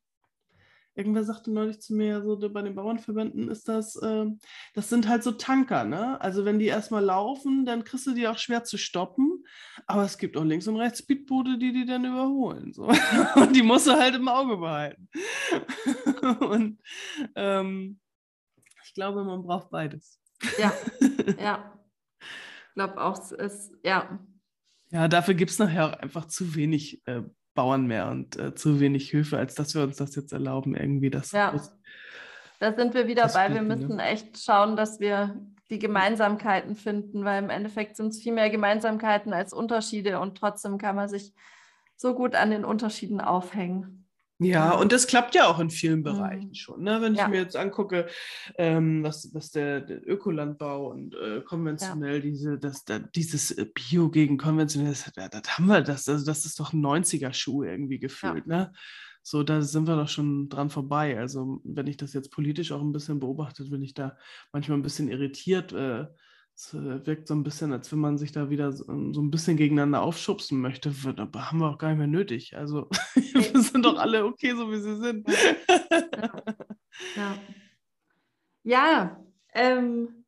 irgendwer 0.95 1.25
sagte 1.25 1.51
neulich 1.51 1.81
zu 1.81 1.95
mir, 1.95 2.23
so 2.23 2.37
bei 2.51 2.63
den 2.63 2.75
Bauernverbänden 2.75 3.49
ist 3.49 3.69
das, 3.69 3.97
äh, 3.97 4.27
das 4.75 4.89
sind 4.89 5.09
halt 5.09 5.23
so 5.23 5.33
Tanker, 5.33 5.85
ne? 5.85 6.21
Also 6.21 6.45
wenn 6.45 6.59
die 6.59 6.67
erstmal 6.67 7.05
laufen, 7.05 7.65
dann 7.65 7.85
kriegst 7.85 8.07
du 8.07 8.13
die 8.13 8.29
auch 8.29 8.39
schwer 8.39 8.65
zu 8.65 8.77
stoppen, 8.77 9.45
aber 9.87 10.05
es 10.05 10.19
gibt 10.19 10.37
auch 10.37 10.45
links 10.45 10.69
und 10.69 10.77
rechts 10.77 10.99
Speedboote, 11.01 11.59
die 11.59 11.73
die 11.73 11.87
dann 11.87 12.05
überholen. 12.05 12.73
So. 12.73 12.89
und 13.37 13.57
die 13.57 13.63
musst 13.63 13.87
du 13.87 13.93
halt 13.93 14.17
im 14.17 14.29
Auge 14.29 14.59
behalten. 14.59 15.09
und 16.41 16.79
ähm, 17.37 17.99
ich 18.85 18.95
glaube, 18.95 19.25
man 19.25 19.43
braucht 19.43 19.71
beides. 19.71 20.22
Ja, 20.59 20.73
ja. 21.39 21.73
Ich 22.21 22.75
glaube 22.75 23.01
auch, 23.01 23.19
es 23.19 23.33
ist, 23.33 23.73
ja. 23.85 24.19
Ja, 24.91 25.09
dafür 25.09 25.35
gibt 25.35 25.51
es 25.51 25.59
nachher 25.59 25.87
auch 25.87 25.93
einfach 25.95 26.27
zu 26.27 26.55
wenig 26.55 27.07
äh, 27.07 27.23
Bauern 27.55 27.87
mehr 27.87 28.11
und 28.11 28.39
äh, 28.39 28.55
zu 28.55 28.81
wenig 28.81 29.13
Höfe, 29.13 29.39
als 29.39 29.55
dass 29.55 29.75
wir 29.75 29.83
uns 29.83 29.97
das 29.97 30.15
jetzt 30.15 30.33
erlauben, 30.33 30.75
irgendwie 30.75 31.11
das. 31.11 31.33
Ja, 31.33 31.53
das, 31.53 31.77
da 32.59 32.73
sind 32.75 32.95
wir 32.95 33.07
wieder 33.07 33.29
bei. 33.29 33.53
Wir 33.53 33.63
ne? 33.63 33.77
müssen 33.77 33.97
ne? 33.97 34.05
echt 34.05 34.39
schauen, 34.43 34.77
dass 34.77 35.01
wir 35.01 35.37
die 35.71 35.79
Gemeinsamkeiten 35.79 36.77
finden, 36.77 37.25
weil 37.25 37.43
im 37.43 37.51
Endeffekt 37.51 37.97
sind 37.97 38.09
es 38.09 38.23
viel 38.23 38.33
mehr 38.33 38.51
Gemeinsamkeiten 38.51 39.33
als 39.33 39.53
Unterschiede 39.53 40.21
und 40.21 40.37
trotzdem 40.37 40.79
kann 40.79 40.97
man 40.97 41.09
sich 41.09 41.35
so 41.97 42.15
gut 42.15 42.35
an 42.35 42.51
den 42.51 42.65
Unterschieden 42.65 43.21
aufhängen. 43.21 44.02
Ja, 44.45 44.75
und 44.75 44.93
das 44.93 45.07
klappt 45.07 45.35
ja 45.35 45.47
auch 45.47 45.59
in 45.59 45.71
vielen 45.71 46.01
mhm. 46.01 46.05
Bereichen 46.05 46.49
mhm. 46.49 46.55
schon. 46.55 46.83
Ne? 46.83 47.01
Wenn 47.01 47.13
ich 47.13 47.19
ja. 47.19 47.29
mir 47.29 47.41
jetzt 47.41 47.57
angucke, 47.57 48.07
ähm, 48.57 49.03
was, 49.03 49.33
was 49.35 49.51
der, 49.51 49.81
der 49.81 50.07
Ökolandbau 50.09 50.91
und 50.91 51.15
äh, 51.15 51.41
konventionell 51.41 52.17
ja. 52.17 52.21
diese, 52.21 52.59
das, 52.59 52.85
da, 52.85 52.99
dieses 52.99 53.51
äh, 53.53 53.67
Bio 53.67 54.11
gegen 54.11 54.39
konventionell, 54.39 54.93
das, 54.93 55.11
das, 55.13 55.59
haben 55.59 55.67
wir, 55.67 55.83
das, 55.83 56.09
also 56.09 56.25
das 56.25 56.45
ist 56.45 56.59
doch 56.61 56.73
ein 56.73 56.85
90er-Schuh 56.85 57.65
irgendwie 57.65 57.99
gefühlt. 57.99 58.47
Ja. 58.47 58.57
Ne? 58.57 58.73
So, 59.23 59.45
da 59.45 59.63
sind 59.63 59.87
wir 59.87 59.97
doch 59.97 60.09
schon 60.09 60.49
dran 60.49 60.69
vorbei. 60.69 61.19
Also, 61.19 61.61
wenn 61.65 61.87
ich 61.87 61.97
das 61.97 62.13
jetzt 62.13 62.33
politisch 62.33 62.73
auch 62.73 62.81
ein 62.81 62.93
bisschen 62.93 63.21
beobachtet, 63.21 63.71
bin 63.71 63.83
ich 63.83 63.95
da 63.95 64.17
manchmal 64.53 64.79
ein 64.79 64.83
bisschen 64.83 65.09
irritiert. 65.09 65.73
Äh, 65.73 66.07
es 66.63 66.75
äh, 66.75 67.07
wirkt 67.07 67.27
so 67.27 67.35
ein 67.35 67.43
bisschen, 67.43 67.73
als 67.73 67.91
wenn 67.91 67.99
man 67.99 68.19
sich 68.19 68.33
da 68.33 68.49
wieder 68.51 68.73
so, 68.73 68.85
so 68.85 69.21
ein 69.21 69.31
bisschen 69.31 69.57
gegeneinander 69.57 70.03
aufschubsen 70.03 70.61
möchte. 70.61 70.93
Aber 71.17 71.51
haben 71.51 71.59
wir 71.59 71.69
auch 71.69 71.79
gar 71.79 71.89
nicht 71.89 71.99
mehr 71.99 72.07
nötig. 72.07 72.57
Also 72.57 72.89
wir 73.15 73.61
sind 73.61 73.85
doch 73.85 73.99
alle 73.99 74.25
okay, 74.25 74.55
so 74.55 74.71
wie 74.71 74.79
sie 74.79 74.97
sind. 74.97 75.29
Ja, 75.29 76.45
ja. 77.17 77.35
ja 78.63 79.25
ähm, 79.55 80.25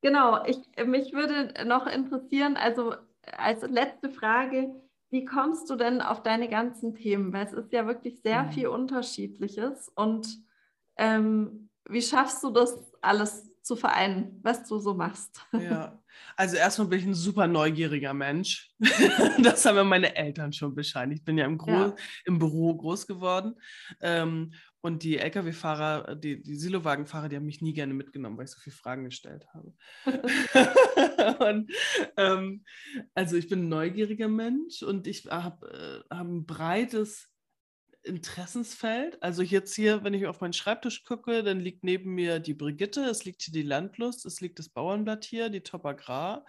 genau. 0.00 0.44
Ich, 0.46 0.58
mich 0.86 1.12
würde 1.12 1.66
noch 1.66 1.86
interessieren, 1.86 2.56
also 2.56 2.94
als 3.36 3.62
letzte 3.62 4.08
Frage, 4.08 4.74
wie 5.10 5.24
kommst 5.24 5.68
du 5.68 5.76
denn 5.76 6.00
auf 6.00 6.22
deine 6.22 6.48
ganzen 6.48 6.94
Themen? 6.94 7.32
Weil 7.32 7.46
es 7.46 7.52
ist 7.52 7.72
ja 7.72 7.86
wirklich 7.86 8.20
sehr 8.22 8.44
mhm. 8.44 8.52
viel 8.52 8.68
Unterschiedliches. 8.68 9.90
Und 9.94 10.26
ähm, 10.96 11.68
wie 11.88 12.02
schaffst 12.02 12.42
du 12.42 12.50
das 12.50 12.94
alles 13.02 13.55
zu 13.66 13.74
vereinen, 13.74 14.38
was 14.42 14.64
du 14.64 14.78
so 14.78 14.94
machst. 14.94 15.44
Ja, 15.52 16.00
also 16.36 16.56
erstmal 16.56 16.86
bin 16.86 17.00
ich 17.00 17.06
ein 17.06 17.14
super 17.14 17.48
neugieriger 17.48 18.14
Mensch. 18.14 18.70
das 19.42 19.64
haben 19.64 19.74
mir 19.74 19.84
meine 19.84 20.14
Eltern 20.14 20.52
schon 20.52 20.74
bescheinigt. 20.74 21.20
Ich 21.20 21.24
bin 21.24 21.36
ja 21.36 21.46
im, 21.46 21.58
Gro 21.58 21.70
ja. 21.70 21.96
im 22.24 22.38
Büro 22.38 22.76
groß 22.76 23.08
geworden. 23.08 23.56
Ähm, 24.00 24.52
und 24.82 25.02
die 25.02 25.18
Lkw-Fahrer, 25.18 26.14
die, 26.14 26.40
die 26.40 26.54
Silowagenfahrer, 26.54 27.28
die 27.28 27.34
haben 27.34 27.44
mich 27.44 27.60
nie 27.60 27.72
gerne 27.72 27.92
mitgenommen, 27.92 28.38
weil 28.38 28.44
ich 28.44 28.52
so 28.52 28.60
viele 28.60 28.76
Fragen 28.76 29.04
gestellt 29.04 29.44
habe. 29.52 29.74
und, 31.50 31.72
ähm, 32.16 32.64
also 33.14 33.36
ich 33.36 33.48
bin 33.48 33.64
ein 33.64 33.68
neugieriger 33.68 34.28
Mensch 34.28 34.82
und 34.82 35.08
ich 35.08 35.26
habe 35.26 36.04
äh, 36.08 36.14
hab 36.14 36.28
ein 36.28 36.46
breites 36.46 37.35
Interessensfeld. 38.06 39.22
Also 39.22 39.42
jetzt 39.42 39.74
hier, 39.74 40.04
wenn 40.04 40.14
ich 40.14 40.26
auf 40.26 40.40
meinen 40.40 40.52
Schreibtisch 40.52 41.04
gucke, 41.04 41.42
dann 41.42 41.60
liegt 41.60 41.84
neben 41.84 42.14
mir 42.14 42.38
die 42.38 42.54
Brigitte, 42.54 43.02
es 43.04 43.24
liegt 43.24 43.42
hier 43.42 43.52
die 43.52 43.62
Landlust, 43.62 44.24
es 44.26 44.40
liegt 44.40 44.58
das 44.58 44.68
Bauernblatt 44.68 45.24
hier, 45.24 45.50
die 45.50 45.60
Top 45.60 45.84
Agrar 45.84 46.46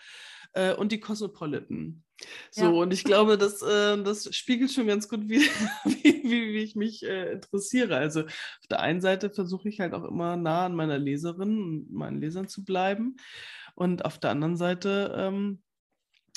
äh, 0.54 0.74
und 0.74 0.92
die 0.92 1.00
Cosmopolitan. 1.00 2.04
So, 2.52 2.64
ja. 2.64 2.70
und 2.70 2.94
ich 2.94 3.04
glaube, 3.04 3.38
das, 3.38 3.62
äh, 3.62 4.02
das 4.04 4.36
spiegelt 4.36 4.72
schon 4.72 4.88
ganz 4.88 5.08
gut, 5.08 5.22
wie, 5.30 5.42
wie, 5.86 6.54
wie, 6.54 6.64
ich 6.64 6.76
mich 6.76 7.04
äh, 7.04 7.34
interessiere. 7.34 7.98
Also 7.98 8.22
auf 8.22 8.68
der 8.70 8.80
einen 8.80 9.02
Seite 9.02 9.30
versuche 9.30 9.70
ich 9.70 9.80
halt 9.80 9.94
auch 9.94 10.04
immer 10.04 10.38
nah 10.38 10.66
an 10.66 10.76
meiner 10.76 10.98
Leserin 10.98 11.62
und 11.62 11.92
meinen 11.92 12.22
Lesern 12.22 12.48
zu 12.48 12.64
bleiben. 12.64 13.18
Und 13.76 14.06
auf 14.06 14.18
der 14.18 14.32
anderen 14.32 14.58
Seite 14.58 15.14
ähm, 15.16 15.62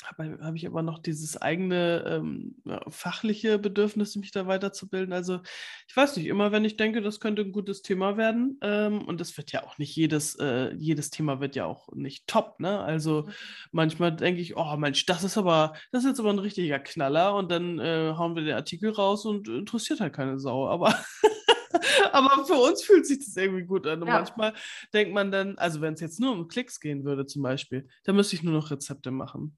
habe 0.05 0.37
hab 0.41 0.55
ich 0.55 0.65
aber 0.67 0.81
noch 0.81 0.99
dieses 0.99 1.41
eigene 1.41 2.03
ähm, 2.07 2.55
fachliche 2.89 3.59
Bedürfnis, 3.59 4.15
mich 4.15 4.31
da 4.31 4.47
weiterzubilden. 4.47 5.13
Also 5.13 5.39
ich 5.87 5.95
weiß 5.95 6.17
nicht, 6.17 6.27
immer 6.27 6.51
wenn 6.51 6.65
ich 6.65 6.77
denke, 6.77 7.01
das 7.01 7.19
könnte 7.19 7.41
ein 7.41 7.51
gutes 7.51 7.81
Thema 7.81 8.17
werden, 8.17 8.57
ähm, 8.61 9.01
und 9.07 9.19
das 9.21 9.35
wird 9.37 9.51
ja 9.51 9.63
auch 9.63 9.77
nicht 9.77 9.95
jedes, 9.95 10.35
äh, 10.35 10.73
jedes 10.75 11.09
Thema 11.09 11.39
wird 11.39 11.55
ja 11.55 11.65
auch 11.65 11.89
nicht 11.93 12.27
top, 12.27 12.59
ne? 12.59 12.79
Also 12.79 13.23
mhm. 13.23 13.31
manchmal 13.71 14.15
denke 14.15 14.41
ich, 14.41 14.57
oh 14.57 14.77
Mensch, 14.77 15.05
das 15.05 15.23
ist 15.23 15.37
aber, 15.37 15.73
das 15.91 16.03
ist 16.03 16.09
jetzt 16.09 16.19
aber 16.19 16.31
ein 16.31 16.39
richtiger 16.39 16.79
Knaller 16.79 17.35
und 17.35 17.51
dann 17.51 17.79
äh, 17.79 18.13
hauen 18.17 18.35
wir 18.35 18.43
den 18.43 18.55
Artikel 18.55 18.91
raus 18.91 19.25
und 19.25 19.47
interessiert 19.47 19.99
halt 19.99 20.13
keine 20.13 20.39
Sau. 20.39 20.67
Aber 20.67 20.95
aber 22.11 22.45
für 22.45 22.55
uns 22.55 22.83
fühlt 22.83 23.05
sich 23.05 23.19
das 23.19 23.35
irgendwie 23.35 23.63
gut 23.63 23.87
an. 23.87 24.01
Und 24.01 24.07
ja. 24.07 24.15
manchmal 24.15 24.53
denkt 24.93 25.13
man 25.13 25.31
dann, 25.31 25.57
also 25.57 25.81
wenn 25.81 25.93
es 25.93 26.01
jetzt 26.01 26.19
nur 26.19 26.31
um 26.31 26.47
Klicks 26.47 26.79
gehen 26.79 27.03
würde 27.03 27.25
zum 27.25 27.41
Beispiel, 27.41 27.87
dann 28.03 28.15
müsste 28.15 28.35
ich 28.35 28.43
nur 28.43 28.53
noch 28.53 28.71
Rezepte 28.71 29.11
machen. 29.11 29.57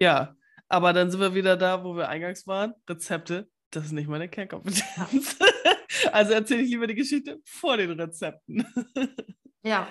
Ja, 0.00 0.36
aber 0.68 0.92
dann 0.92 1.10
sind 1.10 1.20
wir 1.20 1.34
wieder 1.34 1.56
da, 1.56 1.82
wo 1.84 1.96
wir 1.96 2.08
eingangs 2.08 2.46
waren. 2.46 2.74
Rezepte, 2.88 3.48
das 3.70 3.86
ist 3.86 3.92
nicht 3.92 4.08
meine 4.08 4.28
Kernkompetenz. 4.28 5.38
also 6.12 6.32
erzähle 6.32 6.62
ich 6.62 6.70
lieber 6.70 6.86
die 6.86 6.94
Geschichte 6.94 7.40
vor 7.44 7.76
den 7.76 7.98
Rezepten. 7.98 8.66
ja, 9.62 9.88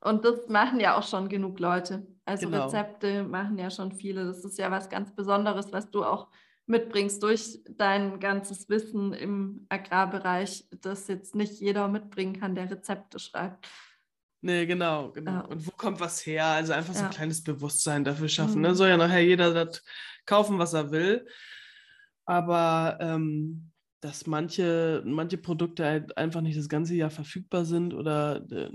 und 0.00 0.24
das 0.24 0.48
machen 0.48 0.80
ja 0.80 0.96
auch 0.96 1.06
schon 1.06 1.28
genug 1.28 1.58
Leute. 1.58 2.06
Also 2.24 2.46
genau. 2.46 2.64
Rezepte 2.64 3.24
machen 3.24 3.58
ja 3.58 3.70
schon 3.70 3.92
viele. 3.92 4.26
Das 4.26 4.44
ist 4.44 4.58
ja 4.58 4.70
was 4.70 4.88
ganz 4.88 5.14
Besonderes, 5.14 5.72
was 5.72 5.90
du 5.90 6.04
auch 6.04 6.28
mitbringst 6.66 7.22
durch 7.22 7.60
dein 7.70 8.20
ganzes 8.20 8.68
Wissen 8.68 9.12
im 9.14 9.66
Agrarbereich, 9.70 10.68
das 10.82 11.08
jetzt 11.08 11.34
nicht 11.34 11.60
jeder 11.60 11.88
mitbringen 11.88 12.38
kann, 12.38 12.54
der 12.54 12.70
Rezepte 12.70 13.18
schreibt. 13.18 13.66
Nee, 14.40 14.66
genau, 14.66 15.10
genau. 15.10 15.32
Ja. 15.32 15.40
Und 15.40 15.66
wo 15.66 15.72
kommt 15.72 16.00
was 16.00 16.24
her? 16.24 16.46
Also 16.46 16.72
einfach 16.72 16.94
so 16.94 17.04
ein 17.04 17.10
kleines 17.10 17.42
Bewusstsein 17.42 18.04
dafür 18.04 18.28
schaffen. 18.28 18.60
Ne? 18.60 18.68
Mhm. 18.68 18.72
Ne? 18.72 18.74
Soll 18.74 18.88
ja 18.88 18.96
nachher 18.96 19.24
jeder 19.24 19.52
das 19.52 19.82
kaufen, 20.26 20.58
was 20.58 20.74
er 20.74 20.90
will. 20.92 21.26
Aber 22.24 22.98
ähm, 23.00 23.72
dass 24.00 24.26
manche, 24.26 25.02
manche 25.04 25.38
Produkte 25.38 25.84
halt 25.84 26.16
einfach 26.16 26.40
nicht 26.40 26.56
das 26.56 26.68
ganze 26.68 26.94
Jahr 26.94 27.10
verfügbar 27.10 27.64
sind 27.64 27.94
oder 27.94 28.46
äh, 28.50 28.70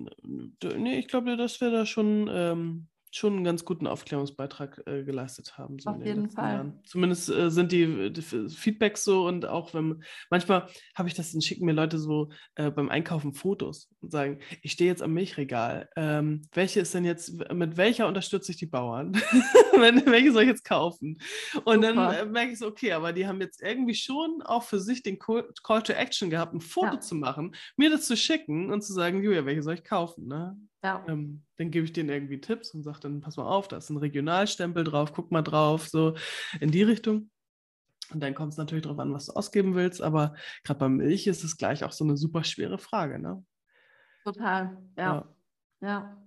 nee, 0.77 0.99
ich 0.99 1.07
glaube, 1.07 1.37
das 1.37 1.61
wäre 1.61 1.71
da 1.71 1.85
schon 1.85 2.29
ähm, 2.31 2.87
schon 3.15 3.33
einen 3.33 3.43
ganz 3.43 3.63
guten 3.63 3.85
Aufklärungsbeitrag 3.85 4.81
äh, 4.87 5.03
geleistet 5.03 5.57
haben. 5.57 5.77
So 5.79 5.91
Auf 5.91 6.03
jeden 6.03 6.31
Fall. 6.31 6.53
Jahren. 6.53 6.79
Zumindest 6.83 7.29
äh, 7.29 7.51
sind 7.51 7.71
die, 7.71 8.11
die, 8.11 8.21
Feedbacks 8.21 9.03
so 9.03 9.27
und 9.27 9.45
auch 9.45 9.73
wenn 9.73 10.03
manchmal 10.29 10.67
habe 10.95 11.07
ich 11.07 11.13
das, 11.13 11.31
dann 11.31 11.41
schicken 11.41 11.65
mir 11.65 11.73
Leute 11.73 11.99
so 11.99 12.29
äh, 12.55 12.71
beim 12.71 12.89
Einkaufen 12.89 13.33
Fotos 13.33 13.89
und 14.01 14.11
sagen, 14.11 14.39
ich 14.61 14.71
stehe 14.71 14.89
jetzt 14.89 15.03
am 15.03 15.13
Milchregal. 15.13 15.89
Ähm, 15.95 16.41
welche 16.53 16.79
ist 16.79 16.93
denn 16.93 17.05
jetzt, 17.05 17.51
mit 17.53 17.77
welcher 17.77 18.07
unterstütze 18.07 18.51
ich 18.51 18.57
die 18.57 18.65
Bauern? 18.65 19.13
welche 20.05 20.31
soll 20.31 20.43
ich 20.43 20.49
jetzt 20.49 20.65
kaufen? 20.65 21.19
Und 21.65 21.85
Super. 21.85 21.93
dann 21.93 22.13
äh, 22.13 22.25
merke 22.25 22.53
ich 22.53 22.59
so, 22.59 22.67
okay, 22.67 22.93
aber 22.93 23.13
die 23.13 23.27
haben 23.27 23.41
jetzt 23.41 23.61
irgendwie 23.61 23.95
schon 23.95 24.41
auch 24.43 24.63
für 24.63 24.79
sich 24.79 25.03
den 25.03 25.19
Call, 25.19 25.47
Call 25.63 25.83
to 25.83 25.93
Action 25.93 26.29
gehabt, 26.29 26.53
ein 26.53 26.61
Foto 26.61 26.95
ja. 26.95 26.99
zu 26.99 27.15
machen, 27.15 27.55
mir 27.77 27.91
das 27.91 28.07
zu 28.07 28.17
schicken 28.17 28.71
und 28.71 28.81
zu 28.81 28.93
sagen, 28.93 29.23
Julia, 29.23 29.45
welche 29.45 29.61
soll 29.61 29.75
ich 29.75 29.83
kaufen? 29.83 30.27
Ne? 30.27 30.57
Ja. 30.83 31.03
Ähm, 31.07 31.43
dann 31.57 31.71
gebe 31.71 31.85
ich 31.85 31.93
denen 31.93 32.09
irgendwie 32.09 32.41
Tipps 32.41 32.73
und 32.73 32.83
sage 32.83 32.99
dann, 33.01 33.21
pass 33.21 33.37
mal 33.37 33.47
auf, 33.47 33.69
da 33.69 33.77
ist 33.77 33.89
ein 33.89 33.97
Regionalstempel 33.97 34.83
drauf, 34.83 35.13
guck 35.13 35.31
mal 35.31 35.41
drauf, 35.41 35.87
so 35.87 36.15
in 36.59 36.71
die 36.71 36.83
Richtung. 36.83 37.29
Und 38.11 38.21
dann 38.21 38.35
kommt 38.35 38.51
es 38.51 38.57
natürlich 38.57 38.83
darauf 38.83 38.99
an, 38.99 39.13
was 39.13 39.27
du 39.27 39.33
ausgeben 39.33 39.75
willst, 39.75 40.01
aber 40.01 40.35
gerade 40.63 40.79
bei 40.79 40.89
Milch 40.89 41.25
ist 41.25 41.43
es 41.43 41.57
gleich 41.57 41.83
auch 41.85 41.93
so 41.93 42.03
eine 42.03 42.17
super 42.17 42.43
schwere 42.43 42.77
Frage, 42.77 43.17
ne? 43.17 43.43
Total, 44.25 44.77
ja. 44.97 45.25
Ja, 45.81 45.87
ja. 45.87 46.17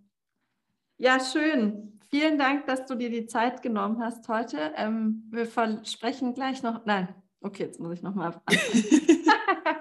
ja 0.97 1.21
schön. 1.21 2.01
Vielen 2.11 2.39
Dank, 2.39 2.67
dass 2.67 2.87
du 2.87 2.95
dir 2.95 3.11
die 3.11 3.27
Zeit 3.27 3.63
genommen 3.63 4.01
hast 4.01 4.27
heute. 4.29 4.73
Ähm, 4.77 5.25
wir 5.31 5.47
versprechen 5.47 6.33
gleich 6.35 6.63
noch, 6.63 6.87
nein, 6.87 7.15
okay, 7.41 7.65
jetzt 7.65 7.79
muss 7.79 7.93
ich 7.93 8.03
nochmal 8.03 8.41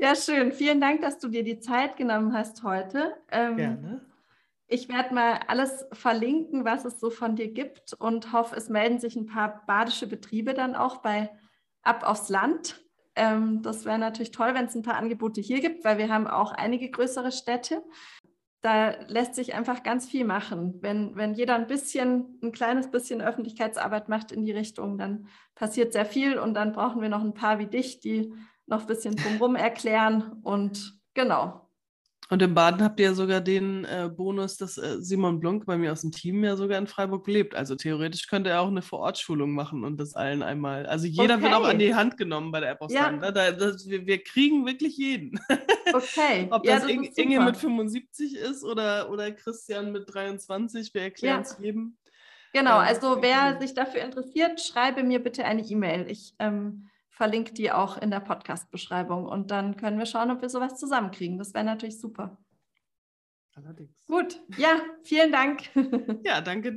Ja, 0.00 0.14
schön. 0.14 0.52
Vielen 0.52 0.80
Dank, 0.80 1.02
dass 1.02 1.18
du 1.18 1.28
dir 1.28 1.44
die 1.44 1.60
Zeit 1.60 1.98
genommen 1.98 2.32
hast 2.32 2.62
heute. 2.62 3.14
Ähm, 3.30 3.56
Gerne. 3.58 4.00
Ich 4.66 4.88
werde 4.88 5.12
mal 5.12 5.40
alles 5.46 5.84
verlinken, 5.92 6.64
was 6.64 6.86
es 6.86 6.98
so 6.98 7.10
von 7.10 7.36
dir 7.36 7.48
gibt 7.48 7.92
und 7.98 8.32
hoffe, 8.32 8.56
es 8.56 8.70
melden 8.70 8.98
sich 8.98 9.14
ein 9.16 9.26
paar 9.26 9.62
badische 9.66 10.06
Betriebe 10.06 10.54
dann 10.54 10.74
auch 10.74 11.02
bei 11.02 11.30
Ab 11.82 12.02
aufs 12.02 12.30
Land. 12.30 12.82
Ähm, 13.14 13.60
das 13.60 13.84
wäre 13.84 13.98
natürlich 13.98 14.30
toll, 14.30 14.54
wenn 14.54 14.64
es 14.64 14.74
ein 14.74 14.82
paar 14.82 14.96
Angebote 14.96 15.42
hier 15.42 15.60
gibt, 15.60 15.84
weil 15.84 15.98
wir 15.98 16.08
haben 16.08 16.26
auch 16.26 16.52
einige 16.52 16.90
größere 16.90 17.30
Städte. 17.30 17.82
Da 18.62 18.92
lässt 19.06 19.34
sich 19.34 19.54
einfach 19.54 19.82
ganz 19.82 20.08
viel 20.08 20.24
machen. 20.24 20.78
Wenn, 20.80 21.14
wenn 21.14 21.34
jeder 21.34 21.56
ein 21.56 21.66
bisschen, 21.66 22.38
ein 22.42 22.52
kleines 22.52 22.90
bisschen 22.90 23.20
Öffentlichkeitsarbeit 23.20 24.08
macht 24.08 24.32
in 24.32 24.46
die 24.46 24.52
Richtung, 24.52 24.96
dann 24.96 25.26
passiert 25.54 25.92
sehr 25.92 26.06
viel 26.06 26.38
und 26.38 26.54
dann 26.54 26.72
brauchen 26.72 27.02
wir 27.02 27.10
noch 27.10 27.22
ein 27.22 27.34
paar 27.34 27.58
wie 27.58 27.66
dich, 27.66 28.00
die 28.00 28.32
noch 28.70 28.82
ein 28.82 28.86
bisschen 28.86 29.16
drumherum 29.16 29.56
erklären 29.56 30.40
und 30.42 30.98
genau. 31.14 31.70
Und 32.30 32.40
in 32.42 32.54
Baden 32.54 32.80
habt 32.84 33.00
ihr 33.00 33.06
ja 33.06 33.14
sogar 33.14 33.40
den 33.40 33.84
äh, 33.84 34.08
Bonus, 34.08 34.56
dass 34.56 34.78
äh, 34.78 34.98
Simon 35.00 35.40
Blunk 35.40 35.66
bei 35.66 35.76
mir 35.76 35.90
aus 35.90 36.02
dem 36.02 36.12
Team 36.12 36.44
ja 36.44 36.54
sogar 36.54 36.78
in 36.78 36.86
Freiburg 36.86 37.26
lebt. 37.26 37.56
Also 37.56 37.74
theoretisch 37.74 38.28
könnte 38.28 38.50
er 38.50 38.60
auch 38.60 38.68
eine 38.68 38.82
Vorortschulung 38.82 39.50
machen 39.50 39.82
und 39.82 39.98
das 39.98 40.14
allen 40.14 40.44
einmal. 40.44 40.86
Also 40.86 41.08
jeder 41.08 41.34
okay. 41.34 41.42
wird 41.42 41.54
auch 41.54 41.64
an 41.64 41.80
die 41.80 41.92
Hand 41.92 42.16
genommen 42.16 42.52
bei 42.52 42.60
der 42.60 42.70
App 42.70 42.80
ja. 42.88 43.10
Ne? 43.10 43.32
Da, 43.32 43.50
das, 43.50 43.88
wir, 43.88 44.06
wir, 44.06 44.22
kriegen 44.22 44.64
wirklich 44.64 44.96
jeden. 44.96 45.40
Okay. 45.92 46.46
Ob 46.52 46.64
ja, 46.64 46.74
das, 46.74 46.82
das 46.82 47.16
Inge 47.16 47.40
mit 47.40 47.56
75 47.56 48.36
ist 48.36 48.62
oder, 48.62 49.10
oder 49.10 49.32
Christian 49.32 49.90
mit 49.90 50.14
23, 50.14 50.94
wir 50.94 51.02
erklären 51.02 51.40
es 51.40 51.56
ja. 51.58 51.64
jedem. 51.64 51.96
Genau, 52.52 52.76
also 52.76 53.20
wer 53.20 53.58
sich 53.60 53.74
dafür 53.74 54.02
interessiert, 54.02 54.60
schreibe 54.60 55.02
mir 55.02 55.18
bitte 55.18 55.44
eine 55.44 55.62
E-Mail. 55.62 56.08
Ich 56.08 56.34
ähm, 56.38 56.89
verlinke 57.20 57.52
die 57.52 57.70
auch 57.70 57.98
in 57.98 58.10
der 58.10 58.20
Podcast-Beschreibung 58.20 59.26
und 59.26 59.50
dann 59.50 59.76
können 59.76 59.98
wir 59.98 60.06
schauen, 60.06 60.30
ob 60.30 60.40
wir 60.40 60.48
sowas 60.48 60.78
zusammenkriegen. 60.78 61.36
Das 61.36 61.52
wäre 61.52 61.64
natürlich 61.64 62.00
super. 62.00 62.38
Allerdings. 63.54 63.94
Gut, 64.06 64.40
ja, 64.56 64.80
vielen 65.02 65.30
Dank. 65.30 65.64
Ja, 66.24 66.40
danke 66.40 66.62
dir. 66.62 66.68